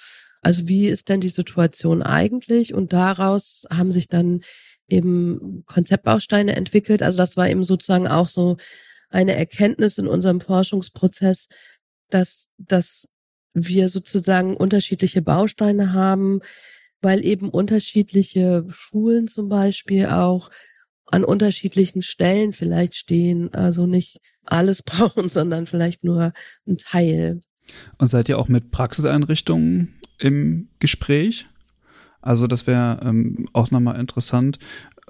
Also 0.41 0.67
wie 0.67 0.87
ist 0.87 1.09
denn 1.09 1.21
die 1.21 1.29
Situation 1.29 2.03
eigentlich? 2.03 2.73
Und 2.73 2.93
daraus 2.93 3.65
haben 3.71 3.91
sich 3.91 4.09
dann 4.09 4.41
eben 4.87 5.63
Konzeptbausteine 5.65 6.55
entwickelt. 6.55 7.01
Also 7.01 7.17
das 7.17 7.37
war 7.37 7.49
eben 7.49 7.63
sozusagen 7.63 8.07
auch 8.07 8.27
so 8.27 8.57
eine 9.09 9.35
Erkenntnis 9.35 9.97
in 9.97 10.07
unserem 10.07 10.41
Forschungsprozess, 10.41 11.47
dass, 12.09 12.51
dass 12.57 13.07
wir 13.53 13.89
sozusagen 13.89 14.57
unterschiedliche 14.57 15.21
Bausteine 15.21 15.93
haben, 15.93 16.41
weil 17.01 17.25
eben 17.25 17.49
unterschiedliche 17.49 18.65
Schulen 18.69 19.27
zum 19.27 19.49
Beispiel 19.49 20.07
auch 20.07 20.49
an 21.07 21.23
unterschiedlichen 21.23 22.01
Stellen 22.01 22.53
vielleicht 22.53 22.95
stehen, 22.95 23.53
also 23.53 23.85
nicht 23.85 24.19
alles 24.45 24.83
brauchen, 24.83 25.29
sondern 25.29 25.67
vielleicht 25.67 26.03
nur 26.03 26.33
ein 26.67 26.77
Teil. 26.77 27.41
Und 27.97 28.09
seid 28.09 28.29
ihr 28.29 28.37
auch 28.37 28.47
mit 28.47 28.71
Praxiseinrichtungen 28.71 29.93
im 30.19 30.69
Gespräch? 30.79 31.47
Also 32.21 32.47
das 32.47 32.65
wäre 32.65 32.99
ähm, 33.03 33.47
auch 33.53 33.69
nochmal 33.71 33.99
interessant, 33.99 34.57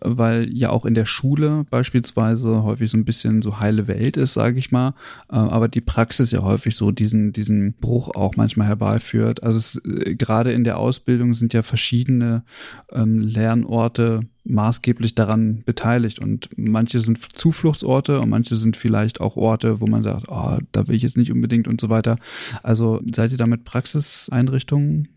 weil 0.02 0.50
ja 0.52 0.70
auch 0.70 0.86
in 0.86 0.93
der 0.93 1.06
Schule 1.06 1.66
beispielsweise 1.70 2.64
häufig 2.64 2.91
so 2.91 2.98
ein 2.98 3.06
bisschen 3.06 3.41
so 3.41 3.60
heile 3.60 3.88
Welt 3.88 4.18
ist, 4.18 4.34
sage 4.34 4.60
ich 4.60 4.72
mal, 4.72 4.89
äh, 5.30 5.36
aber 5.36 5.68
die 5.68 5.82
Praxis 5.82 6.32
ja 6.32 6.41
häufig 6.41 6.76
so 6.76 6.91
diesen 6.91 7.32
diesen 7.32 7.74
Bruch 7.74 8.14
auch 8.16 8.36
manchmal 8.36 8.68
herbeiführt. 8.68 9.43
Also 9.43 9.58
es, 9.58 9.82
äh, 9.86 10.16
gerade 10.16 10.52
in 10.52 10.64
der 10.64 10.78
Ausbildung 10.78 11.34
sind 11.34 11.54
ja 11.54 11.62
verschiedene 11.62 12.43
ähm, 12.91 13.20
Lernorte 13.20 14.22
maßgeblich 14.43 15.16
daran 15.16 15.64
beteiligt 15.66 16.20
und 16.20 16.50
manche 16.56 17.00
sind 17.00 17.20
Zufluchtsorte 17.38 18.22
und 18.22 18.30
manche 18.30 18.56
sind 18.56 18.78
vielleicht 18.78 19.20
auch 19.20 19.38
Orte, 19.38 19.82
wo 19.82 19.88
man 19.88 20.04
sagt, 20.04 20.28
oh, 20.28 20.58
da 20.72 20.88
will 20.88 20.96
ich 20.96 21.04
jetzt 21.04 21.18
nicht 21.18 21.32
unbedingt 21.32 21.68
und 21.68 21.82
so 21.82 21.89
weiter. 21.89 22.18
Also 22.62 23.02
seid 23.12 23.32
ihr 23.32 23.38
da 23.38 23.48
mit 23.48 23.64
Praxiseinrichtungen 23.64 25.08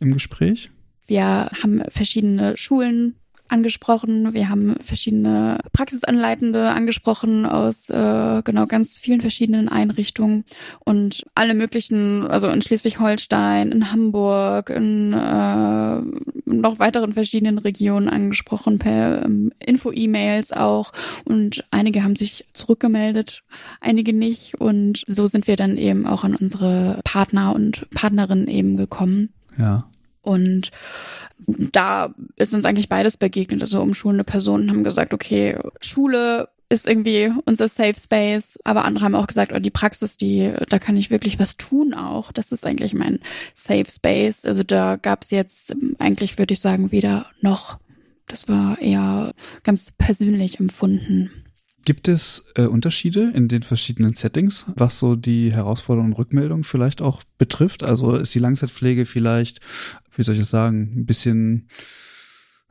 im 0.00 0.12
Gespräch? 0.12 0.70
Wir 1.06 1.50
haben 1.62 1.82
verschiedene 1.90 2.56
Schulen 2.56 3.14
angesprochen. 3.52 4.32
Wir 4.32 4.48
haben 4.48 4.74
verschiedene 4.80 5.58
Praxisanleitende 5.72 6.70
angesprochen 6.70 7.46
aus 7.46 7.88
äh, 7.90 8.42
genau 8.42 8.66
ganz 8.66 8.96
vielen 8.96 9.20
verschiedenen 9.20 9.68
Einrichtungen 9.68 10.44
und 10.80 11.24
alle 11.34 11.54
möglichen, 11.54 12.26
also 12.26 12.48
in 12.48 12.62
Schleswig-Holstein, 12.62 13.70
in 13.70 13.92
Hamburg, 13.92 14.70
in 14.70 15.12
äh, 15.12 16.00
noch 16.46 16.78
weiteren 16.78 17.12
verschiedenen 17.12 17.58
Regionen 17.58 18.08
angesprochen 18.08 18.78
per 18.78 19.24
ähm, 19.24 19.52
Info-E-Mails 19.64 20.52
auch 20.52 20.92
und 21.24 21.64
einige 21.70 22.02
haben 22.02 22.16
sich 22.16 22.46
zurückgemeldet, 22.54 23.44
einige 23.80 24.12
nicht 24.12 24.60
und 24.60 25.04
so 25.06 25.26
sind 25.26 25.46
wir 25.46 25.56
dann 25.56 25.76
eben 25.76 26.06
auch 26.06 26.24
an 26.24 26.34
unsere 26.34 27.00
Partner 27.04 27.54
und 27.54 27.88
Partnerinnen 27.90 28.48
eben 28.48 28.76
gekommen. 28.76 29.28
Ja. 29.58 29.84
Und 30.22 30.70
da 31.46 32.14
ist 32.36 32.54
uns 32.54 32.64
eigentlich 32.64 32.88
beides 32.88 33.16
begegnet. 33.16 33.60
Also 33.60 33.82
umschulende 33.82 34.24
Personen 34.24 34.70
haben 34.70 34.84
gesagt, 34.84 35.12
okay, 35.12 35.58
Schule 35.80 36.48
ist 36.68 36.88
irgendwie 36.88 37.30
unser 37.44 37.68
Safe 37.68 37.94
Space, 38.00 38.58
aber 38.64 38.84
andere 38.84 39.04
haben 39.04 39.14
auch 39.14 39.26
gesagt, 39.26 39.52
oh, 39.54 39.58
die 39.58 39.70
Praxis, 39.70 40.16
die, 40.16 40.52
da 40.70 40.78
kann 40.78 40.96
ich 40.96 41.10
wirklich 41.10 41.38
was 41.38 41.58
tun 41.58 41.92
auch. 41.92 42.32
Das 42.32 42.50
ist 42.50 42.64
eigentlich 42.64 42.94
mein 42.94 43.20
Safe 43.52 43.90
Space. 43.90 44.46
Also 44.46 44.62
da 44.62 44.96
gab 44.96 45.22
es 45.22 45.30
jetzt 45.30 45.76
eigentlich, 45.98 46.38
würde 46.38 46.54
ich 46.54 46.60
sagen, 46.60 46.90
weder 46.90 47.26
noch. 47.42 47.78
Das 48.26 48.48
war 48.48 48.78
eher 48.80 49.32
ganz 49.64 49.90
persönlich 49.90 50.60
empfunden. 50.60 51.30
Gibt 51.84 52.06
es 52.08 52.44
äh, 52.54 52.62
Unterschiede 52.62 53.32
in 53.34 53.48
den 53.48 53.62
verschiedenen 53.62 54.14
Settings, 54.14 54.66
was 54.76 54.98
so 54.98 55.16
die 55.16 55.52
Herausforderungen 55.52 56.12
und 56.12 56.18
Rückmeldungen 56.18 56.64
vielleicht 56.64 57.02
auch 57.02 57.22
betrifft? 57.38 57.82
Also 57.82 58.16
ist 58.16 58.34
die 58.34 58.38
Langzeitpflege 58.38 59.04
vielleicht, 59.04 59.60
wie 60.14 60.22
soll 60.22 60.36
ich 60.36 60.42
es 60.42 60.50
sagen, 60.50 60.92
ein 60.96 61.06
bisschen 61.06 61.68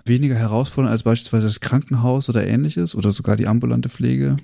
weniger 0.06 0.36
herausfordernd 0.36 0.92
als 0.92 1.04
beispielsweise 1.04 1.48
das 1.48 1.60
Krankenhaus 1.60 2.30
oder 2.30 2.48
ähnliches 2.48 2.96
oder 2.96 3.12
sogar 3.12 3.36
die 3.36 3.48
ambulante 3.48 3.90
Pflege? 3.90 4.38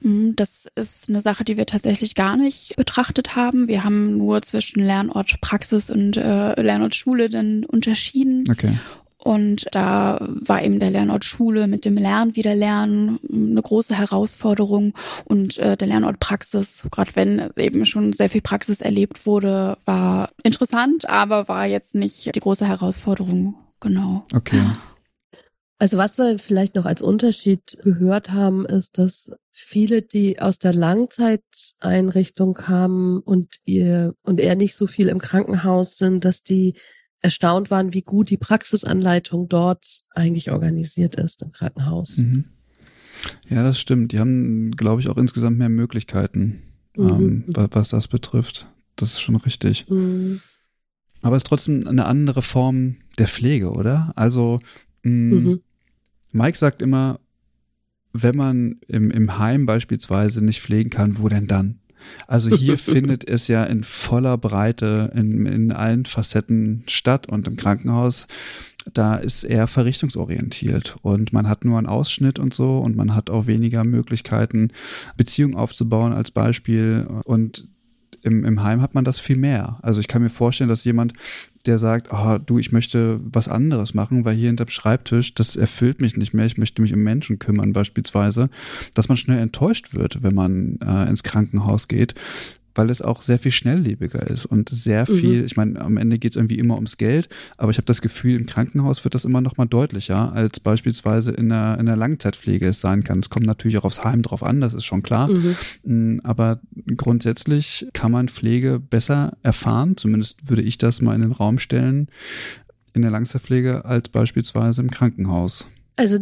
Mhm, 0.00 0.34
das 0.34 0.66
ist 0.74 1.08
eine 1.08 1.20
Sache, 1.20 1.44
die 1.44 1.56
wir 1.56 1.66
tatsächlich 1.66 2.14
gar 2.14 2.36
nicht 2.36 2.76
betrachtet 2.76 3.36
haben. 3.36 3.68
Wir 3.68 3.84
haben 3.84 4.16
nur 4.16 4.42
zwischen 4.42 4.82
Lernort 4.82 5.40
Praxis 5.40 5.90
und 5.90 6.16
äh, 6.16 6.60
Lernort 6.60 6.94
Schule 6.94 7.28
dann 7.28 7.64
unterschieden. 7.64 8.44
Okay. 8.50 8.78
Und 9.22 9.66
da 9.72 10.18
war 10.20 10.62
eben 10.62 10.78
der 10.78 10.90
Lernort 10.90 11.24
Schule 11.24 11.66
mit 11.66 11.84
dem 11.84 11.96
Lernen 11.96 12.36
wieder 12.36 12.54
Lernen 12.54 13.18
eine 13.30 13.60
große 13.60 13.96
Herausforderung 13.96 14.94
und 15.24 15.58
äh, 15.58 15.76
der 15.76 15.88
Lernort 15.88 16.20
Praxis, 16.20 16.84
gerade 16.90 17.14
wenn 17.14 17.50
eben 17.56 17.84
schon 17.84 18.14
sehr 18.14 18.30
viel 18.30 18.40
Praxis 18.40 18.80
erlebt 18.80 19.26
wurde, 19.26 19.76
war 19.84 20.30
interessant, 20.42 21.08
aber 21.08 21.48
war 21.48 21.66
jetzt 21.66 21.94
nicht 21.94 22.34
die 22.34 22.40
große 22.40 22.66
Herausforderung. 22.66 23.56
Genau. 23.80 24.24
Okay. 24.34 24.62
Also 25.78 25.96
was 25.96 26.18
wir 26.18 26.38
vielleicht 26.38 26.74
noch 26.74 26.84
als 26.84 27.00
Unterschied 27.00 27.78
gehört 27.82 28.32
haben, 28.32 28.66
ist, 28.66 28.98
dass 28.98 29.32
viele, 29.50 30.02
die 30.02 30.38
aus 30.40 30.58
der 30.58 30.74
Langzeiteinrichtung 30.74 32.52
kamen 32.52 33.20
und 33.20 33.56
ihr 33.64 34.14
und 34.22 34.40
eher 34.40 34.56
nicht 34.56 34.74
so 34.74 34.86
viel 34.86 35.08
im 35.08 35.18
Krankenhaus 35.18 35.96
sind, 35.96 36.26
dass 36.26 36.42
die 36.42 36.74
erstaunt 37.20 37.70
waren, 37.70 37.92
wie 37.92 38.02
gut 38.02 38.30
die 38.30 38.36
Praxisanleitung 38.36 39.48
dort 39.48 40.00
eigentlich 40.10 40.50
organisiert 40.50 41.16
ist 41.16 41.42
im 41.42 41.50
Krankenhaus. 41.50 42.18
Mhm. 42.18 42.44
Ja, 43.48 43.62
das 43.62 43.78
stimmt. 43.78 44.12
Die 44.12 44.18
haben, 44.18 44.70
glaube 44.72 45.00
ich, 45.00 45.08
auch 45.08 45.18
insgesamt 45.18 45.58
mehr 45.58 45.68
Möglichkeiten, 45.68 46.62
mhm. 46.96 47.08
ähm, 47.08 47.44
was, 47.48 47.90
das 47.90 48.08
betrifft. 48.08 48.66
Das 48.96 49.10
ist 49.10 49.20
schon 49.20 49.36
richtig. 49.36 49.88
Mhm. 49.88 50.40
Aber 51.22 51.36
es 51.36 51.40
ist 51.40 51.48
trotzdem 51.48 51.86
eine 51.86 52.06
andere 52.06 52.42
Form 52.42 52.96
der 53.18 53.28
Pflege, 53.28 53.70
oder? 53.70 54.12
Also 54.16 54.60
mh, 55.02 55.36
mhm. 55.36 55.60
Mike 56.32 56.56
sagt 56.56 56.80
immer, 56.80 57.20
wenn 58.12 58.36
man 58.36 58.80
im, 58.88 59.10
im 59.10 59.38
Heim 59.38 59.66
beispielsweise 59.66 60.44
nicht 60.44 60.60
pflegen 60.60 60.90
kann, 60.90 61.18
wo 61.18 61.28
denn 61.28 61.46
dann? 61.46 61.80
Also 62.26 62.54
hier 62.54 62.78
findet 62.78 63.28
es 63.28 63.48
ja 63.48 63.64
in 63.64 63.84
voller 63.84 64.38
Breite 64.38 65.12
in, 65.14 65.46
in 65.46 65.72
allen 65.72 66.06
Facetten 66.06 66.84
statt 66.86 67.28
und 67.28 67.46
im 67.46 67.56
Krankenhaus. 67.56 68.26
Da 68.94 69.16
ist 69.16 69.44
er 69.44 69.66
verrichtungsorientiert 69.66 70.96
und 71.02 71.32
man 71.32 71.48
hat 71.48 71.64
nur 71.64 71.78
einen 71.78 71.86
Ausschnitt 71.86 72.38
und 72.38 72.54
so 72.54 72.78
und 72.78 72.96
man 72.96 73.14
hat 73.14 73.28
auch 73.28 73.46
weniger 73.46 73.84
Möglichkeiten, 73.84 74.70
Beziehungen 75.16 75.54
aufzubauen 75.54 76.12
als 76.12 76.30
Beispiel. 76.30 77.06
Und 77.24 77.68
im, 78.22 78.44
im 78.44 78.62
Heim 78.62 78.82
hat 78.82 78.94
man 78.94 79.04
das 79.04 79.18
viel 79.18 79.36
mehr. 79.36 79.78
Also 79.82 80.00
ich 80.00 80.08
kann 80.08 80.22
mir 80.22 80.30
vorstellen, 80.30 80.68
dass 80.68 80.84
jemand, 80.84 81.12
der 81.66 81.78
sagt, 81.78 82.08
oh, 82.10 82.38
du, 82.38 82.58
ich 82.58 82.72
möchte 82.72 83.20
was 83.22 83.48
anderes 83.48 83.94
machen, 83.94 84.24
weil 84.24 84.34
hier 84.34 84.48
hinterm 84.48 84.68
Schreibtisch, 84.68 85.34
das 85.34 85.56
erfüllt 85.56 86.00
mich 86.00 86.16
nicht 86.16 86.34
mehr, 86.34 86.46
ich 86.46 86.58
möchte 86.58 86.82
mich 86.82 86.94
um 86.94 87.00
Menschen 87.00 87.38
kümmern 87.38 87.72
beispielsweise, 87.72 88.50
dass 88.94 89.08
man 89.08 89.16
schnell 89.16 89.38
enttäuscht 89.38 89.94
wird, 89.94 90.22
wenn 90.22 90.34
man 90.34 90.78
äh, 90.84 91.08
ins 91.08 91.22
Krankenhaus 91.22 91.88
geht, 91.88 92.14
weil 92.80 92.88
es 92.88 93.02
auch 93.02 93.20
sehr 93.20 93.38
viel 93.38 93.52
schnelllebiger 93.52 94.26
ist 94.26 94.46
und 94.46 94.70
sehr 94.70 95.04
mhm. 95.06 95.14
viel, 95.18 95.38
mhm. 95.40 95.44
ich 95.44 95.54
meine, 95.54 95.78
am 95.82 95.98
Ende 95.98 96.18
geht 96.18 96.32
es 96.32 96.36
irgendwie 96.36 96.58
immer 96.58 96.76
ums 96.76 96.96
Geld, 96.96 97.28
aber 97.58 97.70
ich 97.70 97.76
habe 97.76 97.84
das 97.84 98.00
Gefühl, 98.00 98.40
im 98.40 98.46
Krankenhaus 98.46 99.04
wird 99.04 99.14
das 99.14 99.26
immer 99.26 99.42
noch 99.42 99.58
mal 99.58 99.66
deutlicher, 99.66 100.32
als 100.32 100.60
beispielsweise 100.60 101.30
in 101.30 101.50
der, 101.50 101.76
in 101.78 101.84
der 101.84 101.96
Langzeitpflege 101.96 102.66
es 102.66 102.80
sein 102.80 103.04
kann. 103.04 103.18
Es 103.18 103.28
kommt 103.28 103.44
natürlich 103.44 103.76
auch 103.76 103.84
aufs 103.84 104.02
Heim 104.02 104.22
drauf 104.22 104.42
an, 104.42 104.62
das 104.62 104.72
ist 104.72 104.86
schon 104.86 105.02
klar. 105.02 105.28
Mhm. 105.28 105.56
Mm, 105.82 106.20
aber 106.24 106.60
grundsätzlich 106.96 107.86
kann 107.92 108.12
man 108.12 108.30
Pflege 108.30 108.80
besser 108.80 109.36
erfahren, 109.42 109.98
zumindest 109.98 110.48
würde 110.48 110.62
ich 110.62 110.78
das 110.78 111.02
mal 111.02 111.14
in 111.14 111.20
den 111.20 111.32
Raum 111.32 111.58
stellen, 111.58 112.08
in 112.94 113.02
der 113.02 113.10
Langzeitpflege 113.10 113.84
als 113.84 114.08
beispielsweise 114.08 114.80
im 114.80 114.90
Krankenhaus. 114.90 115.66
Also 115.96 116.16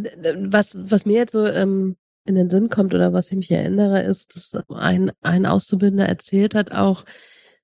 was, 0.49 0.77
was 0.77 1.05
mir 1.05 1.15
jetzt 1.15 1.31
so 1.31 1.45
ähm, 1.45 1.95
in 2.25 2.35
den 2.35 2.49
Sinn 2.49 2.69
kommt 2.69 2.93
oder 2.93 3.13
was 3.13 3.31
ich 3.31 3.37
mich 3.37 3.51
erinnere, 3.51 4.01
ist, 4.01 4.35
dass 4.35 4.63
ein, 4.69 5.11
ein 5.21 5.45
Auszubildender 5.45 6.05
erzählt 6.05 6.55
hat 6.55 6.71
auch, 6.71 7.05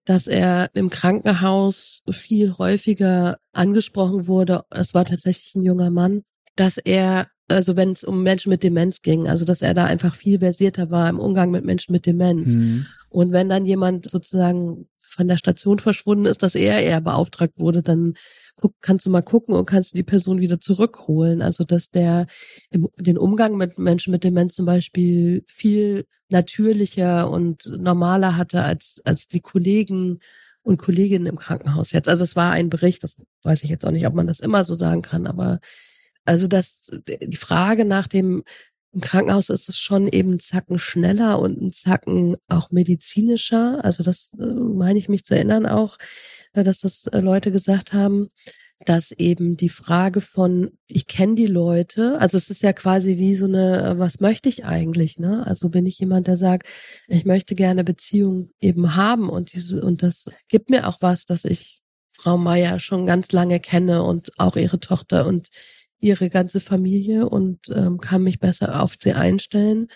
dass 0.06 0.28
er 0.28 0.70
im 0.74 0.90
Krankenhaus 0.90 2.02
viel 2.10 2.58
häufiger 2.58 3.38
angesprochen 3.54 4.28
wurde. 4.28 4.64
Es 4.70 4.94
war 4.94 5.06
tatsächlich 5.06 5.56
ein 5.56 5.66
junger 5.66 5.90
Mann, 5.90 6.22
dass 6.56 6.78
er, 6.78 7.28
also 7.48 7.76
wenn 7.76 7.92
es 7.92 8.04
um 8.04 8.24
Menschen 8.24 8.52
mit 8.52 8.64
Demenz 8.64 9.02
ging, 9.02 9.28
also 9.28 9.46
dass 9.46 9.62
er 9.62 9.74
da 9.74 9.86
einfach 9.86 10.16
viel 10.16 10.40
versierter 10.40 10.92
war 10.92 11.10
im 11.10 11.20
Umgang 11.20 11.52
mit 11.52 11.66
Menschen 11.66 11.92
mit 11.92 12.06
Demenz. 12.06 12.56
Mhm. 12.56 12.86
Und 13.10 13.32
wenn 13.32 13.50
dann 13.50 13.66
jemand 13.66 14.10
sozusagen 14.10 14.88
von 15.16 15.28
der 15.28 15.38
Station 15.38 15.80
verschwunden 15.80 16.26
ist, 16.26 16.44
dass 16.44 16.56
er 16.56 16.82
eher 16.82 17.02
beauftragt 17.02 17.54
wurde, 17.58 17.82
dann 17.82 18.14
guck, 18.56 18.74
kannst 18.82 19.06
du 19.06 19.10
mal 19.10 19.22
gucken 19.22 19.56
und 19.56 19.66
kannst 19.66 19.94
du 19.94 19.98
die 19.98 20.04
Person 20.04 20.40
wieder 20.40 20.60
zurückholen. 20.60 21.42
Also 21.42 21.64
dass 21.64 21.90
der 21.90 22.28
im, 22.70 22.90
den 22.98 23.18
Umgang 23.18 23.58
mit 23.58 23.80
Menschen 23.80 24.12
mit 24.12 24.24
Demenz 24.24 24.54
zum 24.54 24.66
Beispiel 24.66 25.44
viel 25.48 26.06
natürlicher 26.30 27.30
und 27.30 27.66
normaler 27.66 28.38
hatte 28.38 28.64
als, 28.64 29.02
als 29.06 29.28
die 29.28 29.42
Kollegen 29.42 30.20
und 30.64 30.78
Kolleginnen 30.78 31.28
im 31.28 31.38
Krankenhaus 31.38 31.92
jetzt. 31.92 32.10
Also 32.10 32.24
es 32.24 32.36
war 32.36 32.52
ein 32.52 32.70
Bericht, 32.70 33.04
das 33.04 33.16
weiß 33.44 33.64
ich 33.64 33.70
jetzt 33.70 33.86
auch 33.86 33.92
nicht, 33.92 34.08
ob 34.08 34.16
man 34.16 34.28
das 34.28 34.40
immer 34.40 34.64
so 34.64 34.76
sagen 34.76 35.02
kann, 35.02 35.28
aber 35.28 35.60
also 36.26 36.48
das, 36.48 36.90
die 37.22 37.38
Frage 37.38 37.86
nach 37.86 38.08
dem 38.08 38.44
im 38.96 39.02
Krankenhaus 39.02 39.50
ist 39.50 39.68
es 39.68 39.78
schon 39.78 40.08
eben 40.08 40.34
ein 40.34 40.40
Zacken 40.40 40.80
schneller 40.80 41.40
und 41.40 41.62
ein 41.62 41.72
Zacken 41.72 42.38
auch 42.48 42.72
medizinischer. 42.72 43.84
Also 43.84 44.04
das 44.04 44.34
äh, 44.40 44.46
meine 44.46 44.98
ich 44.98 45.10
mich 45.10 45.26
zu 45.26 45.36
erinnern 45.36 45.66
auch, 45.66 45.98
äh, 46.54 46.64
dass 46.64 46.80
das 46.80 47.06
äh, 47.08 47.20
Leute 47.20 47.52
gesagt 47.52 47.92
haben, 47.92 48.30
dass 48.86 49.12
eben 49.12 49.58
die 49.58 49.70
Frage 49.70 50.22
von, 50.22 50.72
ich 50.90 51.08
kenne 51.08 51.36
die 51.36 51.48
Leute, 51.48 52.20
also 52.20 52.38
es 52.38 52.50
ist 52.50 52.62
ja 52.62 52.74
quasi 52.74 53.18
wie 53.18 53.36
so 53.36 53.46
eine, 53.46 53.96
was 53.98 54.20
möchte 54.20 54.50
ich 54.50 54.66
eigentlich, 54.66 55.18
ne? 55.18 55.46
Also 55.48 55.70
bin 55.70 55.86
ich 55.86 56.00
jemand, 56.00 56.28
der 56.28 56.38
sagt, 56.38 56.68
ich 57.08 57.26
möchte 57.26 57.56
gerne 57.56 57.84
Beziehung 57.84 58.50
eben 58.60 58.96
haben 58.96 59.30
und 59.30 59.54
diese, 59.54 59.82
und 59.82 60.04
das 60.04 60.30
gibt 60.50 60.70
mir 60.70 60.88
auch 60.88 60.98
was, 61.02 61.26
dass 61.26 61.46
ich 61.46 61.80
Frau 62.18 62.38
Meier 62.38 62.80
schon 62.80 63.06
ganz 63.06 63.32
lange 63.32 63.60
kenne 63.60 64.04
und 64.04 64.32
auch 64.40 64.56
ihre 64.56 64.80
Tochter 64.80 65.26
und 65.26 65.50
ihre 66.00 66.30
ganze 66.30 66.60
Familie 66.60 67.28
und 67.28 67.70
ähm, 67.70 68.00
kann 68.00 68.24
mich 68.24 68.40
besser 68.40 68.82
auf 68.82 68.96
sie 69.00 69.14
einstellen? 69.14 69.88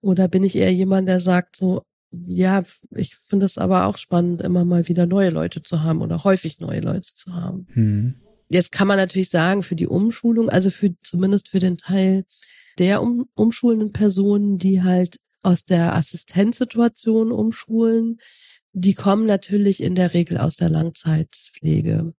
Oder 0.00 0.28
bin 0.28 0.44
ich 0.44 0.56
eher 0.56 0.72
jemand, 0.72 1.08
der 1.08 1.20
sagt 1.20 1.56
so, 1.56 1.82
ja, 2.10 2.64
ich 2.94 3.16
finde 3.16 3.46
es 3.46 3.58
aber 3.58 3.86
auch 3.86 3.98
spannend, 3.98 4.42
immer 4.42 4.64
mal 4.64 4.88
wieder 4.88 5.06
neue 5.06 5.30
Leute 5.30 5.62
zu 5.62 5.82
haben 5.82 6.00
oder 6.00 6.24
häufig 6.24 6.60
neue 6.60 6.80
Leute 6.80 7.12
zu 7.12 7.34
haben. 7.34 7.66
Mhm. 7.74 8.14
Jetzt 8.48 8.72
kann 8.72 8.88
man 8.88 8.96
natürlich 8.96 9.28
sagen, 9.28 9.62
für 9.62 9.76
die 9.76 9.86
Umschulung, 9.86 10.48
also 10.48 10.70
für 10.70 10.98
zumindest 11.00 11.48
für 11.48 11.58
den 11.58 11.76
Teil 11.76 12.24
der 12.78 13.02
um, 13.02 13.26
umschulenden 13.34 13.92
Personen, 13.92 14.58
die 14.58 14.82
halt 14.82 15.18
aus 15.42 15.64
der 15.64 15.94
Assistenzsituation 15.94 17.30
umschulen, 17.30 18.18
die 18.72 18.94
kommen 18.94 19.26
natürlich 19.26 19.82
in 19.82 19.94
der 19.94 20.14
Regel 20.14 20.38
aus 20.38 20.56
der 20.56 20.70
Langzeitpflege. 20.70 22.14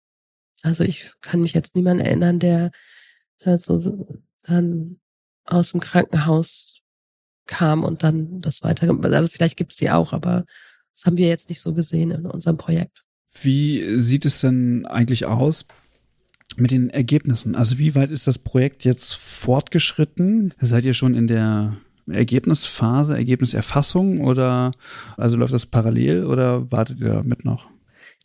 Also 0.63 0.85
ich 0.85 1.13
kann 1.21 1.41
mich 1.41 1.55
jetzt 1.55 1.75
niemand 1.75 2.01
erinnern, 2.01 2.39
der 2.39 2.73
also 3.49 4.07
dann 4.45 4.99
aus 5.45 5.73
dem 5.73 5.81
Krankenhaus 5.81 6.83
kam 7.47 7.83
und 7.83 8.03
dann 8.03 8.41
das 8.41 8.63
weiter. 8.63 8.89
Also 8.89 9.29
vielleicht 9.29 9.57
gibt's 9.57 9.77
die 9.77 9.91
auch, 9.91 10.13
aber 10.13 10.45
das 10.95 11.07
haben 11.07 11.17
wir 11.17 11.29
jetzt 11.29 11.49
nicht 11.49 11.61
so 11.61 11.75
gesehen 11.75 12.11
in 12.11 12.27
unserem 12.27 12.59
Projekt. 12.59 13.01
Wie 13.41 13.99
sieht 13.99 14.27
es 14.27 14.41
denn 14.41 14.85
eigentlich 14.87 15.27
aus 15.27 15.67
mit 16.57 16.71
den 16.71 16.91
Ergebnissen? 16.91 17.55
Also 17.55 17.79
wie 17.79 17.95
weit 17.95 18.11
ist 18.11 18.27
das 18.27 18.39
Projekt 18.39 18.85
jetzt 18.85 19.15
fortgeschritten? 19.15 20.53
Seid 20.61 20.85
ihr 20.85 20.95
schon 20.95 21.15
in 21.15 21.27
der 21.27 21.77
Ergebnisphase, 22.11 23.17
Ergebniserfassung 23.17 24.21
oder 24.21 24.73
also 25.17 25.37
läuft 25.37 25.53
das 25.55 25.67
parallel 25.67 26.25
oder 26.25 26.71
wartet 26.73 27.01
ihr 27.01 27.15
damit 27.15 27.45
noch? 27.45 27.71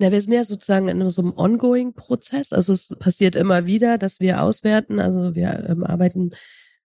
Na, 0.04 0.12
wir 0.12 0.20
sind 0.20 0.34
ja 0.34 0.44
sozusagen 0.44 0.90
in 0.90 1.10
so 1.10 1.22
einem 1.22 1.32
ongoing-Prozess. 1.34 2.52
Also 2.52 2.74
es 2.74 2.94
passiert 3.00 3.38
immer 3.38 3.66
wieder, 3.66 3.98
dass 3.98 4.20
wir 4.20 4.42
auswerten. 4.42 5.00
Also 5.00 5.34
wir 5.34 5.66
ähm, 5.70 5.86
arbeiten 5.86 6.32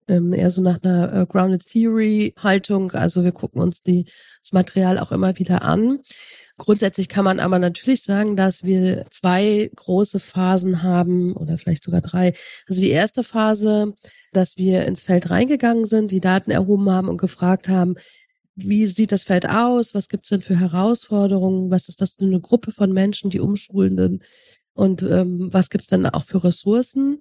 ähm, 0.06 0.32
eher 0.32 0.50
so 0.50 0.62
nach 0.62 0.80
einer 0.84 1.12
äh, 1.12 1.26
Grounded 1.26 1.66
Theory-Haltung. 1.66 2.92
Also 2.92 3.24
wir 3.24 3.32
gucken 3.32 3.60
uns 3.60 3.82
die, 3.82 4.04
das 4.04 4.52
Material 4.52 5.00
auch 5.00 5.10
immer 5.10 5.36
wieder 5.36 5.62
an. 5.62 5.98
Grundsätzlich 6.58 7.08
kann 7.08 7.24
man 7.24 7.40
aber 7.40 7.58
natürlich 7.58 8.04
sagen, 8.04 8.36
dass 8.36 8.62
wir 8.62 9.04
zwei 9.10 9.68
große 9.74 10.20
Phasen 10.20 10.84
haben 10.84 11.32
oder 11.32 11.58
vielleicht 11.58 11.82
sogar 11.82 12.00
drei. 12.00 12.34
Also 12.68 12.80
die 12.80 12.90
erste 12.90 13.24
Phase, 13.24 13.94
dass 14.32 14.56
wir 14.56 14.84
ins 14.84 15.02
Feld 15.02 15.28
reingegangen 15.28 15.86
sind, 15.86 16.12
die 16.12 16.20
Daten 16.20 16.52
erhoben 16.52 16.88
haben 16.88 17.08
und 17.08 17.20
gefragt 17.20 17.68
haben, 17.68 17.96
wie 18.61 18.86
sieht 18.86 19.12
das 19.12 19.24
Feld 19.24 19.48
aus? 19.48 19.94
Was 19.94 20.09
gibt's 20.09 20.30
denn 20.30 20.40
für 20.40 20.59
Herausforderungen? 20.59 21.70
Was 21.70 21.88
ist 21.88 22.00
das 22.00 22.14
für 22.14 22.24
eine 22.24 22.40
Gruppe 22.40 22.72
von 22.72 22.92
Menschen, 22.92 23.30
die 23.30 23.40
Umschulenden? 23.40 24.22
Und 24.74 25.02
ähm, 25.02 25.48
was 25.52 25.70
gibt's 25.70 25.88
denn 25.88 26.06
auch 26.06 26.24
für 26.24 26.42
Ressourcen? 26.42 27.20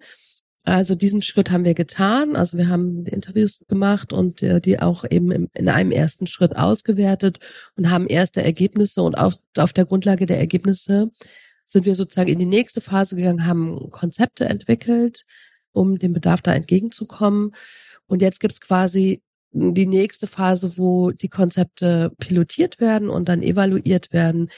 Also 0.63 0.95
diesen 0.95 1.21
Schritt 1.21 1.49
haben 1.49 1.63
wir 1.63 1.75
getan. 1.75 2.35
Also 2.35 2.57
wir 2.57 2.67
haben 2.67 3.05
Interviews 3.05 3.63
gemacht 3.67 4.11
und 4.11 4.43
äh, 4.43 4.59
die 4.59 4.79
auch 4.79 5.05
eben 5.09 5.31
im, 5.31 5.49
in 5.53 5.69
einem 5.69 5.91
ersten 5.91 6.27
Schritt 6.27 6.57
ausgewertet 6.57 7.39
und 7.77 7.89
haben 7.89 8.07
erste 8.07 8.43
Ergebnisse 8.43 9.01
und 9.01 9.15
auf, 9.15 9.35
auf 9.57 9.73
der 9.73 9.85
Grundlage 9.85 10.25
der 10.25 10.39
Ergebnisse 10.39 11.09
sind 11.67 11.85
wir 11.85 11.95
sozusagen 11.95 12.29
in 12.29 12.39
die 12.39 12.45
nächste 12.45 12.81
Phase 12.81 13.15
gegangen, 13.15 13.45
haben 13.45 13.89
Konzepte 13.91 14.45
entwickelt, 14.45 15.25
um 15.71 15.99
dem 15.99 16.13
Bedarf 16.13 16.41
da 16.41 16.53
entgegenzukommen. 16.53 17.53
Und 18.07 18.21
jetzt 18.21 18.39
gibt's 18.39 18.61
quasi 18.61 19.21
die 19.59 19.85
nächste 19.85 20.27
Phase, 20.27 20.77
wo 20.77 21.11
die 21.11 21.29
Konzepte 21.29 22.11
pilotiert 22.19 22.79
werden 22.79 23.09
und 23.09 23.29
dann 23.29 23.43
evaluiert 23.43 24.13
werden. 24.13 24.49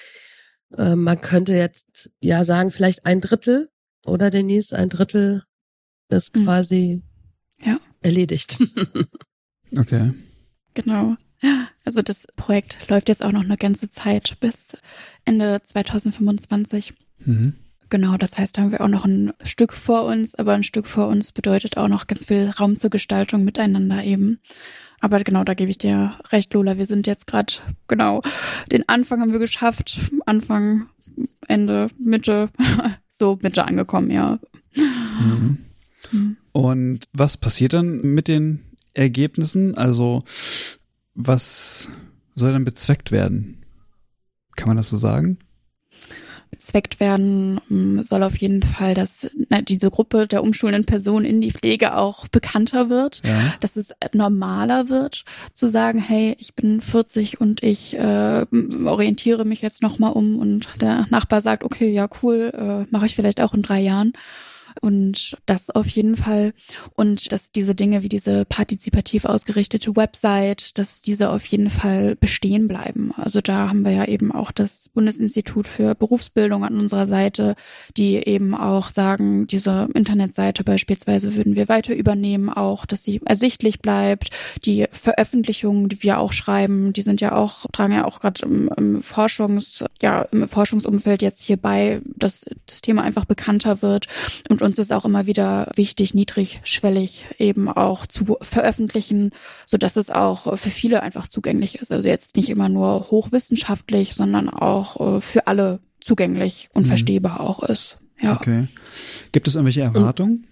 Äh, 0.77 0.95
man 0.95 1.21
könnte 1.21 1.53
jetzt 1.53 2.11
ja 2.19 2.43
sagen, 2.43 2.71
vielleicht 2.71 3.05
ein 3.05 3.21
Drittel 3.21 3.69
oder 4.05 4.29
Denise, 4.29 4.73
ein 4.73 4.89
Drittel 4.89 5.43
ist 6.09 6.35
mhm. 6.35 6.43
quasi 6.43 7.01
ja. 7.63 7.79
erledigt. 8.01 8.57
okay. 9.77 10.13
Genau. 10.73 11.15
Also 11.85 12.01
das 12.01 12.27
Projekt 12.35 12.89
läuft 12.89 13.09
jetzt 13.09 13.23
auch 13.23 13.31
noch 13.31 13.43
eine 13.43 13.57
ganze 13.57 13.89
Zeit 13.89 14.37
bis 14.39 14.77
Ende 15.25 15.61
2025. 15.63 16.93
Mhm. 17.19 17.55
Genau, 17.89 18.17
das 18.17 18.37
heißt, 18.37 18.57
da 18.57 18.61
haben 18.61 18.71
wir 18.71 18.81
auch 18.81 18.89
noch 18.89 19.05
ein 19.05 19.33
Stück 19.43 19.73
vor 19.73 20.03
uns, 20.03 20.35
aber 20.35 20.53
ein 20.53 20.63
Stück 20.63 20.85
vor 20.85 21.07
uns 21.07 21.31
bedeutet 21.31 21.77
auch 21.77 21.87
noch 21.87 22.05
ganz 22.05 22.25
viel 22.25 22.49
Raum 22.49 22.77
zur 22.77 22.91
Gestaltung 22.91 23.43
miteinander 23.43 24.03
eben. 24.03 24.39
Aber 25.01 25.19
genau, 25.19 25.43
da 25.43 25.53
gebe 25.53 25.71
ich 25.71 25.77
dir 25.77 26.17
recht, 26.31 26.53
Lola. 26.53 26.77
Wir 26.77 26.85
sind 26.85 27.07
jetzt 27.07 27.27
gerade, 27.27 27.53
genau, 27.87 28.21
den 28.71 28.87
Anfang 28.87 29.21
haben 29.21 29.31
wir 29.31 29.39
geschafft. 29.39 29.99
Anfang, 30.25 30.87
Ende, 31.47 31.89
Mitte, 31.97 32.49
so 33.09 33.39
Mitte 33.41 33.65
angekommen, 33.65 34.11
ja. 34.11 34.39
Mhm. 34.75 35.57
Mhm. 36.11 36.37
Und 36.51 36.99
was 37.13 37.37
passiert 37.37 37.73
dann 37.73 38.01
mit 38.01 38.27
den 38.27 38.61
Ergebnissen? 38.93 39.75
Also, 39.75 40.23
was 41.13 41.89
soll 42.35 42.53
dann 42.53 42.65
bezweckt 42.65 43.11
werden? 43.11 43.63
Kann 44.55 44.67
man 44.67 44.77
das 44.77 44.89
so 44.89 44.97
sagen? 44.97 45.37
Bezweckt 46.49 46.99
werden, 46.99 47.59
ähm, 47.69 48.03
soll 48.03 48.23
auf 48.23 48.35
jeden 48.37 48.63
Fall, 48.63 48.93
dass 48.93 49.29
na, 49.49 49.61
diese 49.61 49.89
Gruppe 49.89 50.27
der 50.27 50.43
umschulenden 50.43 50.85
Personen 50.85 51.25
in 51.25 51.41
die 51.41 51.51
Pflege 51.51 51.95
auch 51.95 52.27
bekannter 52.27 52.89
wird, 52.89 53.21
ja. 53.25 53.53
dass 53.59 53.75
es 53.75 53.93
normaler 54.13 54.89
wird, 54.89 55.23
zu 55.53 55.69
sagen, 55.69 55.99
hey, 55.99 56.35
ich 56.39 56.55
bin 56.55 56.81
40 56.81 57.39
und 57.39 57.63
ich 57.63 57.97
äh, 57.97 58.45
orientiere 58.85 59.45
mich 59.45 59.61
jetzt 59.61 59.81
nochmal 59.81 60.13
um 60.13 60.37
und 60.39 60.67
der 60.81 61.07
Nachbar 61.09 61.41
sagt, 61.41 61.63
okay, 61.63 61.89
ja 61.89 62.07
cool, 62.21 62.51
äh, 62.53 62.91
mache 62.91 63.05
ich 63.05 63.15
vielleicht 63.15 63.41
auch 63.41 63.53
in 63.53 63.61
drei 63.61 63.79
Jahren. 63.79 64.13
Und 64.81 65.37
das 65.45 65.69
auf 65.69 65.87
jeden 65.87 66.15
Fall. 66.15 66.53
Und 66.95 67.31
dass 67.31 67.51
diese 67.51 67.75
Dinge 67.75 68.03
wie 68.03 68.09
diese 68.09 68.45
partizipativ 68.45 69.25
ausgerichtete 69.25 69.95
Website, 69.95 70.77
dass 70.77 71.01
diese 71.01 71.29
auf 71.29 71.45
jeden 71.47 71.69
Fall 71.69 72.15
bestehen 72.15 72.67
bleiben. 72.67 73.11
Also 73.15 73.41
da 73.41 73.69
haben 73.69 73.83
wir 73.83 73.91
ja 73.91 74.05
eben 74.05 74.31
auch 74.31 74.51
das 74.51 74.89
Bundesinstitut 74.93 75.67
für 75.67 75.95
Berufsbildung 75.95 76.63
an 76.63 76.79
unserer 76.79 77.07
Seite, 77.07 77.55
die 77.97 78.15
eben 78.15 78.55
auch 78.55 78.89
sagen, 78.89 79.47
diese 79.47 79.89
Internetseite 79.93 80.63
beispielsweise 80.63 81.35
würden 81.35 81.55
wir 81.55 81.69
weiter 81.69 81.95
übernehmen, 81.95 82.49
auch, 82.49 82.85
dass 82.85 83.03
sie 83.03 83.21
ersichtlich 83.25 83.79
bleibt. 83.79 84.29
Die 84.65 84.87
Veröffentlichungen, 84.91 85.89
die 85.89 86.03
wir 86.03 86.19
auch 86.19 86.33
schreiben, 86.33 86.93
die 86.93 87.01
sind 87.01 87.21
ja 87.21 87.35
auch, 87.35 87.65
tragen 87.71 87.93
ja 87.93 88.05
auch 88.05 88.19
gerade 88.19 88.45
im, 88.45 88.69
im 88.77 89.01
Forschungs, 89.01 89.83
ja, 90.01 90.21
im 90.31 90.47
Forschungsumfeld 90.47 91.21
jetzt 91.21 91.43
hierbei, 91.43 92.01
dass 92.15 92.45
das 92.65 92.81
Thema 92.81 93.03
einfach 93.03 93.25
bekannter 93.25 93.81
wird 93.81 94.07
und 94.49 94.58
uns 94.61 94.79
ist 94.79 94.91
auch 94.91 95.05
immer 95.05 95.25
wieder 95.25 95.69
wichtig, 95.75 96.13
niedrigschwellig 96.13 97.25
eben 97.37 97.69
auch 97.69 98.05
zu 98.05 98.37
veröffentlichen, 98.41 99.31
so 99.65 99.77
dass 99.77 99.95
es 99.95 100.09
auch 100.09 100.57
für 100.57 100.69
viele 100.69 101.03
einfach 101.03 101.27
zugänglich 101.27 101.79
ist. 101.79 101.91
Also 101.91 102.07
jetzt 102.07 102.35
nicht 102.35 102.49
immer 102.49 102.69
nur 102.69 103.11
hochwissenschaftlich, 103.11 104.15
sondern 104.15 104.49
auch 104.49 105.17
äh, 105.17 105.21
für 105.21 105.47
alle 105.47 105.79
zugänglich 106.01 106.69
und 106.73 106.83
mhm. 106.83 106.87
verstehbar 106.87 107.39
auch 107.39 107.63
ist. 107.63 107.99
Ja. 108.21 108.35
Okay. 108.35 108.67
Gibt 109.31 109.47
es 109.47 109.55
irgendwelche 109.55 109.81
Erwartungen? 109.81 110.47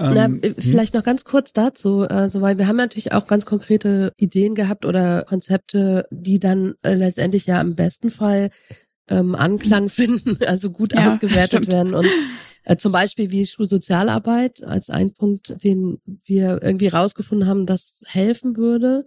Ähm, 0.00 0.12
Na, 0.14 0.24
hm? 0.26 0.54
vielleicht 0.58 0.94
noch 0.94 1.02
ganz 1.02 1.24
kurz 1.24 1.52
dazu, 1.52 2.02
also 2.02 2.40
weil 2.40 2.56
wir 2.56 2.68
haben 2.68 2.76
natürlich 2.76 3.12
auch 3.12 3.26
ganz 3.26 3.44
konkrete 3.44 4.12
Ideen 4.16 4.54
gehabt 4.54 4.84
oder 4.84 5.24
Konzepte, 5.24 6.06
die 6.10 6.38
dann 6.38 6.74
äh, 6.82 6.94
letztendlich 6.94 7.46
ja 7.46 7.60
im 7.60 7.74
besten 7.74 8.10
Fall 8.10 8.50
ähm, 9.08 9.34
Anklang 9.34 9.88
finden, 9.88 10.38
also 10.44 10.70
gut 10.70 10.94
ja, 10.94 11.08
ausgewertet 11.08 11.64
stimmt. 11.64 11.68
werden 11.68 11.94
und 11.94 12.06
äh, 12.06 12.08
zum 12.76 12.92
Beispiel 12.92 13.30
wie 13.30 13.46
Schulsozialarbeit 13.46 14.62
als 14.64 14.90
ein 14.90 15.12
Punkt, 15.14 15.62
den 15.64 15.98
wir 16.24 16.60
irgendwie 16.62 16.88
rausgefunden 16.88 17.48
haben, 17.48 17.66
das 17.66 18.02
helfen 18.06 18.56
würde. 18.56 19.04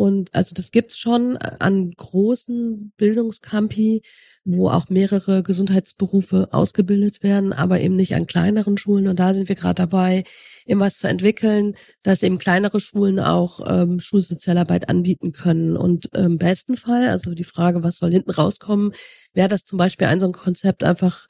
Und 0.00 0.34
also 0.34 0.54
das 0.54 0.70
gibt's 0.70 0.98
schon 0.98 1.36
an 1.36 1.90
großen 1.90 2.90
Bildungscampi, 2.96 4.00
wo 4.44 4.70
auch 4.70 4.88
mehrere 4.88 5.42
Gesundheitsberufe 5.42 6.48
ausgebildet 6.52 7.22
werden, 7.22 7.52
aber 7.52 7.82
eben 7.82 7.96
nicht 7.96 8.14
an 8.14 8.26
kleineren 8.26 8.78
Schulen. 8.78 9.08
Und 9.08 9.18
da 9.20 9.34
sind 9.34 9.50
wir 9.50 9.56
gerade 9.56 9.74
dabei, 9.74 10.24
eben 10.64 10.80
was 10.80 10.96
zu 10.96 11.06
entwickeln, 11.06 11.74
dass 12.02 12.22
eben 12.22 12.38
kleinere 12.38 12.80
Schulen 12.80 13.20
auch 13.20 13.60
ähm, 13.66 14.00
Schulsozialarbeit 14.00 14.88
anbieten 14.88 15.32
können. 15.32 15.76
Und 15.76 16.06
im 16.16 16.38
besten 16.38 16.78
Fall, 16.78 17.08
also 17.08 17.34
die 17.34 17.44
Frage, 17.44 17.82
was 17.82 17.98
soll 17.98 18.10
hinten 18.10 18.30
rauskommen, 18.30 18.92
wäre 19.34 19.48
das 19.48 19.64
zum 19.64 19.76
Beispiel 19.76 20.06
ein 20.06 20.20
so 20.20 20.24
ein 20.24 20.32
Konzept 20.32 20.82
einfach 20.82 21.26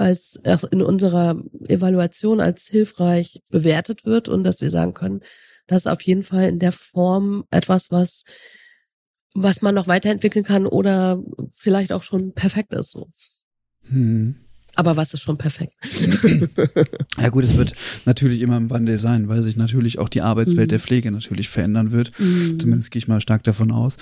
als 0.00 0.38
in 0.70 0.82
unserer 0.82 1.42
Evaluation 1.68 2.40
als 2.40 2.66
hilfreich 2.66 3.42
bewertet 3.50 4.04
wird 4.04 4.28
und 4.28 4.44
dass 4.44 4.60
wir 4.60 4.70
sagen 4.70 4.94
können, 4.94 5.20
das 5.66 5.82
ist 5.82 5.86
auf 5.86 6.00
jeden 6.02 6.22
Fall 6.22 6.48
in 6.48 6.58
der 6.58 6.72
Form 6.72 7.44
etwas, 7.50 7.90
was 7.90 8.24
was 9.34 9.62
man 9.62 9.74
noch 9.74 9.86
weiterentwickeln 9.86 10.44
kann 10.44 10.66
oder 10.66 11.22
vielleicht 11.54 11.92
auch 11.92 12.02
schon 12.02 12.34
perfekt 12.34 12.72
ist 12.72 12.90
so. 12.90 13.08
Hm. 13.88 14.34
Aber 14.74 14.96
was 14.96 15.14
ist 15.14 15.22
schon 15.22 15.36
perfekt? 15.36 15.74
ja 17.18 17.28
gut, 17.28 17.44
es 17.44 17.56
wird 17.56 17.74
natürlich 18.06 18.40
immer 18.40 18.56
im 18.56 18.70
Wandel 18.70 18.98
sein, 18.98 19.28
weil 19.28 19.42
sich 19.42 19.56
natürlich 19.56 19.98
auch 19.98 20.08
die 20.08 20.22
Arbeitswelt 20.22 20.68
mhm. 20.68 20.70
der 20.70 20.80
Pflege 20.80 21.10
natürlich 21.10 21.48
verändern 21.48 21.90
wird. 21.90 22.12
Mhm. 22.18 22.58
Zumindest 22.58 22.90
gehe 22.90 22.98
ich 22.98 23.08
mal 23.08 23.20
stark 23.20 23.42
davon 23.42 23.72
aus. 23.72 23.96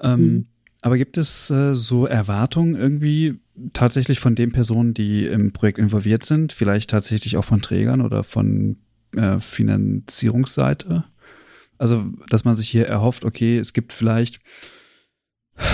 Ähm, 0.00 0.20
mhm. 0.20 0.46
Aber 0.82 0.98
gibt 0.98 1.16
es 1.16 1.48
äh, 1.48 1.74
so 1.74 2.06
Erwartungen 2.06 2.74
irgendwie 2.74 3.40
tatsächlich 3.72 4.18
von 4.18 4.34
den 4.34 4.50
Personen, 4.50 4.94
die 4.94 5.26
im 5.26 5.52
Projekt 5.52 5.78
involviert 5.78 6.24
sind, 6.24 6.52
vielleicht 6.52 6.90
tatsächlich 6.90 7.36
auch 7.36 7.44
von 7.44 7.62
Trägern 7.62 8.00
oder 8.00 8.24
von 8.24 8.76
äh, 9.16 9.38
Finanzierungsseite? 9.38 11.04
Also, 11.78 12.04
dass 12.28 12.44
man 12.44 12.56
sich 12.56 12.68
hier 12.68 12.86
erhofft, 12.86 13.24
okay, 13.24 13.58
es 13.58 13.72
gibt 13.72 13.92
vielleicht 13.92 14.40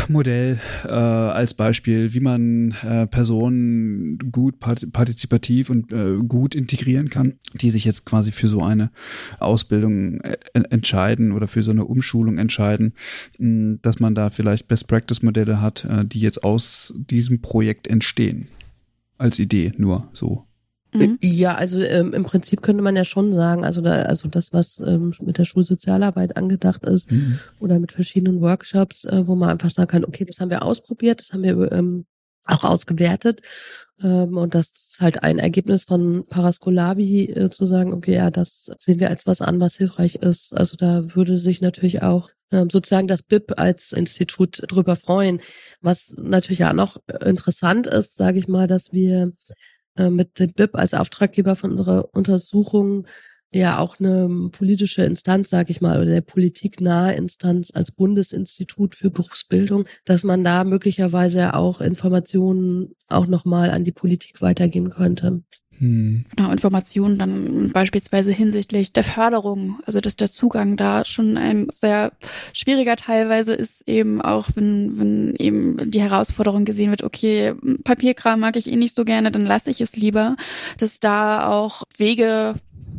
Modell 0.09 0.59
äh, 0.85 0.89
als 0.89 1.55
Beispiel, 1.55 2.13
wie 2.13 2.21
man 2.21 2.75
äh, 2.83 3.07
Personen 3.07 4.19
gut 4.33 4.59
partizipativ 4.59 5.71
und 5.71 5.93
äh, 5.93 6.17
gut 6.19 6.55
integrieren 6.55 7.11
kann, 7.11 7.35
die 7.55 7.71
sich 7.71 7.85
jetzt 7.85 8.05
quasi 8.05 8.33
für 8.33 8.49
so 8.49 8.63
eine 8.63 8.91
Ausbildung 9.39 10.21
äh, 10.21 10.37
entscheiden 10.53 11.33
oder 11.33 11.47
für 11.47 11.63
so 11.63 11.71
eine 11.71 11.85
Umschulung 11.85 12.39
entscheiden, 12.39 12.95
mh, 13.39 13.79
dass 13.83 14.01
man 14.01 14.15
da 14.15 14.31
vielleicht 14.31 14.69
Best-Practice-Modelle 14.69 15.61
hat, 15.61 15.85
äh, 15.85 16.05
die 16.05 16.21
jetzt 16.21 16.43
aus 16.43 16.95
diesem 16.97 17.41
Projekt 17.41 17.87
entstehen. 17.87 18.49
Als 19.17 19.39
Idee 19.39 19.73
nur 19.77 20.09
so. 20.13 20.48
Mhm. 20.95 21.19
Ja, 21.21 21.55
also 21.55 21.81
ähm, 21.81 22.15
im 22.15 22.25
Prinzip 22.25 22.63
könnte 22.63 22.83
man 22.83 22.97
ja 22.97 23.05
schon 23.05 23.33
sagen, 23.33 23.65
also 23.65 23.81
da, 23.81 24.03
also 24.03 24.29
das, 24.29 24.53
was 24.53 24.81
ähm, 24.81 25.13
mit 25.23 25.39
der 25.39 25.45
Schulsozialarbeit 25.45 26.37
angedacht 26.37 26.87
ist 26.87 27.11
mhm. 27.11 27.39
oder 27.61 27.79
mit 27.79 27.93
verschiedenen 27.93 28.41
Workshops, 28.41 29.05
äh, 29.05 29.27
wo 29.27 29.35
man 29.35 29.51
einfach 29.51 29.71
sagen 29.71 29.89
kann, 29.89 30.05
okay, 30.05 30.25
das 30.25 30.41
haben 30.41 30.51
wir 30.51 30.63
ausprobiert, 30.63 31.21
das 31.21 31.33
haben 31.33 31.43
wir 31.43 31.73
ähm, 31.73 32.07
auch 32.47 32.65
ausgewertet 32.65 33.43
ähm, 34.03 34.37
und 34.37 34.55
das 34.55 34.71
ist 34.71 35.01
halt 35.01 35.23
ein 35.23 35.39
Ergebnis 35.39 35.85
von 35.85 36.25
Paraskolabi 36.29 37.25
äh, 37.25 37.51
zu 37.51 37.67
sagen, 37.67 37.93
okay, 37.93 38.15
ja, 38.15 38.31
das 38.31 38.71
sehen 38.79 39.01
wir 39.01 39.11
als 39.11 39.27
was 39.27 39.43
an, 39.43 39.61
was 39.61 39.77
hilfreich 39.77 40.17
ist. 40.17 40.57
Also 40.57 40.77
da 40.77 41.15
würde 41.15 41.39
sich 41.39 41.61
natürlich 41.61 42.03
auch 42.03 42.31
ähm, 42.53 42.71
sozusagen 42.71 43.09
das 43.09 43.23
BIP 43.23 43.55
als 43.59 43.93
Institut 43.93 44.63
drüber 44.69 44.97
freuen. 44.97 45.41
Was 45.81 46.15
natürlich 46.17 46.65
auch 46.65 46.73
noch 46.73 46.99
interessant 47.25 47.87
ist, 47.87 48.17
sage 48.17 48.39
ich 48.39 48.49
mal, 48.49 48.67
dass 48.67 48.93
wir 48.93 49.33
äh, 49.99 50.11
mit 50.11 50.39
dem 50.39 50.53
BIP 50.53 50.75
als 50.75 50.95
Auftraggeber 50.95 51.57
von 51.57 51.73
unserer 51.73 52.09
Untersuchung 52.15 53.07
ja 53.51 53.79
auch 53.79 53.99
eine 53.99 54.51
politische 54.53 55.03
Instanz, 55.05 55.49
sage 55.49 55.71
ich 55.71 55.81
mal, 55.81 55.97
oder 55.97 56.11
der 56.11 56.21
politiknahe 56.21 57.15
Instanz 57.15 57.71
als 57.75 57.91
Bundesinstitut 57.93 58.95
für 58.95 59.11
Berufsbildung, 59.11 59.85
dass 60.05 60.23
man 60.23 60.45
da 60.45 60.65
möglicherweise 60.65 61.55
auch 61.55 61.81
Informationen 61.81 62.95
auch 63.09 63.27
nochmal 63.27 63.71
an 63.71 63.85
die 63.85 63.93
Politik 63.93 64.43
weitergeben 64.43 64.91
könnte. 64.91 65.43
Hm. 65.79 66.25
Genau, 66.35 66.51
Informationen 66.51 67.19
dann 67.19 67.71
beispielsweise 67.73 68.33
hinsichtlich 68.33 68.93
der 68.93 69.05
Förderung, 69.05 69.79
also 69.87 70.01
dass 70.01 70.17
der 70.17 70.31
Zugang 70.31 70.77
da 70.77 71.05
schon 71.05 71.37
ein 71.37 71.69
sehr 71.71 72.13
schwieriger 72.53 72.97
teilweise 72.97 73.55
ist, 73.55 73.89
eben 73.89 74.21
auch 74.21 74.49
wenn, 74.55 74.99
wenn 74.99 75.35
eben 75.37 75.91
die 75.91 76.01
Herausforderung 76.01 76.65
gesehen 76.65 76.91
wird, 76.91 77.05
okay, 77.05 77.55
Papierkram 77.85 78.41
mag 78.41 78.57
ich 78.57 78.71
eh 78.71 78.77
nicht 78.77 78.97
so 78.97 79.05
gerne, 79.05 79.31
dann 79.31 79.47
lasse 79.47 79.71
ich 79.71 79.81
es 79.81 79.97
lieber, 79.97 80.37
dass 80.79 80.99
da 80.99 81.49
auch 81.49 81.85
Wege 81.97 82.55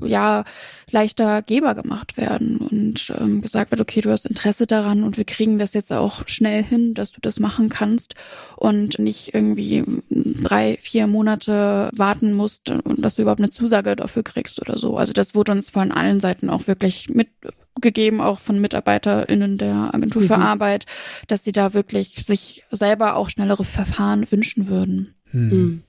ja 0.05 0.43
leichter 0.91 1.41
Geber 1.41 1.75
gemacht 1.75 2.17
werden 2.17 2.57
und 2.57 3.13
ähm, 3.19 3.41
gesagt 3.41 3.71
wird, 3.71 3.81
okay, 3.81 4.01
du 4.01 4.11
hast 4.11 4.25
Interesse 4.25 4.67
daran 4.67 5.03
und 5.03 5.17
wir 5.17 5.25
kriegen 5.25 5.59
das 5.59 5.73
jetzt 5.73 5.91
auch 5.91 6.27
schnell 6.27 6.63
hin, 6.63 6.93
dass 6.93 7.11
du 7.11 7.21
das 7.21 7.39
machen 7.39 7.69
kannst 7.69 8.15
und 8.55 8.99
nicht 8.99 9.33
irgendwie 9.33 9.83
drei, 10.09 10.77
vier 10.81 11.07
Monate 11.07 11.89
warten 11.93 12.33
musst 12.33 12.69
und 12.69 13.01
dass 13.01 13.15
du 13.15 13.21
überhaupt 13.21 13.41
eine 13.41 13.51
Zusage 13.51 13.95
dafür 13.95 14.23
kriegst 14.23 14.61
oder 14.61 14.77
so. 14.77 14.97
Also 14.97 15.13
das 15.13 15.35
wurde 15.35 15.51
uns 15.51 15.69
von 15.69 15.91
allen 15.91 16.19
Seiten 16.19 16.49
auch 16.49 16.67
wirklich 16.67 17.09
mitgegeben, 17.09 18.21
auch 18.21 18.39
von 18.39 18.59
MitarbeiterInnen 18.59 19.57
der 19.57 19.93
Agentur 19.93 20.21
mhm. 20.21 20.27
für 20.27 20.37
Arbeit, 20.37 20.85
dass 21.27 21.43
sie 21.43 21.51
da 21.51 21.73
wirklich 21.73 22.25
sich 22.25 22.65
selber 22.71 23.15
auch 23.15 23.29
schnellere 23.29 23.63
Verfahren 23.63 24.29
wünschen 24.31 24.67
würden. 24.67 25.15
Mhm. 25.31 25.49
mhm 25.49 25.83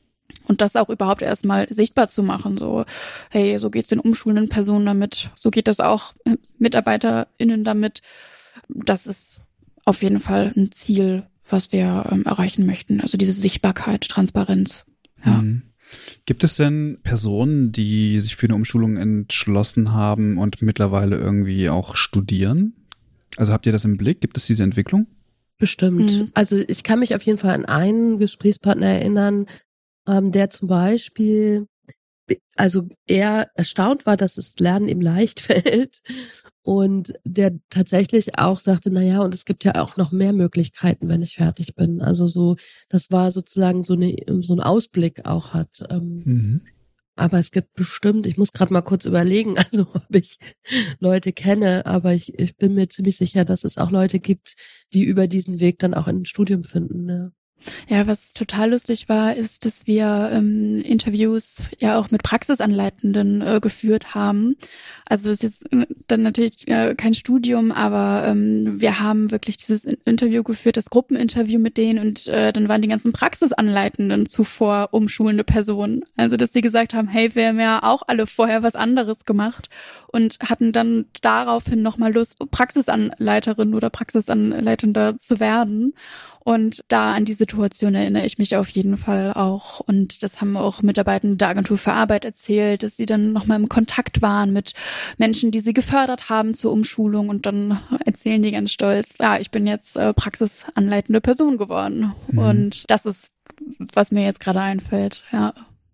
und 0.50 0.60
das 0.60 0.74
auch 0.74 0.88
überhaupt 0.88 1.22
erstmal 1.22 1.72
sichtbar 1.72 2.08
zu 2.08 2.24
machen. 2.24 2.58
So, 2.58 2.84
hey, 3.30 3.56
so 3.58 3.70
geht's 3.70 3.86
den 3.86 4.00
umschulenden 4.00 4.48
Personen 4.48 4.84
damit, 4.84 5.30
so 5.36 5.50
geht 5.50 5.68
das 5.68 5.78
auch 5.78 6.12
MitarbeiterInnen 6.58 7.62
damit. 7.62 8.02
Das 8.68 9.06
ist 9.06 9.42
auf 9.84 10.02
jeden 10.02 10.18
Fall 10.18 10.52
ein 10.56 10.72
Ziel, 10.72 11.22
was 11.48 11.72
wir 11.72 12.06
ähm, 12.10 12.24
erreichen 12.24 12.66
möchten. 12.66 13.00
Also 13.00 13.16
diese 13.16 13.32
Sichtbarkeit, 13.32 14.08
Transparenz. 14.08 14.84
Ja. 15.24 15.40
Mhm. 15.40 15.62
Gibt 16.26 16.44
es 16.44 16.56
denn 16.56 16.98
Personen, 17.02 17.72
die 17.72 18.20
sich 18.20 18.36
für 18.36 18.46
eine 18.46 18.54
Umschulung 18.54 18.96
entschlossen 18.96 19.92
haben 19.92 20.36
und 20.36 20.62
mittlerweile 20.62 21.16
irgendwie 21.16 21.68
auch 21.68 21.96
studieren? 21.96 22.74
Also 23.36 23.52
habt 23.52 23.66
ihr 23.66 23.72
das 23.72 23.84
im 23.84 23.96
Blick? 23.96 24.20
Gibt 24.20 24.36
es 24.36 24.46
diese 24.46 24.64
Entwicklung? 24.64 25.06
Bestimmt. 25.58 26.10
Mhm. 26.10 26.30
Also 26.34 26.58
ich 26.66 26.82
kann 26.82 26.98
mich 26.98 27.14
auf 27.14 27.22
jeden 27.22 27.38
Fall 27.38 27.54
an 27.54 27.66
einen 27.66 28.18
Gesprächspartner 28.18 28.86
erinnern, 28.86 29.46
ähm, 30.10 30.32
der 30.32 30.50
zum 30.50 30.68
Beispiel 30.68 31.66
also 32.56 32.88
eher 33.06 33.50
erstaunt 33.54 34.06
war, 34.06 34.16
dass 34.16 34.34
das 34.34 34.58
Lernen 34.58 34.88
ihm 34.88 35.00
leicht 35.00 35.40
fällt 35.40 36.00
und 36.62 37.14
der 37.24 37.58
tatsächlich 37.70 38.38
auch 38.38 38.60
sagte, 38.60 38.90
na 38.90 39.02
ja, 39.02 39.20
und 39.20 39.34
es 39.34 39.44
gibt 39.44 39.64
ja 39.64 39.82
auch 39.82 39.96
noch 39.96 40.12
mehr 40.12 40.32
Möglichkeiten, 40.32 41.08
wenn 41.08 41.22
ich 41.22 41.36
fertig 41.36 41.74
bin. 41.74 42.00
Also 42.02 42.26
so, 42.26 42.56
das 42.88 43.10
war 43.10 43.30
sozusagen 43.30 43.82
so, 43.82 43.94
eine, 43.94 44.14
so 44.42 44.52
ein 44.54 44.60
Ausblick 44.60 45.26
auch 45.26 45.54
hat. 45.54 45.84
Ähm, 45.88 46.22
mhm. 46.24 46.60
Aber 47.16 47.38
es 47.38 47.50
gibt 47.50 47.74
bestimmt, 47.74 48.26
ich 48.26 48.38
muss 48.38 48.52
gerade 48.52 48.72
mal 48.72 48.82
kurz 48.82 49.04
überlegen, 49.04 49.58
also 49.72 49.86
ob 49.92 50.14
ich 50.14 50.38
Leute 51.00 51.32
kenne, 51.32 51.86
aber 51.86 52.14
ich, 52.14 52.38
ich 52.38 52.56
bin 52.56 52.74
mir 52.74 52.88
ziemlich 52.88 53.16
sicher, 53.16 53.44
dass 53.44 53.64
es 53.64 53.78
auch 53.78 53.90
Leute 53.90 54.20
gibt, 54.20 54.54
die 54.92 55.04
über 55.04 55.26
diesen 55.26 55.60
Weg 55.60 55.78
dann 55.78 55.94
auch 55.94 56.08
in 56.08 56.18
ein 56.18 56.24
Studium 56.26 56.62
finden. 56.64 57.04
Ne? 57.04 57.32
Ja, 57.88 58.06
was 58.06 58.32
total 58.32 58.70
lustig 58.70 59.08
war, 59.08 59.36
ist, 59.36 59.64
dass 59.64 59.86
wir 59.86 60.30
ähm, 60.32 60.80
Interviews 60.82 61.64
ja 61.78 61.98
auch 61.98 62.10
mit 62.10 62.22
Praxisanleitenden 62.22 63.40
äh, 63.42 63.60
geführt 63.60 64.14
haben. 64.14 64.56
Also 65.06 65.30
es 65.30 65.38
ist 65.38 65.42
jetzt 65.42 65.72
äh, 65.72 65.86
dann 66.08 66.22
natürlich 66.22 66.68
äh, 66.68 66.94
kein 66.94 67.14
Studium, 67.14 67.72
aber 67.72 68.26
ähm, 68.26 68.80
wir 68.80 69.00
haben 69.00 69.30
wirklich 69.30 69.56
dieses 69.56 69.84
Interview 69.84 70.42
geführt, 70.42 70.76
das 70.76 70.90
Gruppeninterview 70.90 71.58
mit 71.58 71.76
denen 71.76 71.98
und 71.98 72.28
äh, 72.28 72.52
dann 72.52 72.68
waren 72.68 72.82
die 72.82 72.88
ganzen 72.88 73.12
Praxisanleitenden 73.12 74.26
zuvor 74.26 74.88
umschulende 74.92 75.44
Personen. 75.44 76.02
Also 76.16 76.36
dass 76.36 76.52
sie 76.52 76.60
gesagt 76.60 76.94
haben, 76.94 77.08
hey, 77.08 77.34
wir 77.34 77.48
haben 77.48 77.60
ja 77.60 77.82
auch 77.82 78.02
alle 78.06 78.26
vorher 78.26 78.62
was 78.62 78.76
anderes 78.76 79.24
gemacht 79.24 79.68
und 80.08 80.38
hatten 80.48 80.72
dann 80.72 81.06
daraufhin 81.22 81.82
nochmal 81.82 82.12
Lust, 82.12 82.38
Praxisanleiterin 82.50 83.74
oder 83.74 83.90
Praxisanleitender 83.90 85.16
zu 85.18 85.40
werden. 85.40 85.94
Und 86.42 86.82
da 86.88 87.12
an 87.12 87.26
die 87.26 87.34
Situation 87.50 87.94
erinnere 87.94 88.26
ich 88.26 88.38
mich 88.38 88.56
auf 88.56 88.68
jeden 88.70 88.96
Fall 88.96 89.32
auch. 89.34 89.80
Und 89.80 90.22
das 90.22 90.40
haben 90.40 90.56
auch 90.56 90.82
Mitarbeitende 90.82 91.36
der 91.36 91.48
Agentur 91.48 91.78
für 91.78 91.92
Arbeit 91.92 92.24
erzählt, 92.24 92.82
dass 92.82 92.96
sie 92.96 93.06
dann 93.06 93.32
nochmal 93.32 93.60
im 93.60 93.68
Kontakt 93.68 94.22
waren 94.22 94.52
mit 94.52 94.72
Menschen, 95.18 95.50
die 95.50 95.60
sie 95.60 95.72
gefördert 95.72 96.30
haben 96.30 96.54
zur 96.54 96.72
Umschulung. 96.72 97.28
Und 97.28 97.46
dann 97.46 97.78
erzählen 98.04 98.42
die 98.42 98.52
ganz 98.52 98.72
stolz, 98.72 99.14
ja, 99.20 99.38
ich 99.38 99.50
bin 99.50 99.66
jetzt 99.66 99.96
äh, 99.96 100.14
praxisanleitende 100.14 101.20
Person 101.20 101.58
geworden. 101.58 102.12
Mhm. 102.28 102.38
Und 102.38 102.90
das 102.90 103.06
ist, 103.06 103.34
was 103.92 104.12
mir 104.12 104.24
jetzt 104.24 104.40
gerade 104.40 104.60
einfällt, 104.60 105.24
ja. 105.32 105.52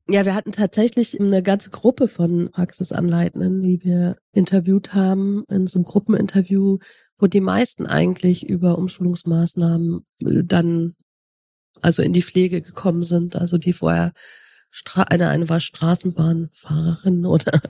Ja, 0.08 0.24
wir 0.24 0.36
hatten 0.36 0.52
tatsächlich 0.52 1.20
eine 1.20 1.42
ganze 1.42 1.70
Gruppe 1.70 2.06
von 2.06 2.50
Praxisanleitenden, 2.52 3.60
die 3.60 3.82
wir 3.82 4.16
interviewt 4.32 4.94
haben 4.94 5.42
in 5.48 5.66
so 5.66 5.80
einem 5.80 5.84
Gruppeninterview, 5.84 6.78
wo 7.18 7.26
die 7.26 7.40
meisten 7.40 7.86
eigentlich 7.86 8.48
über 8.48 8.78
Umschulungsmaßnahmen 8.78 10.06
äh, 10.22 10.44
dann 10.44 10.94
also 11.82 12.02
in 12.02 12.12
die 12.12 12.22
Pflege 12.22 12.60
gekommen 12.60 13.04
sind, 13.04 13.36
also 13.36 13.58
die 13.58 13.72
vorher 13.72 14.12
Stra 14.70 15.02
eine, 15.04 15.28
eine 15.28 15.48
war 15.48 15.60
Straßenbahnfahrerin 15.60 17.24
oder 17.26 17.60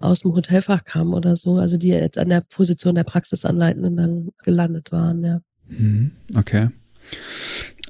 aus 0.00 0.20
dem 0.20 0.34
Hotelfach 0.34 0.84
kam 0.84 1.12
oder 1.12 1.36
so, 1.36 1.56
also 1.56 1.76
die 1.76 1.88
jetzt 1.88 2.18
an 2.18 2.28
der 2.28 2.42
Position 2.42 2.94
der 2.94 3.04
Praxisanleitenden 3.04 3.96
dann 3.96 4.28
gelandet 4.42 4.92
waren, 4.92 5.24
ja. 5.24 5.40
Mhm, 5.68 6.12
okay. 6.36 6.68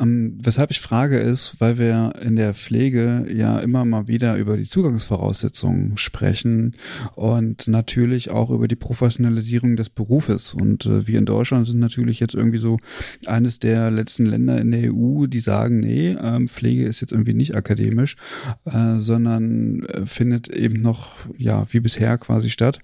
Um, 0.00 0.08
ähm, 0.08 0.38
weshalb 0.42 0.72
ich 0.72 0.80
frage 0.80 1.20
ist, 1.20 1.60
weil 1.60 1.78
wir 1.78 2.14
in 2.20 2.34
der 2.34 2.52
Pflege 2.52 3.26
ja 3.32 3.60
immer 3.60 3.84
mal 3.84 4.08
wieder 4.08 4.36
über 4.36 4.56
die 4.56 4.68
Zugangsvoraussetzungen 4.68 5.96
sprechen 5.98 6.74
und 7.14 7.68
natürlich 7.68 8.30
auch 8.30 8.50
über 8.50 8.66
die 8.66 8.74
Professionalisierung 8.74 9.76
des 9.76 9.90
Berufes. 9.90 10.52
Und 10.52 10.86
äh, 10.86 11.06
wir 11.06 11.18
in 11.18 11.26
Deutschland 11.26 11.64
sind 11.64 11.78
natürlich 11.78 12.18
jetzt 12.18 12.34
irgendwie 12.34 12.58
so 12.58 12.78
eines 13.26 13.60
der 13.60 13.92
letzten 13.92 14.26
Länder 14.26 14.60
in 14.60 14.72
der 14.72 14.92
EU, 14.92 15.26
die 15.26 15.38
sagen, 15.38 15.78
nee, 15.78 16.16
ähm, 16.20 16.48
Pflege 16.48 16.86
ist 16.86 17.00
jetzt 17.00 17.12
irgendwie 17.12 17.34
nicht 17.34 17.54
akademisch, 17.54 18.16
äh, 18.64 18.98
sondern 18.98 19.84
äh, 19.84 20.06
findet 20.06 20.48
eben 20.48 20.82
noch, 20.82 21.14
ja, 21.38 21.66
wie 21.70 21.80
bisher 21.80 22.18
quasi 22.18 22.50
statt 22.50 22.80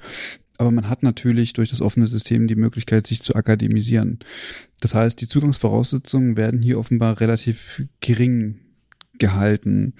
aber 0.60 0.70
man 0.70 0.90
hat 0.90 1.02
natürlich 1.02 1.54
durch 1.54 1.70
das 1.70 1.80
offene 1.80 2.06
System 2.06 2.46
die 2.46 2.54
Möglichkeit, 2.54 3.06
sich 3.06 3.22
zu 3.22 3.34
akademisieren. 3.34 4.18
Das 4.82 4.94
heißt, 4.94 5.18
die 5.18 5.26
Zugangsvoraussetzungen 5.26 6.36
werden 6.36 6.60
hier 6.60 6.78
offenbar 6.78 7.18
relativ 7.18 7.86
gering 8.00 8.58
gehalten. 9.18 9.94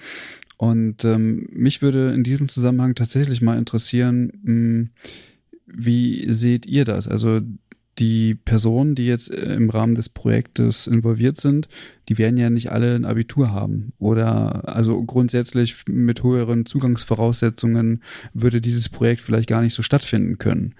Und 0.57 1.03
ähm, 1.03 1.49
mich 1.51 1.81
würde 1.81 2.13
in 2.13 2.23
diesem 2.23 2.47
Zusammenhang 2.47 2.93
tatsächlich 2.93 3.41
mal 3.41 3.57
interessieren, 3.57 4.31
mh, 4.43 4.45
hm, 4.45 4.89
wie 5.65 6.31
seht 6.31 6.67
ihr 6.67 6.85
das? 6.85 7.07
Also 7.07 7.41
die 7.99 8.35
Personen, 8.35 8.95
die 8.95 9.05
jetzt 9.05 9.31
äh, 9.31 9.53
im 9.53 9.69
Rahmen 9.69 9.95
des 9.95 10.09
Projektes 10.09 10.87
involviert 10.87 11.37
sind, 11.37 11.67
die 12.09 12.17
werden 12.17 12.37
ja 12.37 12.49
nicht 12.49 12.71
alle 12.71 12.95
ein 12.95 13.05
Abitur 13.05 13.51
haben. 13.51 13.93
Oder 13.99 14.67
also 14.75 15.03
grundsätzlich 15.03 15.83
mit 15.87 16.23
höheren 16.23 16.65
Zugangsvoraussetzungen 16.65 18.03
würde 18.33 18.61
dieses 18.61 18.89
Projekt 18.89 19.21
vielleicht 19.21 19.49
gar 19.49 19.61
nicht 19.61 19.73
so 19.73 19.83
stattfinden 19.83 20.37
können. 20.37 20.75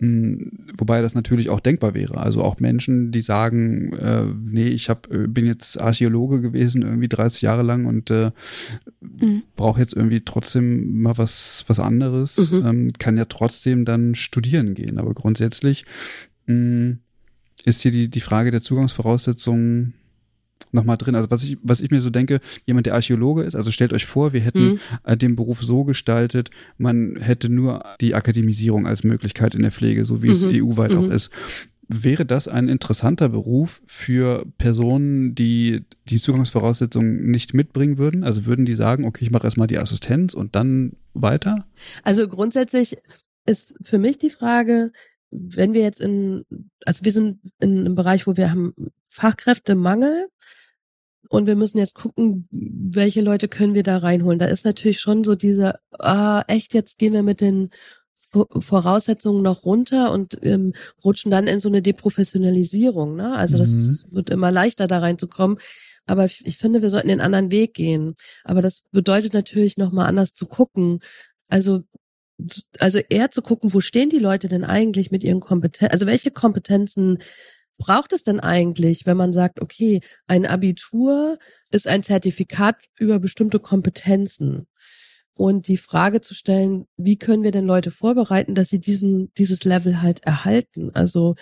Hm, 0.00 0.50
wobei 0.76 1.02
das 1.02 1.14
natürlich 1.14 1.50
auch 1.50 1.60
denkbar 1.60 1.94
wäre. 1.94 2.18
Also 2.18 2.42
auch 2.42 2.58
Menschen, 2.58 3.12
die 3.12 3.22
sagen, 3.22 3.92
äh, 3.92 4.24
nee, 4.24 4.68
ich 4.68 4.90
hab, 4.90 5.10
äh, 5.12 5.28
bin 5.28 5.46
jetzt 5.46 5.80
Archäologe 5.80 6.40
gewesen, 6.40 6.82
irgendwie 6.82 7.08
30 7.08 7.42
Jahre 7.42 7.62
lang 7.62 7.86
und 7.86 8.10
äh, 8.10 8.32
mhm. 9.00 9.42
brauche 9.54 9.80
jetzt 9.80 9.94
irgendwie 9.94 10.22
trotzdem 10.24 11.00
mal 11.00 11.16
was, 11.16 11.64
was 11.68 11.78
anderes, 11.78 12.52
mhm. 12.52 12.66
ähm, 12.66 12.88
kann 12.98 13.16
ja 13.16 13.26
trotzdem 13.26 13.84
dann 13.84 14.14
studieren 14.14 14.74
gehen. 14.74 14.98
Aber 14.98 15.14
grundsätzlich 15.14 15.84
ist 16.46 17.82
hier 17.82 17.90
die, 17.90 18.08
die 18.08 18.20
Frage 18.20 18.50
der 18.50 18.60
Zugangsvoraussetzungen 18.60 19.94
nochmal 20.72 20.96
drin. 20.96 21.14
Also 21.14 21.30
was 21.30 21.44
ich, 21.44 21.58
was 21.62 21.80
ich 21.80 21.90
mir 21.90 22.00
so 22.00 22.10
denke, 22.10 22.40
jemand, 22.66 22.86
der 22.86 22.94
Archäologe 22.94 23.42
ist, 23.42 23.54
also 23.54 23.70
stellt 23.70 23.92
euch 23.92 24.06
vor, 24.06 24.32
wir 24.32 24.40
hätten 24.40 24.80
mhm. 25.06 25.18
den 25.18 25.36
Beruf 25.36 25.62
so 25.62 25.84
gestaltet, 25.84 26.50
man 26.76 27.16
hätte 27.16 27.48
nur 27.48 27.84
die 28.00 28.14
Akademisierung 28.14 28.86
als 28.86 29.04
Möglichkeit 29.04 29.54
in 29.54 29.62
der 29.62 29.72
Pflege, 29.72 30.04
so 30.04 30.22
wie 30.22 30.28
mhm. 30.28 30.32
es 30.32 30.46
EU-weit 30.46 30.92
mhm. 30.92 30.98
auch 30.98 31.08
ist. 31.10 31.30
Wäre 31.86 32.24
das 32.24 32.48
ein 32.48 32.68
interessanter 32.68 33.28
Beruf 33.28 33.82
für 33.84 34.46
Personen, 34.56 35.34
die 35.34 35.84
die 36.08 36.18
Zugangsvoraussetzungen 36.18 37.30
nicht 37.30 37.52
mitbringen 37.52 37.98
würden? 37.98 38.24
Also 38.24 38.46
würden 38.46 38.64
die 38.64 38.74
sagen, 38.74 39.04
okay, 39.04 39.24
ich 39.24 39.30
mache 39.30 39.46
erstmal 39.46 39.66
die 39.66 39.78
Assistenz 39.78 40.32
und 40.32 40.56
dann 40.56 40.94
weiter? 41.12 41.66
Also 42.02 42.26
grundsätzlich 42.26 42.96
ist 43.46 43.74
für 43.82 43.98
mich 43.98 44.16
die 44.16 44.30
Frage, 44.30 44.92
wenn 45.34 45.72
wir 45.74 45.82
jetzt 45.82 46.00
in, 46.00 46.44
also 46.84 47.04
wir 47.04 47.12
sind 47.12 47.40
in 47.60 47.80
einem 47.80 47.94
Bereich, 47.94 48.26
wo 48.26 48.36
wir 48.36 48.50
haben 48.50 48.72
Fachkräftemangel 49.08 50.28
und 51.28 51.46
wir 51.46 51.56
müssen 51.56 51.78
jetzt 51.78 51.94
gucken, 51.94 52.48
welche 52.50 53.20
Leute 53.20 53.48
können 53.48 53.74
wir 53.74 53.82
da 53.82 53.98
reinholen. 53.98 54.38
Da 54.38 54.46
ist 54.46 54.64
natürlich 54.64 55.00
schon 55.00 55.24
so 55.24 55.34
diese, 55.34 55.80
ah, 55.98 56.44
echt, 56.46 56.74
jetzt 56.74 56.98
gehen 56.98 57.12
wir 57.12 57.22
mit 57.22 57.40
den 57.40 57.70
Voraussetzungen 58.58 59.42
noch 59.42 59.64
runter 59.64 60.12
und 60.12 60.38
ähm, 60.42 60.72
rutschen 61.04 61.30
dann 61.30 61.46
in 61.46 61.60
so 61.60 61.68
eine 61.68 61.82
Deprofessionalisierung. 61.82 63.16
Ne? 63.16 63.34
Also 63.34 63.58
das 63.58 63.74
mhm. 63.74 64.16
wird 64.16 64.30
immer 64.30 64.50
leichter, 64.50 64.86
da 64.86 64.98
reinzukommen. 64.98 65.58
Aber 66.06 66.24
ich, 66.24 66.44
ich 66.44 66.58
finde, 66.58 66.82
wir 66.82 66.90
sollten 66.90 67.08
den 67.08 67.20
anderen 67.20 67.50
Weg 67.50 67.74
gehen. 67.74 68.14
Aber 68.44 68.60
das 68.62 68.82
bedeutet 68.92 69.34
natürlich 69.34 69.76
nochmal 69.76 70.06
anders 70.06 70.32
zu 70.32 70.46
gucken. 70.46 71.00
Also 71.48 71.82
also 72.78 72.98
eher 73.08 73.30
zu 73.30 73.42
gucken, 73.42 73.72
wo 73.74 73.80
stehen 73.80 74.08
die 74.08 74.18
Leute 74.18 74.48
denn 74.48 74.64
eigentlich 74.64 75.10
mit 75.10 75.22
ihren 75.22 75.40
Kompetenzen, 75.40 75.92
also 75.92 76.06
welche 76.06 76.30
Kompetenzen 76.30 77.18
braucht 77.78 78.12
es 78.12 78.22
denn 78.22 78.40
eigentlich, 78.40 79.06
wenn 79.06 79.16
man 79.16 79.32
sagt, 79.32 79.60
okay, 79.60 80.00
ein 80.26 80.46
Abitur 80.46 81.38
ist 81.70 81.88
ein 81.88 82.02
Zertifikat 82.02 82.84
über 82.98 83.18
bestimmte 83.18 83.58
Kompetenzen? 83.58 84.66
Und 85.36 85.66
die 85.66 85.76
Frage 85.76 86.20
zu 86.20 86.32
stellen, 86.32 86.86
wie 86.96 87.18
können 87.18 87.42
wir 87.42 87.50
denn 87.50 87.66
Leute 87.66 87.90
vorbereiten, 87.90 88.54
dass 88.54 88.68
sie 88.68 88.80
diesen, 88.80 89.32
dieses 89.36 89.64
Level 89.64 90.00
halt 90.00 90.22
erhalten? 90.24 90.90
Also 90.94 91.34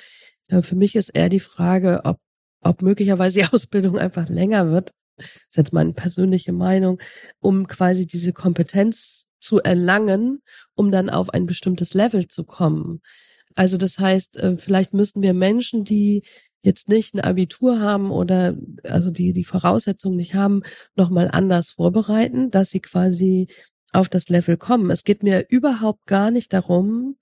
äh, 0.49 0.63
für 0.63 0.77
mich 0.77 0.97
ist 0.97 1.11
eher 1.11 1.29
die 1.29 1.41
Frage, 1.41 2.01
ob, 2.05 2.19
ob 2.63 2.81
möglicherweise 2.81 3.41
die 3.41 3.47
Ausbildung 3.53 3.99
einfach 3.99 4.31
länger 4.31 4.71
wird. 4.71 4.93
Das 5.23 5.49
ist 5.51 5.57
jetzt 5.57 5.73
meine 5.73 5.93
persönliche 5.93 6.53
Meinung, 6.53 7.01
um 7.41 7.67
quasi 7.67 8.07
diese 8.07 8.33
Kompetenz 8.33 9.27
zu 9.41 9.61
erlangen, 9.61 10.43
um 10.75 10.91
dann 10.91 11.11
auf 11.11 11.31
ein 11.31 11.47
bestimmtes 11.47 11.95
Level 11.95 12.29
zu 12.29 12.45
kommen. 12.45 13.01
Also 13.55 13.77
das 13.77 13.99
heißt, 13.99 14.37
äh, 14.37 14.57
vielleicht 14.57 14.95
müssten 14.95 15.23
wir 15.23 15.35
Menschen, 15.35 15.85
die 15.85 16.23
jetzt 16.63 16.89
nicht 16.89 17.15
ein 17.15 17.21
Abitur 17.21 17.81
haben 17.81 18.11
oder 18.11 18.57
also 18.85 19.11
die 19.11 19.33
die 19.33 19.45
Voraussetzungen 19.45 20.17
nicht 20.17 20.35
haben, 20.35 20.63
nochmal 20.95 21.29
anders 21.31 21.73
vorbereiten, 21.73 22.51
dass 22.51 22.71
sie 22.71 22.81
quasi 22.81 23.49
auf 23.93 24.09
das 24.09 24.29
Level 24.29 24.57
kommen. 24.57 24.91
Es 24.91 25.05
geht 25.05 25.23
mir 25.23 25.47
überhaupt 25.49 26.07
gar 26.07 26.31
nicht 26.31 26.53
darum, 26.53 27.17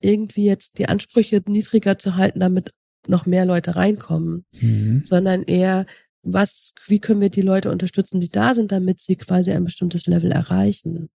irgendwie 0.00 0.44
jetzt 0.44 0.78
die 0.78 0.88
Ansprüche 0.88 1.42
niedriger 1.46 1.98
zu 1.98 2.16
halten, 2.16 2.40
damit 2.40 2.72
noch 3.08 3.26
mehr 3.26 3.44
Leute 3.44 3.74
reinkommen, 3.76 4.44
mhm. 4.60 5.02
sondern 5.04 5.42
eher, 5.42 5.86
was, 6.22 6.72
wie 6.86 7.00
können 7.00 7.20
wir 7.20 7.30
die 7.30 7.42
Leute 7.42 7.70
unterstützen, 7.70 8.20
die 8.20 8.28
da 8.28 8.54
sind, 8.54 8.72
damit 8.72 9.00
sie 9.00 9.16
quasi 9.16 9.52
ein 9.52 9.64
bestimmtes 9.64 10.06
Level 10.06 10.30
erreichen. 10.30 11.08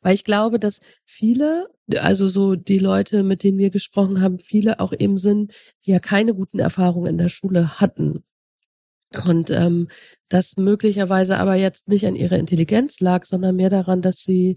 Weil 0.00 0.14
ich 0.14 0.24
glaube, 0.24 0.58
dass 0.58 0.80
viele, 1.04 1.68
also 1.96 2.26
so 2.26 2.54
die 2.54 2.78
Leute, 2.78 3.22
mit 3.22 3.42
denen 3.42 3.58
wir 3.58 3.70
gesprochen 3.70 4.20
haben, 4.20 4.38
viele 4.38 4.80
auch 4.80 4.92
eben 4.98 5.18
sind, 5.18 5.52
die 5.84 5.90
ja 5.90 5.98
keine 5.98 6.34
guten 6.34 6.58
Erfahrungen 6.58 7.10
in 7.10 7.18
der 7.18 7.28
Schule 7.28 7.80
hatten. 7.80 8.24
Und 9.26 9.50
ähm, 9.50 9.88
das 10.28 10.56
möglicherweise 10.56 11.38
aber 11.38 11.54
jetzt 11.54 11.88
nicht 11.88 12.06
an 12.06 12.14
ihrer 12.14 12.38
Intelligenz 12.38 13.00
lag, 13.00 13.24
sondern 13.24 13.56
mehr 13.56 13.70
daran, 13.70 14.02
dass 14.02 14.22
sie 14.22 14.56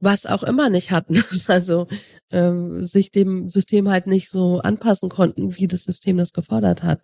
was 0.00 0.26
auch 0.26 0.42
immer 0.42 0.68
nicht 0.68 0.90
hatten. 0.90 1.14
Also 1.46 1.86
ähm, 2.30 2.84
sich 2.84 3.10
dem 3.10 3.48
System 3.48 3.88
halt 3.88 4.06
nicht 4.06 4.28
so 4.28 4.58
anpassen 4.60 5.08
konnten, 5.08 5.56
wie 5.56 5.68
das 5.68 5.84
System 5.84 6.16
das 6.16 6.32
gefordert 6.32 6.82
hat. 6.82 7.02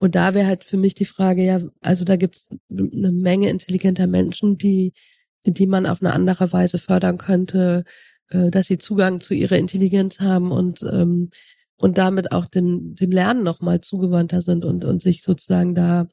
Und 0.00 0.14
da 0.14 0.34
wäre 0.34 0.46
halt 0.46 0.64
für 0.64 0.78
mich 0.78 0.94
die 0.94 1.04
Frage, 1.04 1.44
ja, 1.44 1.60
also 1.80 2.04
da 2.04 2.16
gibt's 2.16 2.48
eine 2.70 3.12
Menge 3.12 3.50
intelligenter 3.50 4.06
Menschen, 4.06 4.56
die, 4.58 4.94
die 5.44 5.66
man 5.66 5.86
auf 5.86 6.02
eine 6.02 6.12
andere 6.12 6.52
Weise 6.52 6.78
fördern 6.78 7.18
könnte, 7.18 7.84
äh, 8.30 8.50
dass 8.50 8.66
sie 8.66 8.78
Zugang 8.78 9.20
zu 9.20 9.34
ihrer 9.34 9.56
Intelligenz 9.56 10.20
haben 10.20 10.50
und 10.50 10.82
ähm, 10.82 11.30
und 11.80 11.96
damit 11.96 12.32
auch 12.32 12.46
dem, 12.46 12.94
dem 12.94 13.10
Lernen 13.10 13.42
nochmal 13.42 13.80
zugewandter 13.80 14.42
sind 14.42 14.64
und, 14.64 14.84
und 14.84 15.00
sich 15.00 15.22
sozusagen 15.22 15.74
da 15.74 16.08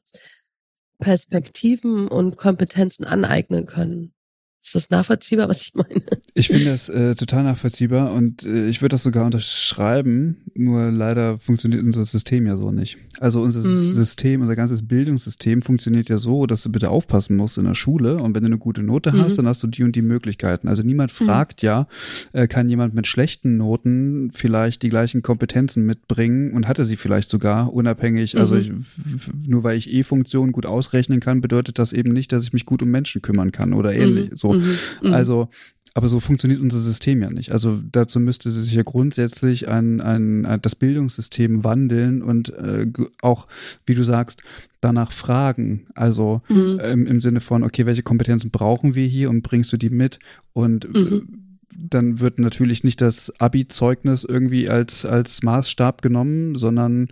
Perspektiven 0.98 2.08
und 2.08 2.36
Kompetenzen 2.36 3.04
aneignen 3.04 3.66
können. 3.66 4.14
Ist 4.60 4.74
das 4.74 4.90
nachvollziehbar, 4.90 5.48
was 5.48 5.68
ich 5.68 5.74
meine? 5.74 6.02
Ich 6.34 6.48
finde 6.48 6.66
das 6.66 6.88
äh, 6.88 7.14
total 7.14 7.44
nachvollziehbar 7.44 8.12
und 8.12 8.42
äh, 8.42 8.68
ich 8.68 8.82
würde 8.82 8.94
das 8.94 9.04
sogar 9.04 9.24
unterschreiben, 9.24 10.38
nur 10.54 10.90
leider 10.90 11.38
funktioniert 11.38 11.82
unser 11.82 12.04
System 12.04 12.46
ja 12.46 12.56
so 12.56 12.72
nicht. 12.72 12.98
Also 13.20 13.40
unser 13.40 13.60
mhm. 13.60 13.92
System, 13.92 14.40
unser 14.40 14.56
ganzes 14.56 14.86
Bildungssystem 14.86 15.62
funktioniert 15.62 16.08
ja 16.08 16.18
so, 16.18 16.46
dass 16.46 16.62
du 16.62 16.70
bitte 16.70 16.90
aufpassen 16.90 17.36
musst 17.36 17.56
in 17.58 17.64
der 17.64 17.76
Schule 17.76 18.16
und 18.16 18.34
wenn 18.34 18.42
du 18.42 18.48
eine 18.48 18.58
gute 18.58 18.82
Note 18.82 19.12
mhm. 19.12 19.20
hast, 19.20 19.38
dann 19.38 19.46
hast 19.46 19.62
du 19.62 19.68
die 19.68 19.84
und 19.84 19.94
die 19.94 20.02
Möglichkeiten. 20.02 20.68
Also 20.68 20.82
niemand 20.82 21.18
mhm. 21.18 21.24
fragt 21.24 21.62
mhm. 21.62 21.66
ja, 21.66 21.88
äh, 22.32 22.48
kann 22.48 22.68
jemand 22.68 22.94
mit 22.94 23.06
schlechten 23.06 23.56
Noten 23.56 24.30
vielleicht 24.32 24.82
die 24.82 24.88
gleichen 24.88 25.22
Kompetenzen 25.22 25.86
mitbringen 25.86 26.52
und 26.52 26.68
hatte 26.68 26.84
sie 26.84 26.96
vielleicht 26.96 27.30
sogar 27.30 27.72
unabhängig. 27.72 28.36
Also 28.36 28.56
mhm. 28.56 28.60
ich, 28.60 29.48
nur 29.48 29.62
weil 29.62 29.78
ich 29.78 29.92
E-Funktionen 29.92 30.52
gut 30.52 30.66
ausrechnen 30.66 31.20
kann, 31.20 31.40
bedeutet 31.40 31.78
das 31.78 31.92
eben 31.92 32.12
nicht, 32.12 32.32
dass 32.32 32.42
ich 32.42 32.52
mich 32.52 32.66
gut 32.66 32.82
um 32.82 32.90
Menschen 32.90 33.22
kümmern 33.22 33.52
kann 33.52 33.72
oder 33.72 33.94
ähnlich. 33.94 34.30
So 34.34 34.47
Mhm, 34.54 34.74
mhm. 35.02 35.14
Also, 35.14 35.48
aber 35.94 36.08
so 36.08 36.20
funktioniert 36.20 36.60
unser 36.60 36.78
System 36.78 37.22
ja 37.22 37.30
nicht. 37.30 37.50
Also 37.50 37.80
dazu 37.90 38.20
müsste 38.20 38.50
sich 38.50 38.72
ja 38.72 38.82
grundsätzlich 38.82 39.68
ein, 39.68 40.00
ein, 40.00 40.46
ein 40.46 40.60
das 40.62 40.76
Bildungssystem 40.76 41.64
wandeln 41.64 42.22
und 42.22 42.50
äh, 42.50 42.86
auch, 43.20 43.48
wie 43.86 43.94
du 43.94 44.04
sagst, 44.04 44.42
danach 44.80 45.10
fragen. 45.10 45.86
Also 45.94 46.42
mhm. 46.48 46.78
ähm, 46.82 47.06
im 47.06 47.20
Sinne 47.20 47.40
von, 47.40 47.64
okay, 47.64 47.84
welche 47.86 48.02
Kompetenzen 48.02 48.50
brauchen 48.50 48.94
wir 48.94 49.06
hier 49.06 49.28
und 49.30 49.42
bringst 49.42 49.72
du 49.72 49.76
die 49.76 49.90
mit? 49.90 50.18
Und 50.52 50.94
mhm 50.94 51.47
dann 51.78 52.18
wird 52.20 52.38
natürlich 52.38 52.82
nicht 52.82 53.00
das 53.00 53.32
Abi-Zeugnis 53.38 54.24
irgendwie 54.24 54.68
als, 54.68 55.04
als 55.04 55.42
Maßstab 55.42 56.02
genommen, 56.02 56.56
sondern 56.56 57.08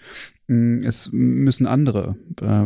mh, 0.49 0.87
es 0.87 1.11
müssen 1.13 1.67
andere 1.67 2.17
äh, 2.41 2.65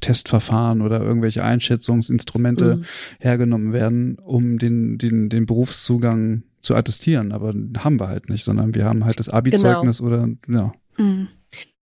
Testverfahren 0.00 0.80
oder 0.80 1.00
irgendwelche 1.02 1.44
Einschätzungsinstrumente 1.44 2.76
mhm. 2.76 2.84
hergenommen 3.18 3.72
werden, 3.72 4.18
um 4.18 4.58
den, 4.58 4.96
den, 4.96 5.28
den 5.28 5.46
Berufszugang 5.46 6.42
zu 6.62 6.74
attestieren. 6.74 7.32
Aber 7.32 7.52
haben 7.78 8.00
wir 8.00 8.08
halt 8.08 8.30
nicht, 8.30 8.44
sondern 8.44 8.74
wir 8.74 8.86
haben 8.86 9.04
halt 9.04 9.18
das 9.18 9.28
Abi-Zeugnis 9.28 9.98
genau. 9.98 10.10
oder 10.10 10.28
ja. 10.48 10.72
Mhm. 10.96 11.28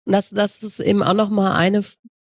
Das, 0.04 0.30
das 0.30 0.62
ist 0.62 0.80
eben 0.80 1.02
auch 1.02 1.14
nochmal 1.14 1.52
eine 1.52 1.84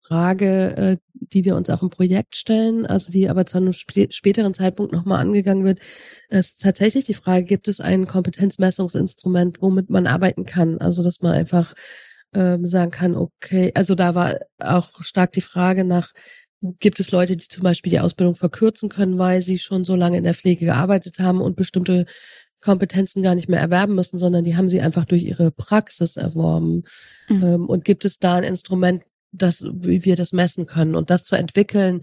Frage, 0.10 0.76
äh, 0.76 0.97
die 1.14 1.45
wir 1.45 1.55
uns 1.55 1.70
auch 1.70 1.84
im 1.84 1.91
Projekt 1.91 2.36
stellen, 2.36 2.88
also 2.88 3.12
die 3.12 3.30
aber 3.30 3.45
zu 3.45 3.57
einem 3.57 3.74
späteren 3.74 4.55
Zeitpunkt 4.55 4.91
nochmal 4.91 5.22
angegangen 5.22 5.66
wird, 5.66 5.80
ist 6.30 6.62
tatsächlich 6.62 7.05
die 7.05 7.14
Frage, 7.14 7.45
gibt 7.45 7.68
es 7.68 7.80
ein 7.80 8.07
Kompetenzmessungsinstrument, 8.07 9.62
womit 9.62 9.91
man 9.91 10.07
arbeiten 10.07 10.45
kann? 10.45 10.80
Also 10.80 11.03
dass 11.03 11.22
man 11.22 11.34
einfach 11.34 11.74
ähm, 12.34 12.66
sagen 12.66 12.89
kann, 12.89 13.16
okay, 13.16 13.72
also 13.76 13.93
da 13.93 14.16
war 14.16 14.39
auch 14.57 15.03
stark 15.03 15.32
die 15.34 15.41
Frage 15.41 15.84
nach, 15.84 16.12
gibt 16.80 16.99
es 16.99 17.12
Leute, 17.12 17.38
die 17.38 17.47
zum 17.47 17.64
Beispiel 17.64 17.91
die 17.91 17.99
Ausbildung 17.99 18.34
verkürzen 18.34 18.89
können, 18.89 19.20
weil 19.20 19.43
sie 19.43 19.60
schon 19.60 19.86
so 19.86 19.95
lange 19.95 20.18
in 20.18 20.24
der 20.24 20.34
Pflege 20.34 20.66
gearbeitet 20.66 21.20
haben 21.20 21.39
und 21.39 21.55
bestimmte 21.55 22.05
Kompetenzen 22.62 23.24
gar 23.24 23.36
nicht 23.36 23.47
mehr 23.47 23.62
erwerben 23.62 23.95
müssen, 23.95 24.18
sondern 24.18 24.43
die 24.43 24.57
haben 24.57 24.70
sie 24.70 24.82
einfach 24.82 25.05
durch 25.05 25.24
ihre 25.24 25.51
Praxis 25.51 26.18
erworben. 26.18 26.84
Mhm. 27.30 27.43
Ähm, 27.43 27.66
und 27.68 27.86
gibt 27.86 28.05
es 28.05 28.18
da 28.18 28.36
ein 28.36 28.43
Instrument, 28.43 29.03
das, 29.32 29.63
wie 29.63 30.05
wir 30.05 30.15
das 30.15 30.32
messen 30.32 30.65
können. 30.65 30.95
Und 30.95 31.09
das 31.09 31.25
zu 31.25 31.36
entwickeln, 31.36 32.01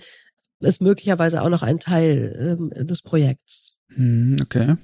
ist 0.60 0.80
möglicherweise 0.80 1.42
auch 1.42 1.48
noch 1.48 1.62
ein 1.62 1.78
Teil 1.78 2.56
ähm, 2.58 2.86
des 2.86 3.02
Projekts. 3.02 3.80
Hm, 3.94 4.36
okay. 4.42 4.76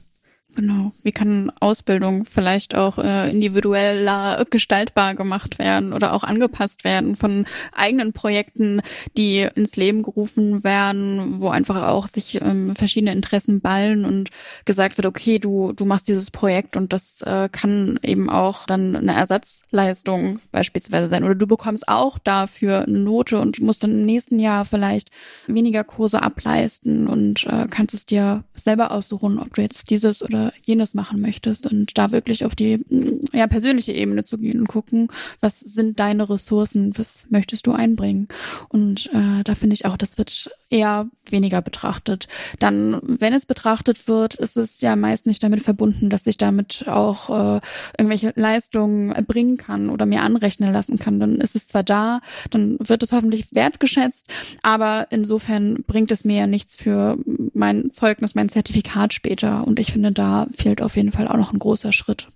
Genau. 0.54 0.92
Wie 1.02 1.12
kann 1.12 1.50
Ausbildung 1.60 2.26
vielleicht 2.26 2.74
auch 2.74 2.98
äh, 2.98 3.30
individueller 3.30 4.44
gestaltbar 4.50 5.14
gemacht 5.14 5.58
werden 5.58 5.94
oder 5.94 6.12
auch 6.12 6.24
angepasst 6.24 6.84
werden 6.84 7.16
von 7.16 7.46
eigenen 7.72 8.12
Projekten, 8.12 8.82
die 9.16 9.48
ins 9.54 9.76
Leben 9.76 10.02
gerufen 10.02 10.62
werden, 10.62 11.40
wo 11.40 11.48
einfach 11.48 11.88
auch 11.88 12.06
sich 12.06 12.42
ähm, 12.42 12.76
verschiedene 12.76 13.12
Interessen 13.12 13.62
ballen 13.62 14.04
und 14.04 14.28
gesagt 14.66 14.98
wird, 14.98 15.06
okay, 15.06 15.38
du, 15.38 15.72
du 15.72 15.86
machst 15.86 16.08
dieses 16.08 16.30
Projekt 16.30 16.76
und 16.76 16.92
das 16.92 17.22
äh, 17.22 17.48
kann 17.50 17.98
eben 18.02 18.28
auch 18.28 18.66
dann 18.66 18.94
eine 18.94 19.14
Ersatzleistung 19.14 20.38
beispielsweise 20.50 21.08
sein. 21.08 21.24
Oder 21.24 21.34
du 21.34 21.46
bekommst 21.46 21.88
auch 21.88 22.18
dafür 22.18 22.82
eine 22.82 22.98
Note 22.98 23.38
und 23.38 23.60
musst 23.60 23.84
dann 23.84 23.92
im 23.92 24.04
nächsten 24.04 24.38
Jahr 24.38 24.66
vielleicht 24.66 25.08
weniger 25.46 25.82
Kurse 25.82 26.22
ableisten 26.22 27.06
und 27.06 27.46
äh, 27.46 27.68
kannst 27.70 27.94
es 27.94 28.04
dir 28.04 28.44
selber 28.52 28.90
aussuchen, 28.90 29.38
ob 29.38 29.54
du 29.54 29.62
jetzt 29.62 29.88
dieses 29.88 30.22
oder 30.22 30.41
jenes 30.62 30.94
machen 30.94 31.20
möchtest 31.20 31.66
und 31.66 31.96
da 31.96 32.10
wirklich 32.12 32.44
auf 32.44 32.54
die 32.54 32.78
mm, 32.78 33.26
ja, 33.32 33.46
persönliche 33.46 33.92
Ebene 33.92 34.24
zu 34.24 34.38
gehen 34.38 34.60
und 34.60 34.68
gucken, 34.68 35.08
was 35.40 35.60
sind 35.60 36.00
deine 36.00 36.28
Ressourcen, 36.28 36.96
was 36.96 37.26
möchtest 37.30 37.66
du 37.66 37.72
einbringen. 37.72 38.28
Und 38.68 39.10
äh, 39.12 39.42
da 39.44 39.54
finde 39.54 39.74
ich 39.74 39.86
auch, 39.86 39.96
das 39.96 40.18
wird 40.18 40.50
eher 40.70 41.08
weniger 41.28 41.62
betrachtet. 41.62 42.28
Dann, 42.58 42.98
wenn 43.02 43.34
es 43.34 43.46
betrachtet 43.46 44.08
wird, 44.08 44.34
ist 44.34 44.56
es 44.56 44.80
ja 44.80 44.96
meist 44.96 45.26
nicht 45.26 45.42
damit 45.42 45.62
verbunden, 45.62 46.10
dass 46.10 46.26
ich 46.26 46.38
damit 46.38 46.84
auch 46.88 47.30
äh, 47.30 47.60
irgendwelche 47.98 48.32
Leistungen 48.34 49.12
erbringen 49.12 49.56
kann 49.56 49.90
oder 49.90 50.06
mir 50.06 50.22
anrechnen 50.22 50.72
lassen 50.72 50.98
kann. 50.98 51.20
Dann 51.20 51.36
ist 51.36 51.54
es 51.54 51.66
zwar 51.66 51.82
da, 51.82 52.20
dann 52.50 52.78
wird 52.80 53.02
es 53.02 53.12
hoffentlich 53.12 53.54
wertgeschätzt, 53.54 54.26
aber 54.62 55.06
insofern 55.10 55.84
bringt 55.86 56.10
es 56.10 56.24
mir 56.24 56.38
ja 56.38 56.46
nichts 56.46 56.74
für 56.74 57.18
mein 57.54 57.92
Zeugnis, 57.92 58.34
mein 58.34 58.48
Zertifikat 58.48 59.12
später. 59.12 59.66
Und 59.66 59.78
ich 59.78 59.92
finde, 59.92 60.12
da 60.12 60.31
fehlt 60.52 60.82
auf 60.82 60.96
jeden 60.96 61.12
Fall 61.12 61.28
auch 61.28 61.36
noch 61.36 61.52
ein 61.52 61.58
großer 61.58 61.92
Schritt. 61.92 62.28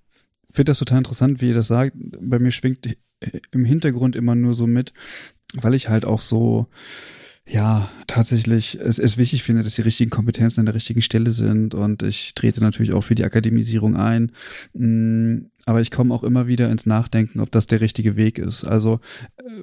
Ich 0.49 0.55
finde 0.55 0.71
das 0.71 0.79
total 0.79 0.99
interessant, 0.99 1.41
wie 1.41 1.49
ihr 1.49 1.55
das 1.55 1.69
sagt. 1.69 1.93
Bei 1.97 2.39
mir 2.39 2.51
schwingt 2.51 2.97
im 3.53 3.65
Hintergrund 3.65 4.17
immer 4.17 4.35
nur 4.35 4.55
so 4.55 4.67
mit, 4.67 4.93
weil 5.55 5.75
ich 5.75 5.89
halt 5.89 6.05
auch 6.05 6.21
so 6.21 6.69
ja, 7.49 7.89
tatsächlich 8.09 8.77
es 8.81 8.99
ist 8.99 9.19
wichtig 9.19 9.45
finde, 9.45 9.63
dass 9.63 9.77
die 9.77 9.83
richtigen 9.83 10.11
Kompetenzen 10.11 10.61
an 10.61 10.67
der 10.67 10.75
richtigen 10.75 11.01
Stelle 11.01 11.31
sind 11.31 11.75
und 11.75 12.03
ich 12.03 12.35
trete 12.35 12.61
natürlich 12.61 12.93
auch 12.93 13.03
für 13.03 13.15
die 13.15 13.25
Akademisierung 13.25 13.97
ein. 13.97 14.33
Mm, 14.75 15.47
aber 15.65 15.81
ich 15.81 15.93
komme 15.93 16.13
auch 16.13 16.25
immer 16.25 16.49
wieder 16.49 16.69
ins 16.71 16.87
Nachdenken, 16.87 17.39
ob 17.39 17.53
das 17.53 17.69
der 17.69 17.81
richtige 17.81 18.17
Weg 18.17 18.41
ist. 18.41 18.65
Also 18.65 18.99
äh, 19.37 19.63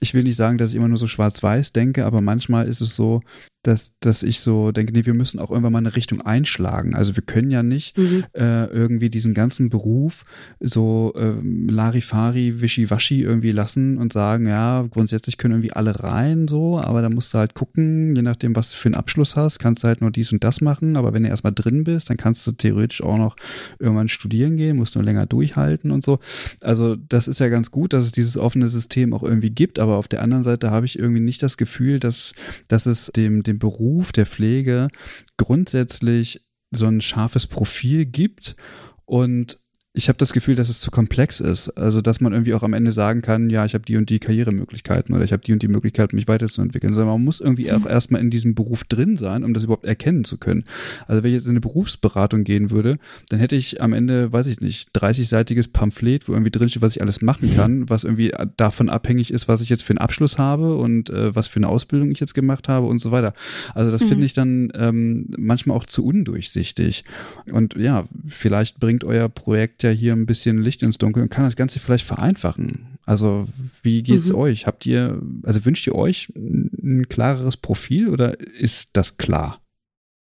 ich 0.00 0.14
will 0.14 0.24
nicht 0.24 0.36
sagen, 0.36 0.58
dass 0.58 0.70
ich 0.70 0.76
immer 0.76 0.88
nur 0.88 0.98
so 0.98 1.06
schwarz-weiß 1.06 1.72
denke, 1.72 2.04
aber 2.04 2.20
manchmal 2.20 2.68
ist 2.68 2.80
es 2.80 2.94
so, 2.94 3.22
dass, 3.62 3.94
dass 4.00 4.22
ich 4.22 4.40
so 4.40 4.72
denke, 4.72 4.92
nee, 4.92 5.06
wir 5.06 5.14
müssen 5.14 5.40
auch 5.40 5.50
irgendwann 5.50 5.72
mal 5.72 5.78
eine 5.78 5.96
Richtung 5.96 6.20
einschlagen. 6.20 6.94
Also 6.94 7.16
wir 7.16 7.22
können 7.22 7.50
ja 7.50 7.62
nicht 7.62 7.96
mhm. 7.96 8.24
äh, 8.34 8.66
irgendwie 8.66 9.08
diesen 9.08 9.32
ganzen 9.32 9.70
Beruf 9.70 10.24
so 10.60 11.14
äh, 11.16 11.32
Larifari, 11.42 12.60
Wischiwaschi 12.60 13.22
irgendwie 13.22 13.52
lassen 13.52 13.96
und 13.96 14.12
sagen, 14.12 14.46
ja, 14.46 14.86
grundsätzlich 14.90 15.38
können 15.38 15.54
irgendwie 15.54 15.72
alle 15.72 16.02
rein 16.02 16.46
so, 16.46 16.78
aber 16.78 17.00
da 17.00 17.08
musst 17.08 17.32
du 17.32 17.38
halt 17.38 17.54
gucken, 17.54 18.14
je 18.14 18.22
nachdem, 18.22 18.54
was 18.54 18.70
du 18.70 18.76
für 18.76 18.88
einen 18.88 18.96
Abschluss 18.96 19.36
hast, 19.36 19.58
kannst 19.58 19.82
du 19.82 19.88
halt 19.88 20.02
nur 20.02 20.10
dies 20.10 20.32
und 20.32 20.44
das 20.44 20.60
machen, 20.60 20.96
aber 20.96 21.14
wenn 21.14 21.22
du 21.22 21.30
erstmal 21.30 21.54
drin 21.54 21.84
bist, 21.84 22.10
dann 22.10 22.18
kannst 22.18 22.46
du 22.46 22.52
theoretisch 22.52 23.02
auch 23.02 23.16
noch 23.16 23.36
irgendwann 23.78 24.08
studieren 24.08 24.56
gehen, 24.56 24.76
musst 24.76 24.94
nur 24.94 25.04
länger 25.04 25.26
durchhalten 25.26 25.90
und 25.90 26.04
so. 26.04 26.18
Also 26.60 26.96
das 26.96 27.28
ist 27.28 27.40
ja 27.40 27.48
ganz 27.48 27.70
gut, 27.70 27.94
dass 27.94 28.04
es 28.04 28.12
dieses 28.12 28.36
offene 28.36 28.68
System 28.68 29.14
auch 29.14 29.22
irgendwie 29.22 29.50
gibt, 29.50 29.78
aber 29.84 29.96
auf 29.96 30.08
der 30.08 30.22
anderen 30.22 30.44
Seite 30.44 30.70
habe 30.70 30.86
ich 30.86 30.98
irgendwie 30.98 31.20
nicht 31.20 31.42
das 31.42 31.56
Gefühl, 31.58 32.00
dass, 32.00 32.32
dass 32.68 32.86
es 32.86 33.06
dem, 33.14 33.42
dem 33.42 33.58
Beruf 33.58 34.12
der 34.12 34.24
Pflege 34.24 34.88
grundsätzlich 35.36 36.42
so 36.70 36.86
ein 36.86 37.02
scharfes 37.02 37.46
Profil 37.46 38.06
gibt. 38.06 38.56
Und 39.04 39.60
ich 39.96 40.08
habe 40.08 40.18
das 40.18 40.32
Gefühl, 40.32 40.56
dass 40.56 40.68
es 40.68 40.80
zu 40.80 40.90
komplex 40.90 41.38
ist. 41.38 41.68
Also, 41.78 42.00
dass 42.00 42.20
man 42.20 42.32
irgendwie 42.32 42.52
auch 42.54 42.64
am 42.64 42.72
Ende 42.72 42.90
sagen 42.90 43.22
kann, 43.22 43.48
ja, 43.48 43.64
ich 43.64 43.74
habe 43.74 43.84
die 43.84 43.96
und 43.96 44.10
die 44.10 44.18
Karrieremöglichkeiten 44.18 45.14
oder 45.14 45.24
ich 45.24 45.32
habe 45.32 45.44
die 45.44 45.52
und 45.52 45.62
die 45.62 45.68
Möglichkeit, 45.68 46.12
mich 46.12 46.26
weiterzuentwickeln. 46.26 46.92
Sondern 46.92 47.14
man 47.14 47.24
muss 47.24 47.40
irgendwie 47.40 47.70
auch 47.70 47.78
mhm. 47.78 47.86
erstmal 47.86 48.20
in 48.20 48.28
diesem 48.28 48.56
Beruf 48.56 48.82
drin 48.82 49.16
sein, 49.16 49.44
um 49.44 49.54
das 49.54 49.62
überhaupt 49.62 49.84
erkennen 49.84 50.24
zu 50.24 50.36
können. 50.36 50.64
Also, 51.06 51.22
wenn 51.22 51.30
ich 51.30 51.36
jetzt 51.36 51.44
in 51.44 51.50
eine 51.50 51.60
Berufsberatung 51.60 52.42
gehen 52.42 52.72
würde, 52.72 52.98
dann 53.28 53.38
hätte 53.38 53.54
ich 53.54 53.80
am 53.82 53.92
Ende, 53.92 54.32
weiß 54.32 54.48
ich 54.48 54.60
nicht, 54.60 54.90
30-seitiges 54.96 55.70
Pamphlet, 55.72 56.26
wo 56.26 56.32
irgendwie 56.32 56.50
drinsteht, 56.50 56.82
was 56.82 56.96
ich 56.96 57.00
alles 57.00 57.22
machen 57.22 57.54
kann, 57.54 57.88
was 57.88 58.02
irgendwie 58.02 58.32
davon 58.56 58.88
abhängig 58.88 59.32
ist, 59.32 59.46
was 59.46 59.60
ich 59.60 59.68
jetzt 59.68 59.84
für 59.84 59.92
einen 59.92 59.98
Abschluss 59.98 60.38
habe 60.38 60.76
und 60.76 61.10
äh, 61.10 61.36
was 61.36 61.46
für 61.46 61.58
eine 61.58 61.68
Ausbildung 61.68 62.10
ich 62.10 62.18
jetzt 62.18 62.34
gemacht 62.34 62.68
habe 62.68 62.88
und 62.88 62.98
so 62.98 63.12
weiter. 63.12 63.32
Also, 63.74 63.92
das 63.92 64.02
mhm. 64.02 64.08
finde 64.08 64.26
ich 64.26 64.32
dann 64.32 64.72
ähm, 64.74 65.28
manchmal 65.38 65.76
auch 65.76 65.84
zu 65.84 66.04
undurchsichtig. 66.04 67.04
Und 67.52 67.76
ja, 67.76 68.06
vielleicht 68.26 68.80
bringt 68.80 69.04
euer 69.04 69.28
Projekt 69.28 69.83
ja 69.84 69.90
hier 69.90 70.12
ein 70.12 70.26
bisschen 70.26 70.58
Licht 70.58 70.82
ins 70.82 70.98
Dunkel 70.98 71.22
und 71.22 71.28
kann 71.28 71.44
das 71.44 71.56
Ganze 71.56 71.78
vielleicht 71.78 72.06
vereinfachen. 72.06 72.98
Also, 73.04 73.46
wie 73.82 74.02
geht's 74.02 74.30
mhm. 74.30 74.36
euch? 74.36 74.66
Habt 74.66 74.86
ihr, 74.86 75.22
also 75.42 75.64
wünscht 75.64 75.86
ihr 75.86 75.94
euch 75.94 76.30
ein 76.34 77.06
klareres 77.08 77.56
Profil 77.56 78.08
oder 78.08 78.40
ist 78.40 78.90
das 78.94 79.16
klar? 79.16 79.60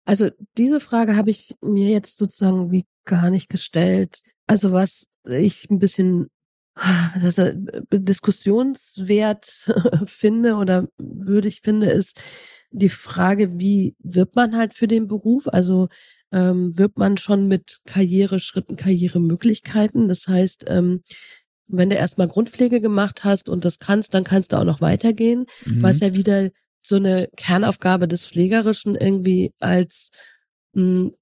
Also 0.07 0.31
diese 0.59 0.81
Frage 0.81 1.17
habe 1.17 1.31
ich 1.31 1.55
mir 1.63 1.89
jetzt 1.89 2.19
sozusagen 2.19 2.71
wie 2.71 2.85
gar 3.05 3.31
nicht 3.31 3.49
gestellt. 3.49 4.21
Also 4.47 4.73
was 4.73 5.07
ich 5.25 5.71
ein 5.71 5.79
bisschen 5.79 6.29
was 6.75 7.39
heißt, 7.39 7.55
diskussionswert 7.93 9.47
finde 10.07 10.57
oder 10.57 10.89
würdig 10.99 11.61
finde, 11.63 11.91
ist 11.91 12.21
die 12.73 12.89
Frage, 12.89 13.61
wie 13.61 13.95
wirbt 14.01 14.35
man 14.35 14.57
halt 14.57 14.75
für 14.75 14.89
den 14.89 15.07
Beruf? 15.07 15.47
Also 15.47 15.89
ähm, 16.35 16.76
wirbt 16.76 16.99
man 16.99 17.16
schon 17.16 17.49
mit 17.49 17.80
Karriereschritten, 17.87 18.76
Karrieremöglichkeiten? 18.76 20.09
Das 20.09 20.26
heißt, 20.26 20.64
ähm, 20.68 21.01
wenn 21.66 21.89
du 21.89 21.97
erstmal 21.97 22.28
Grundpflege 22.28 22.80
gemacht 22.80 23.24
hast 23.24 23.49
und 23.49 23.64
das 23.64 23.78
kannst, 23.78 24.12
dann 24.12 24.24
kannst 24.24 24.53
du 24.53 24.59
auch 24.59 24.64
noch 24.64 24.80
weitergehen, 24.80 25.47
mhm. 25.64 25.82
was 25.82 26.01
ja 26.01 26.12
wieder 26.12 26.51
so 26.82 26.97
eine 26.97 27.28
Kernaufgabe 27.37 28.09
des 28.09 28.26
Pflegerischen 28.26 28.97
irgendwie 28.97 29.53
als 29.61 30.11
mh, 30.74 30.82
hm, 30.82 31.14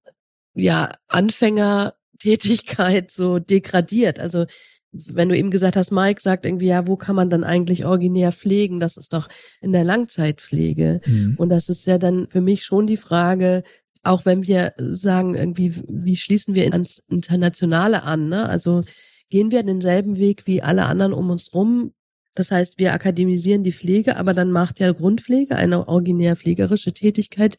ja 0.55 0.93
Anfängertätigkeit 1.07 3.11
so 3.11 3.39
degradiert. 3.39 4.19
Also 4.19 4.45
wenn 4.93 5.29
du 5.29 5.37
eben 5.37 5.49
gesagt 5.49 5.75
hast, 5.75 5.91
Mike 5.91 6.21
sagt 6.21 6.45
irgendwie, 6.45 6.67
ja, 6.67 6.87
wo 6.87 6.97
kann 6.97 7.15
man 7.15 7.29
dann 7.29 7.43
eigentlich 7.43 7.85
originär 7.85 8.31
pflegen? 8.31 8.79
Das 8.79 8.97
ist 8.97 9.13
doch 9.13 9.27
in 9.59 9.73
der 9.73 9.83
Langzeitpflege. 9.83 11.01
Mhm. 11.05 11.35
Und 11.37 11.49
das 11.49 11.69
ist 11.69 11.87
ja 11.87 11.97
dann 11.97 12.27
für 12.29 12.41
mich 12.41 12.63
schon 12.63 12.85
die 12.85 12.97
Frage, 12.97 13.63
auch 14.03 14.25
wenn 14.25 14.45
wir 14.45 14.73
sagen, 14.77 15.35
irgendwie, 15.35 15.73
wie 15.87 16.17
schließen 16.17 16.55
wir 16.55 16.71
ans 16.71 16.99
Internationale 17.09 18.03
an? 18.03 18.29
Ne? 18.29 18.47
Also 18.47 18.81
gehen 19.29 19.51
wir 19.51 19.63
denselben 19.63 20.17
Weg 20.17 20.45
wie 20.45 20.61
alle 20.61 20.85
anderen 20.85 21.13
um 21.13 21.29
uns 21.29 21.53
rum? 21.53 21.93
Das 22.35 22.51
heißt, 22.51 22.79
wir 22.79 22.93
akademisieren 22.93 23.63
die 23.63 23.71
Pflege, 23.71 24.17
aber 24.17 24.33
dann 24.33 24.51
macht 24.51 24.79
ja 24.79 24.91
Grundpflege 24.91 25.55
eine 25.55 25.87
originär 25.87 26.35
pflegerische 26.35 26.93
Tätigkeit, 26.93 27.57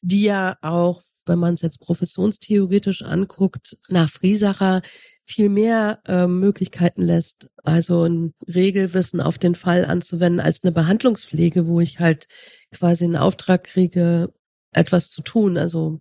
die 0.00 0.22
ja 0.22 0.56
auch, 0.62 1.02
wenn 1.26 1.38
man 1.38 1.54
es 1.54 1.62
jetzt 1.62 1.80
professionstheoretisch 1.80 3.02
anguckt, 3.02 3.76
nach 3.88 4.08
Friesacher 4.08 4.82
viel 5.26 5.48
mehr 5.48 6.00
äh, 6.06 6.26
Möglichkeiten 6.26 7.02
lässt, 7.02 7.48
also 7.62 8.04
ein 8.04 8.34
Regelwissen 8.46 9.20
auf 9.20 9.38
den 9.38 9.54
Fall 9.54 9.84
anzuwenden 9.84 10.40
als 10.40 10.62
eine 10.62 10.72
Behandlungspflege, 10.72 11.66
wo 11.66 11.80
ich 11.80 11.98
halt 11.98 12.26
quasi 12.72 13.04
einen 13.04 13.16
Auftrag 13.16 13.64
kriege, 13.64 14.32
etwas 14.74 15.10
zu 15.10 15.22
tun, 15.22 15.56
also 15.56 16.00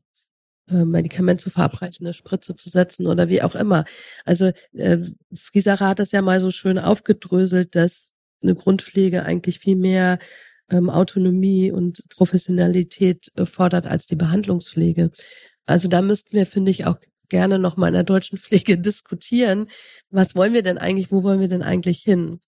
äh, 0.70 0.86
Medikament 0.86 1.42
zu 1.42 1.50
verabreichen, 1.50 2.06
eine 2.06 2.14
Spritze 2.14 2.56
zu 2.56 2.70
setzen 2.70 3.08
oder 3.08 3.30
wie 3.30 3.42
auch 3.42 3.56
immer. 3.56 3.86
Also 4.26 4.52
äh, 4.74 4.98
Friesacher 5.34 5.88
hat 5.90 6.00
das 6.00 6.12
ja 6.12 6.22
mal 6.22 6.40
so 6.40 6.52
schön 6.52 6.80
aufgedröselt, 6.80 7.76
dass 7.76 8.14
eine 8.42 8.56
Grundpflege 8.56 9.24
eigentlich 9.24 9.60
viel 9.60 9.76
mehr 9.76 10.20
ähm, 10.70 10.90
Autonomie 10.90 11.72
und 11.72 12.08
Professionalität 12.10 13.32
äh, 13.36 13.46
fordert 13.46 13.88
als 13.88 14.08
die 14.08 14.16
Behandlungspflege. 14.16 15.12
Also 15.66 15.88
da 15.88 16.02
müssten 16.02 16.36
wir, 16.36 16.46
finde 16.46 16.72
ich, 16.72 16.86
auch 16.86 16.98
gerne 17.30 17.60
noch 17.60 17.78
mal 17.78 17.88
in 17.88 17.94
der 17.94 18.04
deutschen 18.04 18.38
Pflege 18.44 18.78
diskutieren. 18.78 19.68
Was 20.10 20.36
wollen 20.36 20.54
wir 20.54 20.64
denn 20.64 20.78
eigentlich? 20.78 21.12
Wo 21.12 21.24
wollen 21.24 21.40
wir 21.40 21.50
denn 21.50 21.64
eigentlich 21.64 22.00
hin? 22.00 22.40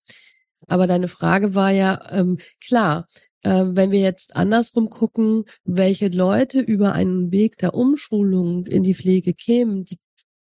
Aber 0.67 0.88
deine 0.88 1.07
Frage 1.07 1.53
war 1.53 1.71
ja 1.71 2.07
ähm, 2.11 2.38
klar. 2.65 3.07
Äh, 3.45 3.75
wenn 3.75 3.91
wir 3.91 3.99
jetzt 3.99 4.35
andersrum 4.35 4.89
gucken, 4.89 5.45
welche 5.63 6.07
Leute 6.07 6.59
über 6.59 6.93
einen 6.93 7.31
Weg 7.31 7.57
der 7.57 7.75
Umschulung 7.75 8.65
in 8.65 8.81
die 8.83 8.95
Pflege 8.95 9.33
kämen, 9.33 9.85
die 9.85 9.99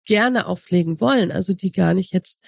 gerne 0.06 0.46
auch 0.46 0.58
pflegen 0.58 1.00
wollen, 1.00 1.32
also 1.32 1.52
die 1.52 1.72
gar 1.72 1.94
nicht 1.94 2.12
jetzt 2.12 2.40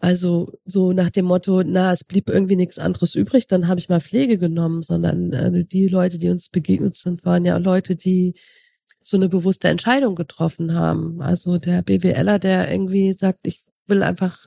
also 0.00 0.52
so 0.64 0.92
nach 0.92 1.10
dem 1.10 1.24
Motto, 1.24 1.62
na, 1.64 1.92
es 1.92 2.04
blieb 2.04 2.28
irgendwie 2.28 2.56
nichts 2.56 2.78
anderes 2.78 3.14
übrig, 3.14 3.46
dann 3.46 3.66
habe 3.68 3.80
ich 3.80 3.88
mal 3.88 4.00
Pflege 4.00 4.38
genommen, 4.38 4.82
sondern 4.82 5.32
äh, 5.32 5.64
die 5.64 5.88
Leute, 5.88 6.18
die 6.18 6.28
uns 6.28 6.48
begegnet 6.50 6.96
sind, 6.96 7.24
waren 7.24 7.44
ja 7.44 7.56
Leute, 7.56 7.96
die 7.96 8.34
so 9.02 9.16
eine 9.16 9.28
bewusste 9.28 9.68
Entscheidung 9.68 10.16
getroffen 10.16 10.74
haben. 10.74 11.22
Also 11.22 11.58
der 11.58 11.82
BWLer, 11.82 12.38
der 12.38 12.70
irgendwie 12.70 13.12
sagt, 13.12 13.46
ich 13.46 13.60
will 13.86 14.02
einfach 14.02 14.46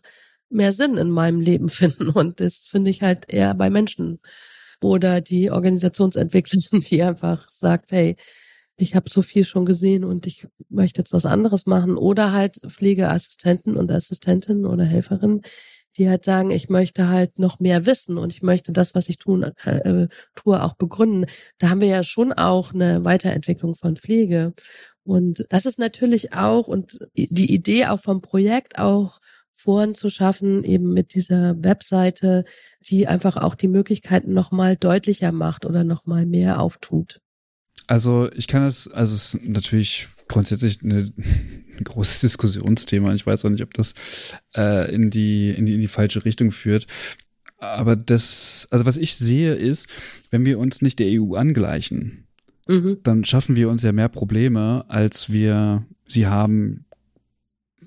mehr 0.49 0.73
Sinn 0.73 0.97
in 0.97 1.09
meinem 1.09 1.39
Leben 1.39 1.69
finden 1.69 2.09
und 2.09 2.41
das 2.41 2.67
finde 2.69 2.91
ich 2.91 3.01
halt 3.01 3.31
eher 3.33 3.55
bei 3.55 3.69
Menschen. 3.69 4.19
Oder 4.81 5.21
die 5.21 5.51
Organisationsentwicklerin, 5.51 6.81
die 6.89 7.03
einfach 7.03 7.49
sagt, 7.51 7.91
hey, 7.91 8.15
ich 8.77 8.95
habe 8.95 9.09
so 9.09 9.21
viel 9.21 9.43
schon 9.43 9.65
gesehen 9.65 10.03
und 10.05 10.25
ich 10.25 10.47
möchte 10.69 11.01
jetzt 11.01 11.13
was 11.13 11.25
anderes 11.25 11.65
machen. 11.65 11.97
Oder 11.97 12.31
halt 12.31 12.61
Pflegeassistenten 12.65 13.75
und 13.75 13.91
Assistentinnen 13.91 14.65
oder 14.65 14.85
Helferinnen, 14.85 15.41
die 15.97 16.09
halt 16.09 16.23
sagen, 16.23 16.49
ich 16.51 16.69
möchte 16.69 17.09
halt 17.09 17.39
noch 17.39 17.59
mehr 17.59 17.85
wissen 17.85 18.17
und 18.17 18.31
ich 18.31 18.41
möchte 18.41 18.71
das, 18.71 18.95
was 18.95 19.09
ich 19.09 19.17
tun, 19.17 19.43
äh, 19.43 20.07
tue, 20.35 20.63
auch 20.63 20.75
begründen. 20.75 21.25
Da 21.57 21.69
haben 21.69 21.81
wir 21.81 21.89
ja 21.89 22.03
schon 22.03 22.31
auch 22.31 22.73
eine 22.73 23.03
Weiterentwicklung 23.03 23.75
von 23.75 23.97
Pflege. 23.97 24.53
Und 25.03 25.45
das 25.49 25.65
ist 25.65 25.79
natürlich 25.79 26.33
auch, 26.33 26.67
und 26.67 26.99
die 27.15 27.53
Idee 27.53 27.87
auch 27.87 27.99
vom 27.99 28.21
Projekt 28.21 28.79
auch 28.79 29.19
Foren 29.59 29.93
zu 29.93 30.09
schaffen, 30.09 30.63
eben 30.63 30.93
mit 30.93 31.13
dieser 31.13 31.61
Webseite, 31.61 32.45
die 32.81 33.07
einfach 33.07 33.35
auch 33.35 33.55
die 33.55 33.67
Möglichkeiten 33.67 34.33
nochmal 34.33 34.77
deutlicher 34.77 35.33
macht 35.33 35.65
oder 35.65 35.83
nochmal 35.83 36.25
mehr 36.25 36.61
auftut. 36.61 37.19
Also 37.85 38.31
ich 38.31 38.47
kann 38.47 38.63
es, 38.63 38.87
also 38.87 39.15
es 39.15 39.33
ist 39.33 39.45
natürlich 39.45 40.07
grundsätzlich 40.29 40.81
eine, 40.81 41.11
ein 41.77 41.83
großes 41.83 42.21
Diskussionsthema. 42.21 43.13
Ich 43.13 43.25
weiß 43.25 43.43
auch 43.43 43.49
nicht, 43.49 43.63
ob 43.63 43.73
das 43.73 43.93
äh, 44.55 44.93
in, 44.95 45.09
die, 45.09 45.49
in, 45.49 45.65
die, 45.65 45.73
in 45.73 45.81
die 45.81 45.87
falsche 45.87 46.23
Richtung 46.23 46.51
führt. 46.51 46.87
Aber 47.57 47.97
das, 47.97 48.65
also 48.71 48.85
was 48.85 48.95
ich 48.95 49.17
sehe, 49.17 49.55
ist, 49.55 49.87
wenn 50.31 50.45
wir 50.45 50.57
uns 50.57 50.81
nicht 50.81 50.99
der 50.99 51.21
EU 51.21 51.35
angleichen, 51.35 52.27
mhm. 52.65 52.99
dann 53.03 53.25
schaffen 53.25 53.57
wir 53.57 53.69
uns 53.69 53.83
ja 53.83 53.91
mehr 53.91 54.07
Probleme, 54.07 54.85
als 54.87 55.29
wir 55.29 55.85
sie 56.07 56.27
haben 56.27 56.85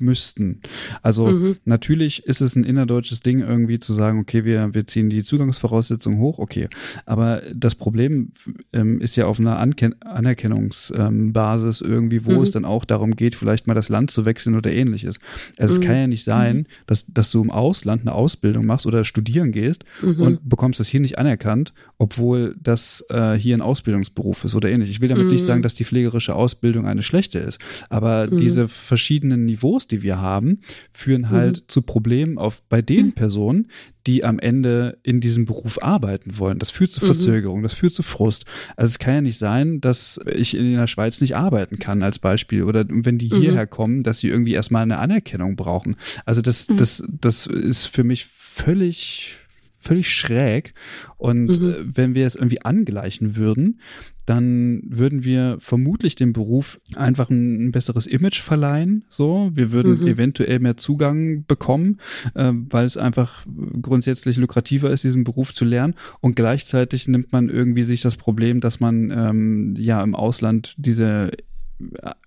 müssten. 0.02 0.60
Also 1.02 1.26
mhm. 1.26 1.56
natürlich 1.64 2.24
ist 2.26 2.40
es 2.40 2.56
ein 2.56 2.64
innerdeutsches 2.64 3.20
Ding 3.20 3.40
irgendwie 3.40 3.78
zu 3.78 3.92
sagen, 3.92 4.18
okay, 4.18 4.44
wir, 4.44 4.74
wir 4.74 4.86
ziehen 4.86 5.08
die 5.08 5.22
Zugangsvoraussetzungen 5.22 6.18
hoch, 6.18 6.38
okay. 6.38 6.68
Aber 7.06 7.42
das 7.54 7.74
Problem 7.74 8.32
ähm, 8.72 9.00
ist 9.00 9.16
ja 9.16 9.26
auf 9.26 9.40
einer 9.40 9.58
Anken 9.58 9.94
Anerkennungsbasis 10.02 11.80
ähm, 11.80 11.90
irgendwie, 11.90 12.24
wo 12.24 12.32
mhm. 12.32 12.42
es 12.42 12.50
dann 12.50 12.64
auch 12.64 12.84
darum 12.84 13.16
geht, 13.16 13.34
vielleicht 13.34 13.66
mal 13.66 13.74
das 13.74 13.88
Land 13.88 14.10
zu 14.10 14.24
wechseln 14.24 14.56
oder 14.56 14.72
ähnliches. 14.72 15.18
Also 15.58 15.74
mhm. 15.74 15.80
es 15.80 15.86
kann 15.86 15.96
ja 15.96 16.06
nicht 16.06 16.24
sein, 16.24 16.56
mhm. 16.56 16.66
dass, 16.86 17.06
dass 17.08 17.30
du 17.30 17.42
im 17.42 17.50
Ausland 17.50 18.02
eine 18.02 18.12
Ausbildung 18.12 18.66
machst 18.66 18.86
oder 18.86 19.04
studieren 19.04 19.52
gehst 19.52 19.84
mhm. 20.00 20.20
und 20.20 20.48
bekommst 20.48 20.80
das 20.80 20.88
hier 20.88 21.00
nicht 21.00 21.18
anerkannt, 21.18 21.72
obwohl 21.98 22.56
das 22.60 23.04
äh, 23.10 23.34
hier 23.34 23.56
ein 23.56 23.62
Ausbildungsberuf 23.62 24.44
ist 24.44 24.54
oder 24.54 24.70
ähnlich. 24.70 24.90
Ich 24.90 25.00
will 25.00 25.08
damit 25.08 25.26
nicht 25.28 25.42
mhm. 25.42 25.46
sagen, 25.46 25.62
dass 25.62 25.74
die 25.74 25.84
pflegerische 25.84 26.34
Ausbildung 26.34 26.86
eine 26.86 27.02
schlechte 27.02 27.38
ist, 27.38 27.58
aber 27.88 28.26
diese 28.26 28.68
verschiedenen 28.68 29.44
Niveaus, 29.44 29.86
die 29.92 30.02
wir 30.02 30.20
haben, 30.20 30.60
führen 30.90 31.30
halt 31.30 31.58
mhm. 31.58 31.68
zu 31.68 31.82
Problemen 31.82 32.38
auf, 32.38 32.62
bei 32.68 32.82
den 32.82 33.06
mhm. 33.06 33.12
Personen, 33.12 33.68
die 34.06 34.24
am 34.24 34.38
Ende 34.38 34.98
in 35.02 35.20
diesem 35.20 35.44
Beruf 35.44 35.82
arbeiten 35.82 36.38
wollen. 36.38 36.58
Das 36.58 36.70
führt 36.70 36.90
zu 36.90 37.04
mhm. 37.04 37.06
Verzögerung, 37.06 37.60
mhm. 37.60 37.62
das 37.62 37.74
führt 37.74 37.94
zu 37.94 38.02
Frust. 38.02 38.44
Also 38.76 38.90
es 38.90 38.98
kann 38.98 39.14
ja 39.14 39.20
nicht 39.20 39.38
sein, 39.38 39.80
dass 39.80 40.18
ich 40.26 40.56
in 40.56 40.74
der 40.74 40.86
Schweiz 40.88 41.20
nicht 41.20 41.36
arbeiten 41.36 41.78
kann 41.78 42.02
als 42.02 42.18
Beispiel 42.18 42.64
oder 42.64 42.84
wenn 42.88 43.18
die 43.18 43.32
mhm. 43.32 43.40
hierher 43.40 43.66
kommen, 43.66 44.02
dass 44.02 44.18
sie 44.18 44.28
irgendwie 44.28 44.54
erstmal 44.54 44.82
eine 44.82 44.98
Anerkennung 44.98 45.56
brauchen. 45.56 45.96
Also 46.24 46.42
das, 46.42 46.66
das, 46.66 47.02
das 47.08 47.46
ist 47.46 47.86
für 47.86 48.04
mich 48.04 48.26
völlig 48.26 49.36
völlig 49.82 50.12
schräg. 50.12 50.74
Und 51.18 51.60
mhm. 51.60 51.92
Wenn 51.94 52.14
wir 52.14 52.26
es 52.26 52.36
irgendwie 52.36 52.64
angleichen 52.64 53.36
würden, 53.36 53.80
dann 54.26 54.82
würden 54.84 55.24
wir 55.24 55.56
vermutlich 55.58 56.14
dem 56.14 56.32
Beruf 56.32 56.80
einfach 56.94 57.30
ein, 57.30 57.66
ein 57.66 57.72
besseres 57.72 58.06
Image 58.06 58.40
verleihen. 58.40 59.04
So, 59.08 59.50
wir 59.52 59.72
würden 59.72 60.00
mhm. 60.00 60.06
eventuell 60.06 60.60
mehr 60.60 60.76
Zugang 60.76 61.44
bekommen, 61.46 61.98
äh, 62.34 62.52
weil 62.52 62.86
es 62.86 62.96
einfach 62.96 63.44
grundsätzlich 63.80 64.36
lukrativer 64.36 64.90
ist, 64.90 65.04
diesen 65.04 65.24
Beruf 65.24 65.54
zu 65.54 65.64
lernen. 65.64 65.94
Und 66.20 66.36
gleichzeitig 66.36 67.08
nimmt 67.08 67.32
man 67.32 67.48
irgendwie 67.48 67.82
sich 67.82 68.00
das 68.00 68.16
Problem, 68.16 68.60
dass 68.60 68.80
man 68.80 69.10
ähm, 69.10 69.74
ja 69.76 70.02
im 70.02 70.14
Ausland 70.14 70.74
diese 70.76 71.30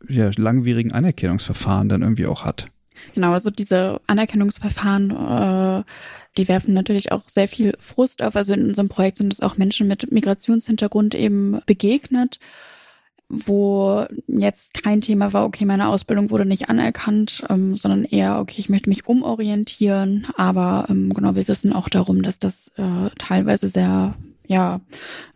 ja, 0.09 0.31
langwierigen 0.35 0.91
Anerkennungsverfahren 0.91 1.89
dann 1.89 2.01
irgendwie 2.01 2.25
auch 2.25 2.43
hat. 2.43 2.71
Genau, 3.13 3.33
also 3.33 3.49
diese 3.49 4.01
Anerkennungsverfahren, 4.07 5.11
äh, 5.11 5.83
die 6.37 6.47
werfen 6.47 6.73
natürlich 6.73 7.11
auch 7.11 7.23
sehr 7.27 7.47
viel 7.47 7.73
Frust 7.79 8.23
auf. 8.23 8.35
Also 8.35 8.53
in 8.53 8.67
unserem 8.67 8.89
Projekt 8.89 9.17
sind 9.17 9.33
es 9.33 9.41
auch 9.41 9.57
Menschen 9.57 9.87
mit 9.87 10.11
Migrationshintergrund 10.11 11.15
eben 11.15 11.61
begegnet, 11.65 12.39
wo 13.27 14.05
jetzt 14.27 14.73
kein 14.75 15.01
Thema 15.01 15.33
war, 15.33 15.45
okay, 15.45 15.65
meine 15.65 15.87
Ausbildung 15.87 16.29
wurde 16.29 16.45
nicht 16.45 16.69
anerkannt, 16.69 17.43
ähm, 17.49 17.75
sondern 17.75 18.03
eher, 18.03 18.39
okay, 18.39 18.57
ich 18.59 18.69
möchte 18.69 18.89
mich 18.89 19.07
umorientieren. 19.07 20.27
Aber 20.37 20.85
ähm, 20.89 21.13
genau, 21.13 21.35
wir 21.35 21.47
wissen 21.47 21.73
auch 21.73 21.89
darum, 21.89 22.21
dass 22.21 22.37
das 22.37 22.71
äh, 22.77 23.09
teilweise 23.17 23.67
sehr 23.67 24.15
ja, 24.47 24.79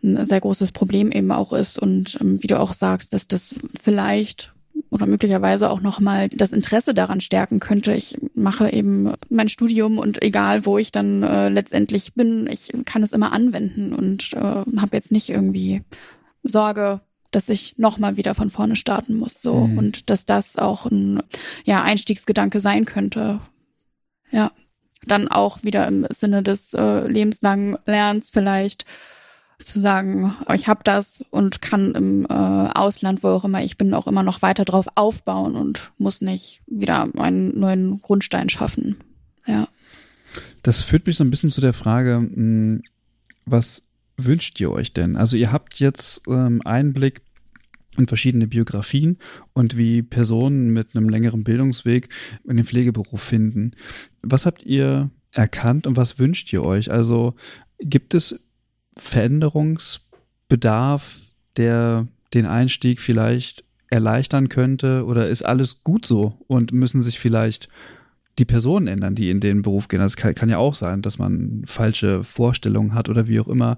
ein 0.04 0.24
sehr 0.24 0.40
großes 0.40 0.72
Problem 0.72 1.10
eben 1.10 1.32
auch 1.32 1.52
ist 1.52 1.78
und 1.78 2.16
ähm, 2.20 2.42
wie 2.42 2.46
du 2.46 2.60
auch 2.60 2.72
sagst, 2.72 3.12
dass 3.12 3.26
das 3.26 3.54
vielleicht 3.80 4.52
oder 4.90 5.06
möglicherweise 5.06 5.70
auch 5.70 5.80
nochmal 5.80 6.28
das 6.28 6.52
Interesse 6.52 6.94
daran 6.94 7.20
stärken 7.20 7.60
könnte. 7.60 7.94
Ich 7.94 8.18
mache 8.34 8.70
eben 8.72 9.12
mein 9.28 9.48
Studium 9.48 9.98
und 9.98 10.22
egal 10.22 10.66
wo 10.66 10.78
ich 10.78 10.92
dann 10.92 11.22
äh, 11.22 11.48
letztendlich 11.48 12.14
bin, 12.14 12.48
ich 12.50 12.70
kann 12.84 13.02
es 13.02 13.12
immer 13.12 13.32
anwenden 13.32 13.92
und 13.92 14.32
äh, 14.32 14.38
habe 14.40 14.90
jetzt 14.92 15.12
nicht 15.12 15.30
irgendwie 15.30 15.82
Sorge, 16.42 17.00
dass 17.30 17.48
ich 17.48 17.74
nochmal 17.78 18.16
wieder 18.16 18.34
von 18.34 18.50
vorne 18.50 18.76
starten 18.76 19.16
muss, 19.16 19.40
so. 19.40 19.66
Mhm. 19.66 19.78
Und 19.78 20.10
dass 20.10 20.26
das 20.26 20.56
auch 20.56 20.86
ein, 20.86 21.22
ja, 21.64 21.82
Einstiegsgedanke 21.82 22.60
sein 22.60 22.84
könnte. 22.84 23.40
Ja. 24.30 24.50
Dann 25.06 25.28
auch 25.28 25.62
wieder 25.62 25.88
im 25.88 26.06
Sinne 26.10 26.42
des 26.42 26.74
äh, 26.74 27.06
lebenslangen 27.06 27.78
Lernens 27.86 28.28
vielleicht 28.28 28.84
zu 29.64 29.78
sagen, 29.78 30.34
ich 30.54 30.68
habe 30.68 30.80
das 30.84 31.24
und 31.30 31.62
kann 31.62 31.94
im 31.94 32.24
äh, 32.24 32.32
Ausland, 32.32 33.22
wo 33.22 33.28
auch 33.28 33.44
immer 33.44 33.62
ich 33.62 33.76
bin, 33.76 33.94
auch 33.94 34.06
immer 34.06 34.22
noch 34.22 34.42
weiter 34.42 34.64
drauf 34.64 34.86
aufbauen 34.94 35.56
und 35.56 35.92
muss 35.98 36.20
nicht 36.20 36.62
wieder 36.66 37.08
einen 37.18 37.58
neuen 37.58 38.00
Grundstein 38.00 38.48
schaffen. 38.48 38.96
Ja. 39.46 39.68
Das 40.62 40.82
führt 40.82 41.06
mich 41.06 41.16
so 41.16 41.24
ein 41.24 41.30
bisschen 41.30 41.50
zu 41.50 41.60
der 41.60 41.72
Frage, 41.72 42.16
hm, 42.16 42.82
was 43.46 43.82
wünscht 44.16 44.60
ihr 44.60 44.70
euch 44.70 44.92
denn? 44.92 45.16
Also 45.16 45.36
ihr 45.36 45.52
habt 45.52 45.78
jetzt 45.80 46.22
ähm, 46.28 46.60
Einblick 46.64 47.22
in 47.96 48.06
verschiedene 48.06 48.46
Biografien 48.46 49.18
und 49.52 49.76
wie 49.76 50.02
Personen 50.02 50.70
mit 50.72 50.94
einem 50.94 51.08
längeren 51.08 51.44
Bildungsweg 51.44 52.08
in 52.44 52.56
den 52.56 52.66
Pflegeberuf 52.66 53.20
finden. 53.20 53.72
Was 54.22 54.46
habt 54.46 54.62
ihr 54.62 55.10
erkannt 55.32 55.86
und 55.86 55.96
was 55.96 56.18
wünscht 56.18 56.52
ihr 56.52 56.62
euch? 56.62 56.90
Also 56.90 57.34
gibt 57.78 58.14
es 58.14 58.44
Veränderungsbedarf, 59.00 61.18
der 61.56 62.06
den 62.34 62.46
Einstieg 62.46 63.00
vielleicht 63.00 63.64
erleichtern 63.88 64.48
könnte? 64.48 65.04
Oder 65.04 65.28
ist 65.28 65.42
alles 65.42 65.82
gut 65.82 66.06
so 66.06 66.34
und 66.46 66.72
müssen 66.72 67.02
sich 67.02 67.18
vielleicht 67.18 67.68
die 68.38 68.44
Personen 68.44 68.86
ändern, 68.86 69.14
die 69.14 69.30
in 69.30 69.40
den 69.40 69.62
Beruf 69.62 69.88
gehen. 69.88 70.00
Das 70.00 70.16
kann, 70.16 70.34
kann, 70.34 70.48
ja 70.48 70.58
auch 70.58 70.74
sein, 70.74 71.02
dass 71.02 71.18
man 71.18 71.62
falsche 71.66 72.24
Vorstellungen 72.24 72.94
hat 72.94 73.08
oder 73.08 73.28
wie 73.28 73.40
auch 73.40 73.48
immer. 73.48 73.76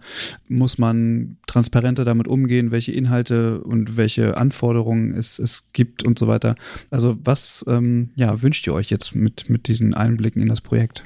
Muss 0.48 0.78
man 0.78 1.38
transparenter 1.46 2.04
damit 2.04 2.28
umgehen, 2.28 2.70
welche 2.70 2.92
Inhalte 2.92 3.60
und 3.60 3.96
welche 3.96 4.36
Anforderungen 4.36 5.16
es, 5.16 5.38
es 5.38 5.72
gibt 5.72 6.04
und 6.04 6.18
so 6.18 6.28
weiter. 6.28 6.54
Also 6.90 7.18
was 7.24 7.64
ähm, 7.68 8.10
ja, 8.14 8.40
wünscht 8.40 8.66
ihr 8.66 8.74
euch 8.74 8.90
jetzt 8.90 9.14
mit, 9.14 9.50
mit 9.50 9.68
diesen 9.68 9.94
Einblicken 9.94 10.40
in 10.40 10.48
das 10.48 10.60
Projekt? 10.60 11.04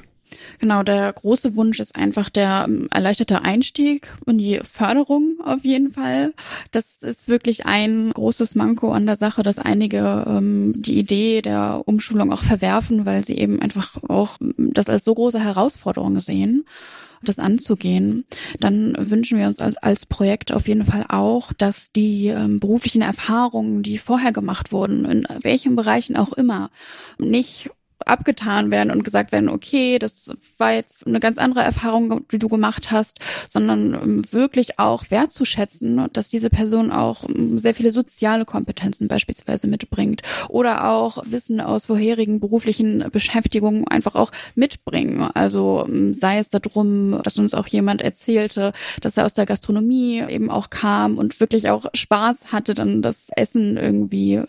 Genau, 0.59 0.83
der 0.83 1.11
große 1.13 1.55
Wunsch 1.55 1.79
ist 1.79 1.95
einfach 1.95 2.29
der 2.29 2.65
ähm, 2.67 2.87
erleichterte 2.91 3.43
Einstieg 3.43 4.13
und 4.25 4.37
die 4.37 4.59
Förderung 4.69 5.37
auf 5.43 5.63
jeden 5.63 5.93
Fall. 5.93 6.33
Das 6.71 7.03
ist 7.03 7.27
wirklich 7.27 7.65
ein 7.65 8.11
großes 8.13 8.55
Manko 8.55 8.91
an 8.91 9.05
der 9.05 9.15
Sache, 9.15 9.43
dass 9.43 9.59
einige 9.59 10.25
ähm, 10.27 10.73
die 10.75 10.97
Idee 10.97 11.41
der 11.41 11.83
Umschulung 11.85 12.31
auch 12.31 12.43
verwerfen, 12.43 13.05
weil 13.05 13.23
sie 13.23 13.37
eben 13.37 13.61
einfach 13.61 13.97
auch 14.07 14.37
ähm, 14.41 14.71
das 14.73 14.89
als 14.89 15.03
so 15.03 15.13
große 15.13 15.39
Herausforderung 15.39 16.19
sehen 16.19 16.65
das 17.23 17.39
anzugehen, 17.39 18.25
dann 18.59 18.95
wünschen 18.97 19.37
wir 19.37 19.47
uns 19.47 19.59
als 19.59 20.05
Projekt 20.05 20.51
auf 20.51 20.67
jeden 20.67 20.85
Fall 20.85 21.05
auch, 21.09 21.53
dass 21.53 21.91
die 21.91 22.27
ähm, 22.27 22.59
beruflichen 22.59 23.01
Erfahrungen, 23.01 23.83
die 23.83 23.97
vorher 23.97 24.31
gemacht 24.31 24.71
wurden, 24.71 25.05
in 25.05 25.27
welchen 25.41 25.75
Bereichen 25.75 26.15
auch 26.15 26.33
immer, 26.33 26.69
nicht 27.17 27.71
abgetan 28.07 28.71
werden 28.71 28.91
und 28.91 29.03
gesagt 29.03 29.31
werden, 29.31 29.49
okay, 29.49 29.99
das 29.99 30.33
war 30.57 30.73
jetzt 30.73 31.05
eine 31.07 31.19
ganz 31.19 31.37
andere 31.37 31.61
Erfahrung, 31.61 32.25
die 32.31 32.37
du 32.37 32.47
gemacht 32.47 32.91
hast, 32.91 33.19
sondern 33.47 33.93
ähm, 33.93 34.23
wirklich 34.31 34.79
auch 34.79 35.05
wertzuschätzen, 35.09 36.07
dass 36.13 36.29
diese 36.29 36.49
Person 36.49 36.91
auch 36.91 37.23
ähm, 37.27 37.57
sehr 37.57 37.75
viele 37.75 37.91
soziale 37.91 38.45
Kompetenzen 38.45 39.07
beispielsweise 39.07 39.67
mitbringt 39.67 40.21
oder 40.49 40.89
auch 40.89 41.23
Wissen 41.25 41.61
aus 41.61 41.87
vorherigen 41.87 42.39
beruflichen 42.39 43.05
Beschäftigungen 43.11 43.87
einfach 43.87 44.15
auch 44.15 44.31
mitbringen. 44.55 45.21
Also 45.33 45.85
ähm, 45.87 46.13
sei 46.13 46.39
es 46.39 46.49
darum, 46.49 47.21
dass 47.23 47.39
uns 47.39 47.53
auch 47.53 47.67
jemand 47.67 48.01
erzählte, 48.01 48.71
dass 49.01 49.17
er 49.17 49.25
aus 49.25 49.33
der 49.33 49.45
Gastronomie 49.45 50.23
eben 50.27 50.49
auch 50.49 50.69
kam 50.69 51.17
und 51.17 51.39
wirklich 51.39 51.69
auch 51.69 51.85
Spaß 51.93 52.51
hatte, 52.51 52.73
dann 52.73 53.01
das 53.01 53.29
Essen 53.35 53.77
irgendwie 53.77 54.41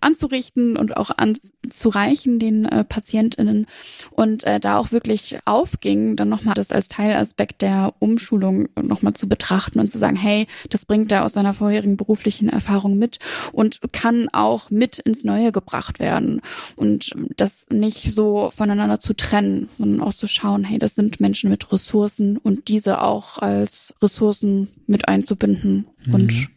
anzurichten 0.00 0.76
und 0.76 0.96
auch 0.96 1.10
anzureichen 1.16 2.38
den 2.38 2.66
äh, 2.78 2.84
PatientInnen 2.84 3.66
und 4.10 4.44
äh, 4.44 4.60
da 4.60 4.78
auch 4.78 4.92
wirklich 4.92 5.38
aufging, 5.44 6.16
dann 6.16 6.28
nochmal 6.28 6.54
das 6.54 6.70
als 6.70 6.88
Teilaspekt 6.88 7.62
der 7.62 7.94
Umschulung 7.98 8.68
nochmal 8.80 9.14
zu 9.14 9.28
betrachten 9.28 9.80
und 9.80 9.88
zu 9.88 9.98
sagen, 9.98 10.16
hey, 10.16 10.46
das 10.70 10.86
bringt 10.86 11.12
er 11.12 11.24
aus 11.24 11.34
seiner 11.34 11.54
vorherigen 11.54 11.96
beruflichen 11.96 12.48
Erfahrung 12.48 12.98
mit 12.98 13.18
und 13.52 13.80
kann 13.92 14.28
auch 14.32 14.70
mit 14.70 14.98
ins 14.98 15.24
Neue 15.24 15.52
gebracht 15.52 15.98
werden 15.98 16.40
und 16.76 17.14
das 17.36 17.66
nicht 17.70 18.14
so 18.14 18.50
voneinander 18.54 19.00
zu 19.00 19.14
trennen, 19.14 19.68
sondern 19.78 20.00
auch 20.00 20.14
zu 20.14 20.26
schauen, 20.26 20.64
hey, 20.64 20.78
das 20.78 20.94
sind 20.94 21.20
Menschen 21.20 21.50
mit 21.50 21.70
Ressourcen 21.72 22.36
und 22.38 22.68
diese 22.68 23.02
auch 23.02 23.38
als 23.38 23.94
Ressourcen 24.00 24.68
mit 24.86 25.08
einzubinden 25.08 25.86
mhm. 26.06 26.14
und 26.14 26.48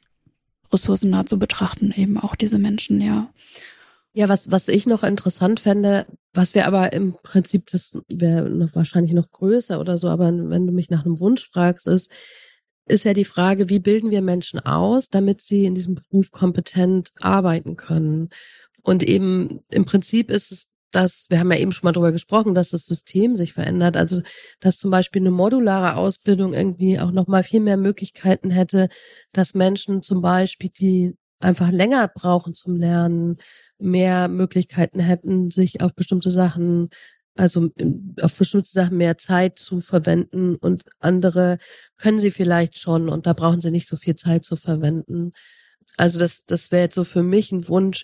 ressourcennah 0.72 1.26
zu 1.26 1.38
betrachten, 1.38 1.94
eben 1.96 2.18
auch 2.18 2.36
diese 2.36 2.58
Menschen, 2.58 3.02
ja. 3.02 3.30
Ja, 4.14 4.28
was, 4.28 4.52
was 4.52 4.68
ich 4.68 4.86
noch 4.86 5.04
interessant 5.04 5.62
fände, 5.62 6.06
was 6.34 6.54
wir 6.54 6.68
aber 6.68 6.92
im 6.92 7.16
Prinzip, 7.24 7.68
das 7.72 8.02
wäre 8.10 8.50
noch 8.50 8.76
wahrscheinlich 8.76 9.14
noch 9.14 9.32
größer 9.32 9.80
oder 9.80 9.98
so, 9.98 10.10
aber 10.10 10.26
wenn 10.26 10.68
du 10.68 10.74
mich 10.74 10.90
nach 10.90 11.06
einem 11.06 11.20
Wunsch 11.20 11.50
fragst, 11.50 11.88
ist, 11.88 12.12
ist 12.88 13.06
ja 13.06 13.14
die 13.14 13.26
Frage, 13.26 13.70
wie 13.70 13.80
bilden 13.80 14.12
wir 14.12 14.22
Menschen 14.22 14.60
aus, 14.60 15.08
damit 15.08 15.40
sie 15.40 15.66
in 15.66 15.76
diesem 15.76 15.96
Beruf 15.96 16.32
kompetent 16.32 17.12
arbeiten 17.22 17.78
können? 17.78 18.30
Und 18.82 19.04
eben 19.04 19.62
im 19.72 19.86
Prinzip 19.86 20.30
ist 20.30 20.52
es 20.52 20.72
dass, 20.92 21.28
wir 21.30 21.40
haben 21.40 21.52
ja 21.52 21.58
eben 21.58 21.72
schon 21.72 21.88
mal 21.88 21.94
drüber 21.94 22.12
gesprochen, 22.12 22.54
dass 22.54 22.72
das 22.72 22.86
System 22.86 23.36
sich 23.36 23.54
verändert. 23.54 23.98
Also, 23.98 24.22
dass 24.60 24.78
zum 24.78 24.92
Beispiel 24.92 25.22
eine 25.22 25.32
modulare 25.32 25.96
Ausbildung 25.96 26.54
irgendwie 26.54 27.00
auch 27.00 27.12
nochmal 27.12 27.44
viel 27.44 27.62
mehr 27.62 27.78
Möglichkeiten 27.78 28.52
hätte, 28.52 28.90
dass 29.32 29.54
Menschen 29.54 30.04
zum 30.04 30.22
Beispiel, 30.22 30.70
die 30.70 31.16
einfach 31.44 31.72
länger 31.72 32.08
brauchen 32.08 32.54
zum 32.54 32.76
Lernen, 32.76 33.38
mehr 33.80 34.28
Möglichkeiten 34.28 35.00
hätten, 35.00 35.52
sich 35.52 35.82
auf 35.82 35.94
bestimmte 35.96 36.32
Sachen, 36.32 36.90
also 37.36 37.70
auf 38.22 38.38
bestimmte 38.38 38.70
Sachen 38.70 38.98
mehr 38.98 39.18
Zeit 39.18 39.60
zu 39.60 39.82
verwenden 39.82 40.56
und 40.56 40.84
andere 41.00 41.58
können 41.98 42.20
sie 42.20 42.32
vielleicht 42.32 42.78
schon 42.78 43.10
und 43.10 43.26
da 43.26 43.34
brauchen 43.34 43.62
sie 43.62 43.72
nicht 43.72 43.88
so 43.88 43.96
viel 43.96 44.16
Zeit 44.16 44.46
zu 44.46 44.56
verwenden. 44.56 45.32
Also 45.98 46.20
das, 46.20 46.46
das 46.46 46.72
wäre 46.72 46.84
jetzt 46.84 46.96
so 46.96 47.04
für 47.04 47.24
mich 47.24 47.52
ein 47.52 47.68
Wunsch, 47.68 48.04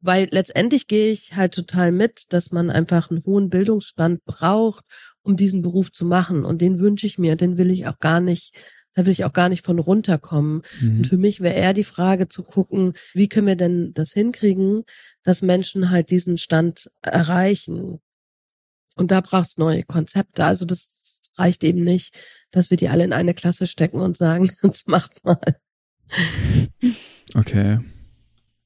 weil 0.00 0.28
letztendlich 0.32 0.88
gehe 0.88 1.12
ich 1.12 1.36
halt 1.36 1.54
total 1.54 1.92
mit, 1.92 2.32
dass 2.32 2.50
man 2.50 2.70
einfach 2.70 3.10
einen 3.10 3.24
hohen 3.24 3.50
Bildungsstand 3.50 4.24
braucht, 4.24 4.84
um 5.22 5.36
diesen 5.36 5.62
Beruf 5.62 5.92
zu 5.92 6.04
machen. 6.04 6.44
Und 6.44 6.60
den 6.60 6.80
wünsche 6.80 7.06
ich 7.06 7.18
mir, 7.18 7.36
den 7.36 7.56
will 7.56 7.70
ich 7.70 7.86
auch 7.86 7.98
gar 8.00 8.20
nicht, 8.20 8.52
da 8.94 9.06
will 9.06 9.12
ich 9.12 9.24
auch 9.24 9.32
gar 9.32 9.48
nicht 9.48 9.64
von 9.64 9.78
runterkommen. 9.78 10.62
Mhm. 10.80 10.98
Und 10.98 11.06
für 11.06 11.16
mich 11.16 11.40
wäre 11.40 11.54
eher 11.54 11.72
die 11.72 11.84
Frage 11.84 12.28
zu 12.28 12.42
gucken, 12.42 12.94
wie 13.14 13.28
können 13.28 13.46
wir 13.46 13.56
denn 13.56 13.92
das 13.94 14.12
hinkriegen, 14.12 14.84
dass 15.22 15.42
Menschen 15.42 15.90
halt 15.90 16.10
diesen 16.10 16.38
Stand 16.38 16.90
erreichen. 17.02 18.00
Und 18.94 19.10
da 19.10 19.20
braucht 19.20 19.48
es 19.48 19.58
neue 19.58 19.82
Konzepte. 19.84 20.44
Also 20.44 20.66
das 20.66 21.22
reicht 21.36 21.64
eben 21.64 21.82
nicht, 21.82 22.14
dass 22.50 22.70
wir 22.70 22.76
die 22.76 22.88
alle 22.88 23.04
in 23.04 23.12
eine 23.12 23.34
Klasse 23.34 23.66
stecken 23.66 24.00
und 24.00 24.16
sagen, 24.16 24.50
jetzt 24.62 24.88
macht 24.88 25.24
mal. 25.24 25.56
Okay. 27.34 27.80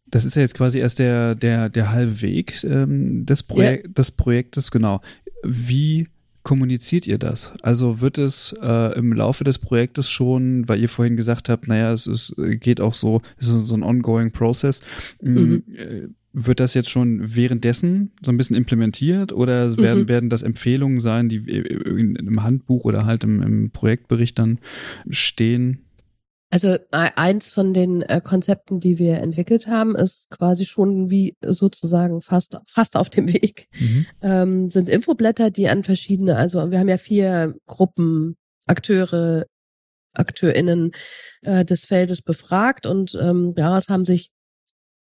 Das 0.09 0.25
ist 0.25 0.37
ja 0.37 0.43
jetzt 0.43 0.55
quasi 0.55 0.79
erst 0.79 0.99
der, 0.99 1.35
der, 1.35 1.69
der 1.69 1.91
halbe 1.91 2.21
Weg 2.23 2.63
ähm, 2.65 3.27
des, 3.27 3.43
Projek 3.43 3.85
ja. 3.85 3.93
des 3.93 4.13
Projektes, 4.13 4.71
genau. 4.71 5.01
Wie 5.43 6.09
kommuniziert 6.47 7.09
ihr 7.09 7.19
das? 7.19 7.55
Also 7.63 8.01
wird 8.01 8.19
es 8.19 8.55
äh, 8.63 8.97
im 8.97 9.13
Laufe 9.13 9.43
des 9.43 9.59
Projektes 9.59 10.09
schon, 10.09 10.69
weil 10.69 10.79
ihr 10.79 10.89
vorhin 10.89 11.17
gesagt 11.17 11.49
habt, 11.49 11.67
naja, 11.67 11.93
es 11.93 12.07
ist, 12.07 12.37
geht 12.61 12.81
auch 12.81 12.95
so, 12.95 13.21
es 13.37 13.49
ist 13.49 13.67
so 13.67 13.75
ein 13.75 13.83
ongoing 13.83 14.31
Process, 14.31 14.81
mhm. 15.21 15.65
Äh, 15.75 16.07
wird 16.33 16.61
das 16.61 16.75
jetzt 16.75 16.91
schon 16.91 17.35
währenddessen 17.35 18.13
so 18.23 18.31
ein 18.31 18.37
bisschen 18.37 18.55
implementiert 18.55 19.33
oder 19.33 19.77
werden, 19.77 20.03
mhm. 20.03 20.09
werden 20.09 20.31
das 20.31 20.45
Empfehlungen 20.45 21.01
sein, 21.01 21.29
die 21.29 21.39
in 21.39 22.17
einem 22.17 22.45
Handbuch 22.45 22.85
oder 22.85 23.07
halt 23.07 23.25
im, 23.25 23.43
im 23.43 23.71
Projektbericht 23.73 24.39
dann 24.39 24.61
stehen? 25.11 25.86
Also 26.57 26.77
e, 26.77 26.81
eins 26.91 27.53
von 27.53 27.75
den 27.75 28.01
äh, 28.01 28.23
Konzepten, 28.25 28.81
die 28.81 28.99
wir 28.99 29.19
entwickelt 29.19 29.67
haben, 29.67 29.95
ist 29.95 30.31
quasi 30.31 30.65
schon 30.65 31.11
wie 31.11 31.37
sozusagen 31.45 32.23
fast 32.23 32.57
fast 32.65 32.97
auf 32.97 33.11
dem 33.11 33.31
Weg. 33.31 33.69
Mhm. 33.79 34.07
Ähm, 34.23 34.71
sind 34.71 34.89
Infoblätter, 34.89 35.51
die 35.51 35.69
an 35.69 35.85
verschiedene, 35.85 36.37
also 36.37 36.71
wir 36.71 36.79
haben 36.79 36.89
ja 36.89 36.97
vier 36.97 37.55
Gruppen 37.67 38.39
Akteure, 38.67 39.45
AkteurInnen 40.15 40.93
äh, 41.43 41.67
des 41.67 41.85
Feldes 41.85 42.23
befragt 42.23 42.87
und 42.87 43.19
ähm, 43.21 43.55
daraus 43.55 43.91
haben 43.91 44.07
sich 44.07 44.31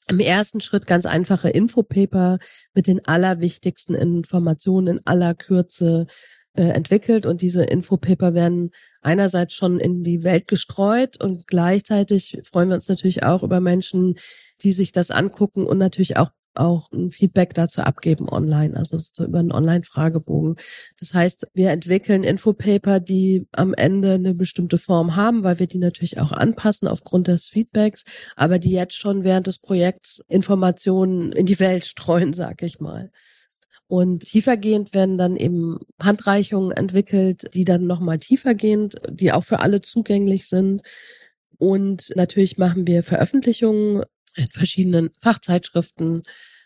im 0.08 0.20
ersten 0.20 0.60
Schritt 0.60 0.88
ganz 0.88 1.06
einfache 1.06 1.50
Infopaper 1.50 2.40
mit 2.74 2.88
den 2.88 3.06
allerwichtigsten 3.06 3.94
Informationen 3.94 4.98
in 4.98 5.02
aller 5.06 5.36
Kürze 5.36 6.08
äh, 6.56 6.64
entwickelt 6.64 7.26
und 7.26 7.42
diese 7.42 7.64
Infopaper 7.64 8.34
werden 8.34 8.72
einerseits 9.02 9.54
schon 9.54 9.80
in 9.80 10.04
die 10.04 10.24
Welt 10.24 10.48
gestreut 10.48 11.22
und 11.22 11.48
gleichzeitig 11.48 12.40
freuen 12.44 12.70
wir 12.70 12.76
uns 12.76 12.88
natürlich 12.88 13.24
auch 13.24 13.44
über 13.44 13.60
Menschen, 13.60 14.16
die 14.62 14.74
sich 14.74 14.92
das 14.92 15.12
angucken 15.12 15.66
und 15.66 15.78
natürlich 15.78 16.18
auch 16.18 16.30
auch 16.56 16.92
ein 16.92 17.10
Feedback 17.10 17.54
dazu 17.54 17.82
abgeben 17.82 18.30
online, 18.30 18.78
also 18.78 19.00
so 19.00 19.26
über 19.26 19.40
einen 19.40 19.52
Online-Fragebogen. 19.52 20.56
Das 21.00 21.14
heißt, 21.14 21.48
wir 21.54 21.72
entwickeln 21.72 22.24
Infopaper, 22.24 23.00
die 23.00 23.48
am 23.52 23.74
Ende 23.74 24.14
eine 24.14 24.34
bestimmte 24.34 24.78
Form 24.78 25.16
haben, 25.16 25.44
weil 25.44 25.60
wir 25.60 25.68
die 25.68 25.80
natürlich 25.80 26.20
auch 26.20 26.32
anpassen 26.32 26.88
aufgrund 26.88 27.28
des 27.28 27.48
Feedbacks, 27.48 28.04
aber 28.36 28.60
die 28.60 28.72
jetzt 28.72 28.96
schon 28.96 29.24
während 29.24 29.48
des 29.48 29.60
Projekts 29.60 30.24
Informationen 30.28 31.32
in 31.32 31.46
die 31.46 31.60
Welt 31.60 31.86
streuen, 31.86 32.34
sag 32.34 32.62
ich 32.62 32.80
mal. 32.80 33.12
Und 33.88 34.22
tiefergehend 34.22 34.94
werden 34.94 35.18
dann 35.18 35.36
eben 35.36 35.80
Handreichungen 36.02 36.72
entwickelt, 36.72 37.54
die 37.54 37.66
dann 37.66 37.86
nochmal 37.86 38.20
tiefergehend, 38.20 38.96
die 39.10 39.32
auch 39.32 39.44
für 39.44 39.60
alle 39.60 39.82
zugänglich 39.82 40.48
sind. 40.48 40.82
Und 41.58 42.14
natürlich 42.16 42.58
machen 42.58 42.88
wir 42.88 43.04
Veröffentlichungen 43.04 44.04
in 44.36 44.48
verschiedenen 44.48 45.12
Fachzeitschriften 45.20 46.24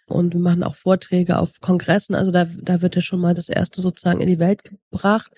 und 0.07 0.34
wir 0.34 0.39
machen 0.39 0.64
auch 0.64 0.76
Vorträge 0.76 1.38
auf 1.38 1.60
Kongressen. 1.60 2.15
Also 2.15 2.31
da, 2.31 2.45
da 2.45 2.81
wird 2.81 2.95
ja 2.95 3.02
schon 3.02 3.19
mal 3.19 3.34
das 3.34 3.49
erste 3.49 3.81
sozusagen 3.81 4.22
in 4.22 4.27
die 4.27 4.39
Welt 4.39 4.64
gebracht. 4.64 5.31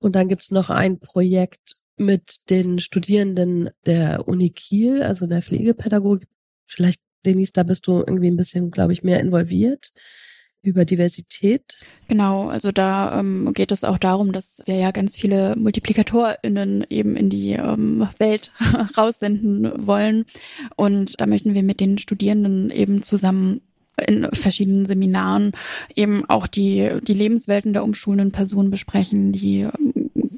Und 0.00 0.16
dann 0.16 0.28
gibt's 0.28 0.50
noch 0.50 0.70
ein 0.70 0.98
Projekt 0.98 1.76
mit 1.96 2.50
den 2.50 2.80
Studierenden 2.80 3.70
der 3.86 4.26
Uni 4.26 4.50
Kiel, 4.50 5.02
also 5.02 5.26
der 5.26 5.42
Pflegepädagogik. 5.42 6.28
Vielleicht, 6.66 7.00
Denise, 7.24 7.52
da 7.52 7.62
bist 7.62 7.86
du 7.86 7.98
irgendwie 7.98 8.30
ein 8.30 8.36
bisschen, 8.36 8.70
glaube 8.70 8.92
ich, 8.92 9.02
mehr 9.02 9.20
involviert 9.20 9.92
über 10.62 10.84
Diversität. 10.84 11.78
Genau, 12.08 12.48
also 12.48 12.72
da 12.72 13.18
ähm, 13.18 13.52
geht 13.54 13.72
es 13.72 13.84
auch 13.84 13.98
darum, 13.98 14.32
dass 14.32 14.62
wir 14.66 14.76
ja 14.76 14.90
ganz 14.90 15.16
viele 15.16 15.56
MultiplikatorInnen 15.56 16.86
eben 16.90 17.16
in 17.16 17.28
die 17.28 17.52
ähm, 17.52 18.08
Welt 18.18 18.50
raussenden 18.96 19.86
wollen. 19.86 20.24
Und 20.76 21.20
da 21.20 21.26
möchten 21.26 21.54
wir 21.54 21.62
mit 21.62 21.80
den 21.80 21.98
Studierenden 21.98 22.70
eben 22.70 23.02
zusammen 23.02 23.60
in 24.06 24.28
verschiedenen 24.32 24.86
Seminaren 24.86 25.52
eben 25.94 26.24
auch 26.28 26.46
die, 26.46 26.90
die 27.02 27.14
Lebenswelten 27.14 27.72
der 27.72 27.82
umschulenden 27.84 28.30
Personen 28.30 28.70
besprechen, 28.70 29.32
die 29.32 29.66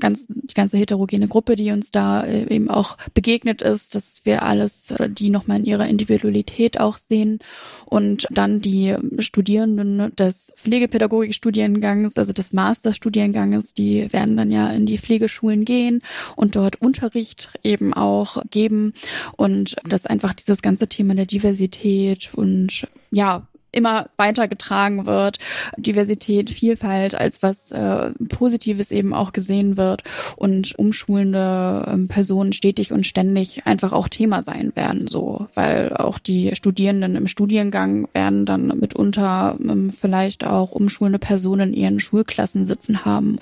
ganz, 0.01 0.27
die 0.29 0.55
ganze 0.55 0.77
heterogene 0.77 1.29
Gruppe, 1.29 1.57
die 1.57 1.71
uns 1.71 1.91
da 1.91 2.23
äh, 2.25 2.53
eben 2.53 2.71
auch 2.71 2.97
begegnet 3.15 3.63
ist, 3.63 3.95
dass 3.95 4.23
wir 4.25 4.43
alles, 4.43 4.91
äh, 4.93 5.09
die 5.09 5.31
nochmal 5.31 5.59
in 5.59 5.65
ihrer 5.65 5.87
Individualität 5.87 6.81
auch 6.81 6.97
sehen. 6.97 7.39
Und 7.87 8.27
dann 8.31 8.61
die 8.61 8.97
Studierenden 9.19 10.15
des 10.17 10.53
Pflegepädagogikstudiengangs, 10.57 12.17
also 12.17 12.33
des 12.33 12.53
Masterstudienganges, 12.53 13.75
die 13.75 14.13
werden 14.13 14.37
dann 14.37 14.51
ja 14.51 14.71
in 14.71 14.87
die 14.87 14.99
Pflegeschulen 14.99 15.65
gehen 15.65 16.03
und 16.37 16.57
dort 16.57 16.81
Unterricht 16.81 17.51
eben 17.63 17.95
auch 17.95 18.43
geben. 18.51 18.95
Und 19.37 19.77
das 19.85 20.07
einfach 20.07 20.35
dieses 20.35 20.63
ganze 20.63 20.89
Thema 20.89 21.15
der 21.15 21.27
Diversität 21.27 22.31
und 22.35 22.87
ja, 23.11 23.47
immer 23.73 24.09
weitergetragen 24.17 25.07
wird, 25.07 25.39
Diversität, 25.77 26.51
Vielfalt 26.51 27.15
als 27.15 27.43
was 27.43 27.73
äh, 27.73 28.11
Positives 28.29 28.91
eben 28.91 29.15
auch 29.15 29.33
gesehen 29.33 29.77
wird 29.77 30.03
und 30.37 30.79
umschulende 30.79 31.87
ähm, 31.91 32.09
Personen 32.09 32.53
stetig 32.53 32.93
und 32.93 33.07
ständig 33.07 33.67
einfach 33.67 33.93
auch 33.93 34.09
Thema 34.09 34.43
sein 34.43 34.73
werden, 34.75 35.07
so, 35.07 35.47
weil 35.55 35.97
auch 35.97 36.19
die 36.19 36.55
Studierenden 36.55 37.17
im 37.17 37.29
Studiengang 37.29 38.09
werden 38.13 38.47
dann 38.47 38.67
mitunter 38.79 39.57
ähm, 39.61 39.91
vielleicht 39.91 40.45
auch 40.47 40.73
umschulende 40.73 41.19
Personen 41.19 41.73
in 41.73 41.75
ihren 41.75 42.01
Schulklassen 42.01 42.65
sitzen 42.65 43.05
haben. 43.05 43.39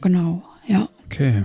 Genau, 0.00 0.42
ja. 0.66 0.88
Okay. 1.06 1.44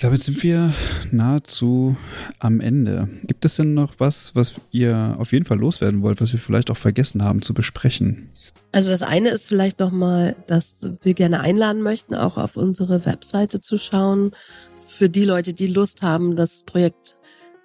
Damit 0.00 0.22
sind 0.22 0.42
wir 0.42 0.74
nahezu 1.10 1.96
am 2.38 2.60
Ende. 2.60 3.08
Gibt 3.24 3.44
es 3.46 3.56
denn 3.56 3.72
noch 3.72 3.94
was, 3.98 4.34
was 4.34 4.60
ihr 4.70 5.16
auf 5.18 5.32
jeden 5.32 5.46
Fall 5.46 5.58
loswerden 5.58 6.02
wollt, 6.02 6.20
was 6.20 6.32
wir 6.32 6.38
vielleicht 6.38 6.70
auch 6.70 6.76
vergessen 6.76 7.24
haben 7.24 7.40
zu 7.40 7.54
besprechen? 7.54 8.28
Also 8.72 8.90
das 8.90 9.02
eine 9.02 9.30
ist 9.30 9.48
vielleicht 9.48 9.80
nochmal, 9.80 10.36
dass 10.46 10.86
wir 11.02 11.14
gerne 11.14 11.40
einladen 11.40 11.80
möchten, 11.80 12.14
auch 12.14 12.36
auf 12.36 12.58
unsere 12.58 13.06
Webseite 13.06 13.60
zu 13.60 13.78
schauen. 13.78 14.32
Für 14.86 15.08
die 15.08 15.24
Leute, 15.24 15.54
die 15.54 15.66
Lust 15.66 16.02
haben, 16.02 16.36
das 16.36 16.64
Projekt 16.64 17.16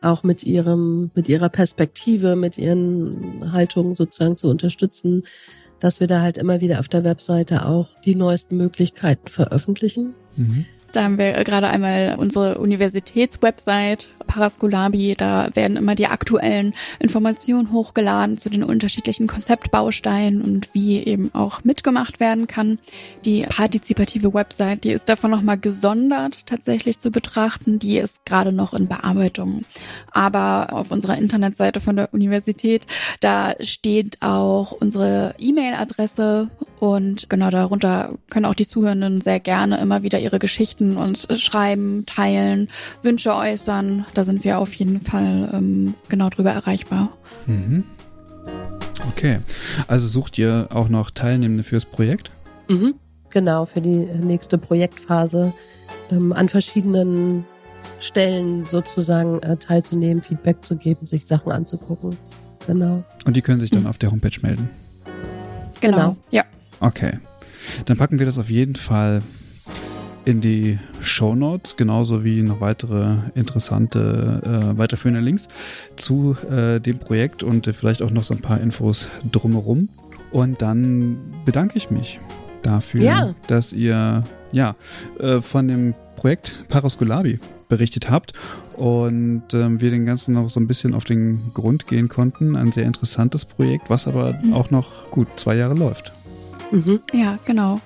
auch 0.01 0.23
mit 0.23 0.43
ihrem, 0.43 1.11
mit 1.13 1.27
ihrer 1.27 1.49
Perspektive, 1.49 2.35
mit 2.35 2.57
ihren 2.57 3.51
Haltungen 3.51 3.93
sozusagen 3.93 4.37
zu 4.37 4.49
unterstützen, 4.49 5.23
dass 5.79 5.99
wir 5.99 6.07
da 6.07 6.21
halt 6.21 6.37
immer 6.37 6.61
wieder 6.61 6.79
auf 6.79 6.87
der 6.87 7.03
Webseite 7.03 7.65
auch 7.65 7.89
die 8.05 8.15
neuesten 8.15 8.57
Möglichkeiten 8.57 9.27
veröffentlichen. 9.27 10.15
Mhm. 10.37 10.65
Da 10.91 11.03
haben 11.03 11.17
wir 11.17 11.31
gerade 11.43 11.67
einmal 11.67 12.15
unsere 12.17 12.57
Universitätswebsite 12.57 14.09
Paraskolabi. 14.27 15.15
Da 15.17 15.49
werden 15.53 15.77
immer 15.77 15.95
die 15.95 16.07
aktuellen 16.07 16.73
Informationen 16.99 17.71
hochgeladen 17.71 18.37
zu 18.37 18.49
den 18.49 18.63
unterschiedlichen 18.63 19.27
Konzeptbausteinen 19.27 20.41
und 20.41 20.73
wie 20.73 21.03
eben 21.03 21.33
auch 21.33 21.63
mitgemacht 21.63 22.19
werden 22.19 22.47
kann. 22.47 22.79
Die 23.25 23.43
partizipative 23.43 24.33
Website, 24.33 24.83
die 24.83 24.91
ist 24.91 25.09
davon 25.09 25.31
nochmal 25.31 25.57
gesondert 25.57 26.45
tatsächlich 26.45 26.99
zu 26.99 27.11
betrachten. 27.11 27.79
Die 27.79 27.97
ist 27.97 28.25
gerade 28.25 28.51
noch 28.51 28.73
in 28.73 28.87
Bearbeitung. 28.87 29.63
Aber 30.11 30.69
auf 30.71 30.91
unserer 30.91 31.17
Internetseite 31.17 31.79
von 31.79 31.95
der 31.95 32.13
Universität, 32.13 32.85
da 33.19 33.53
steht 33.59 34.17
auch 34.21 34.71
unsere 34.71 35.35
E-Mail-Adresse 35.37 36.49
und 36.79 37.29
genau 37.29 37.49
darunter 37.51 38.15
können 38.29 38.45
auch 38.45 38.55
die 38.55 38.65
Zuhörenden 38.65 39.21
sehr 39.21 39.39
gerne 39.39 39.79
immer 39.79 40.01
wieder 40.01 40.19
ihre 40.19 40.39
Geschichten 40.39 40.80
uns 40.81 41.27
schreiben, 41.39 42.05
teilen, 42.05 42.69
Wünsche 43.01 43.35
äußern. 43.35 44.05
Da 44.13 44.23
sind 44.23 44.43
wir 44.43 44.59
auf 44.59 44.73
jeden 44.73 45.01
Fall 45.01 45.49
ähm, 45.53 45.93
genau 46.09 46.29
drüber 46.29 46.51
erreichbar. 46.51 47.09
Mhm. 47.45 47.83
Okay. 49.09 49.39
Also 49.87 50.07
sucht 50.07 50.37
ihr 50.37 50.67
auch 50.71 50.89
noch 50.89 51.11
Teilnehmende 51.11 51.63
fürs 51.63 51.85
Projekt? 51.85 52.31
Mhm. 52.69 52.95
Genau, 53.29 53.65
für 53.65 53.81
die 53.81 53.89
nächste 53.89 54.57
Projektphase 54.57 55.53
ähm, 56.11 56.33
an 56.33 56.49
verschiedenen 56.49 57.45
Stellen 57.99 58.65
sozusagen 58.65 59.39
äh, 59.39 59.57
teilzunehmen, 59.57 60.21
Feedback 60.21 60.65
zu 60.65 60.75
geben, 60.75 61.07
sich 61.07 61.25
Sachen 61.25 61.51
anzugucken. 61.51 62.17
Genau. 62.67 63.03
Und 63.25 63.35
die 63.35 63.41
können 63.41 63.59
sich 63.59 63.71
dann 63.71 63.81
mhm. 63.81 63.87
auf 63.87 63.97
der 63.97 64.11
Homepage 64.11 64.37
melden. 64.41 64.69
Genau. 65.79 65.97
genau. 65.97 66.17
Ja. 66.31 66.43
Okay. 66.79 67.19
Dann 67.85 67.97
packen 67.97 68.19
wir 68.19 68.25
das 68.25 68.37
auf 68.37 68.49
jeden 68.49 68.75
Fall 68.75 69.21
in 70.25 70.41
die 70.41 70.79
Show 71.01 71.35
Notes, 71.35 71.75
genauso 71.77 72.23
wie 72.23 72.41
noch 72.41 72.61
weitere 72.61 73.17
interessante 73.35 74.41
äh, 74.45 74.77
weiterführende 74.77 75.21
Links 75.21 75.47
zu 75.95 76.35
äh, 76.49 76.79
dem 76.79 76.99
Projekt 76.99 77.43
und 77.43 77.67
äh, 77.67 77.73
vielleicht 77.73 78.01
auch 78.01 78.11
noch 78.11 78.23
so 78.23 78.33
ein 78.33 78.41
paar 78.41 78.59
Infos 78.61 79.07
drumherum. 79.31 79.89
Und 80.31 80.61
dann 80.61 81.17
bedanke 81.45 81.77
ich 81.77 81.89
mich 81.89 82.19
dafür, 82.61 83.01
ja. 83.01 83.35
dass 83.47 83.73
ihr 83.73 84.23
ja 84.51 84.75
äh, 85.19 85.41
von 85.41 85.67
dem 85.67 85.93
Projekt 86.15 86.53
Paraskolabi 86.69 87.39
berichtet 87.67 88.09
habt 88.09 88.33
und 88.75 89.43
ähm, 89.53 89.79
wir 89.79 89.89
den 89.89 90.05
Ganzen 90.05 90.33
noch 90.33 90.49
so 90.49 90.59
ein 90.59 90.67
bisschen 90.67 90.93
auf 90.93 91.05
den 91.05 91.51
Grund 91.53 91.87
gehen 91.87 92.09
konnten. 92.09 92.55
Ein 92.55 92.71
sehr 92.71 92.85
interessantes 92.85 93.45
Projekt, 93.45 93.89
was 93.89 94.07
aber 94.07 94.37
mhm. 94.41 94.53
auch 94.53 94.71
noch 94.71 95.09
gut 95.09 95.27
zwei 95.37 95.55
Jahre 95.55 95.73
läuft. 95.73 96.11
Mhm. 96.71 96.99
Ja, 97.13 97.39
genau. 97.45 97.79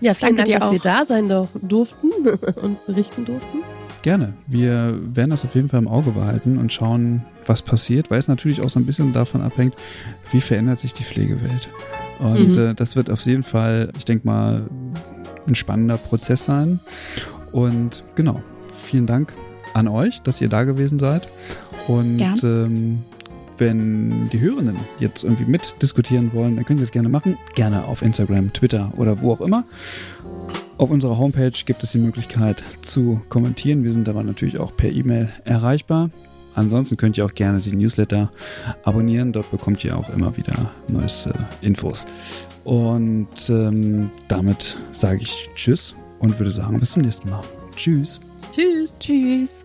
Ja, 0.00 0.14
vielen 0.14 0.36
Danke 0.36 0.52
Dank, 0.52 0.60
dass 0.60 0.68
auch. 0.68 0.72
wir 0.72 0.80
da 0.80 1.04
sein 1.04 1.28
durften 1.62 2.10
und 2.62 2.86
berichten 2.86 3.24
durften. 3.24 3.58
Gerne. 4.02 4.34
Wir 4.46 4.98
werden 5.14 5.30
das 5.30 5.44
auf 5.44 5.54
jeden 5.54 5.68
Fall 5.68 5.80
im 5.80 5.88
Auge 5.88 6.12
behalten 6.12 6.56
und 6.56 6.72
schauen, 6.72 7.22
was 7.44 7.62
passiert, 7.62 8.10
weil 8.10 8.18
es 8.18 8.28
natürlich 8.28 8.62
auch 8.62 8.70
so 8.70 8.80
ein 8.80 8.86
bisschen 8.86 9.12
davon 9.12 9.42
abhängt, 9.42 9.74
wie 10.30 10.40
verändert 10.40 10.78
sich 10.78 10.94
die 10.94 11.04
Pflegewelt. 11.04 11.68
Und 12.18 12.56
mhm. 12.56 12.70
äh, 12.70 12.74
das 12.74 12.96
wird 12.96 13.10
auf 13.10 13.20
jeden 13.22 13.42
Fall, 13.42 13.90
ich 13.98 14.04
denke 14.04 14.26
mal, 14.26 14.62
ein 15.46 15.54
spannender 15.54 15.98
Prozess 15.98 16.44
sein. 16.44 16.80
Und 17.52 18.04
genau, 18.14 18.42
vielen 18.72 19.06
Dank 19.06 19.34
an 19.74 19.88
euch, 19.88 20.22
dass 20.22 20.40
ihr 20.40 20.48
da 20.48 20.64
gewesen 20.64 20.98
seid. 20.98 21.28
Und 21.86 22.42
ähm, 22.42 23.02
wenn 23.60 24.28
die 24.30 24.40
Hörenden 24.40 24.76
jetzt 24.98 25.22
irgendwie 25.22 25.44
mitdiskutieren 25.44 26.32
wollen, 26.32 26.56
dann 26.56 26.64
können 26.64 26.78
sie 26.78 26.84
es 26.84 26.90
gerne 26.90 27.08
machen. 27.08 27.38
Gerne 27.54 27.84
auf 27.84 28.02
Instagram, 28.02 28.52
Twitter 28.52 28.92
oder 28.96 29.20
wo 29.20 29.32
auch 29.32 29.40
immer. 29.40 29.64
Auf 30.78 30.90
unserer 30.90 31.18
Homepage 31.18 31.52
gibt 31.66 31.82
es 31.82 31.92
die 31.92 31.98
Möglichkeit 31.98 32.64
zu 32.80 33.20
kommentieren. 33.28 33.84
Wir 33.84 33.92
sind 33.92 34.08
aber 34.08 34.22
natürlich 34.22 34.58
auch 34.58 34.74
per 34.74 34.90
E-Mail 34.90 35.28
erreichbar. 35.44 36.10
Ansonsten 36.54 36.96
könnt 36.96 37.16
ihr 37.18 37.24
auch 37.24 37.34
gerne 37.34 37.60
den 37.60 37.78
Newsletter 37.78 38.32
abonnieren. 38.82 39.32
Dort 39.32 39.50
bekommt 39.50 39.84
ihr 39.84 39.96
auch 39.96 40.08
immer 40.08 40.36
wieder 40.36 40.72
neueste 40.88 41.32
Infos. 41.60 42.06
Und 42.64 43.48
ähm, 43.48 44.10
damit 44.28 44.76
sage 44.92 45.20
ich 45.22 45.50
Tschüss 45.54 45.94
und 46.18 46.38
würde 46.38 46.50
sagen, 46.50 46.80
bis 46.80 46.92
zum 46.92 47.02
nächsten 47.02 47.30
Mal. 47.30 47.42
Tschüss. 47.76 48.20
Tschüss. 48.52 48.98
Tschüss. 48.98 49.64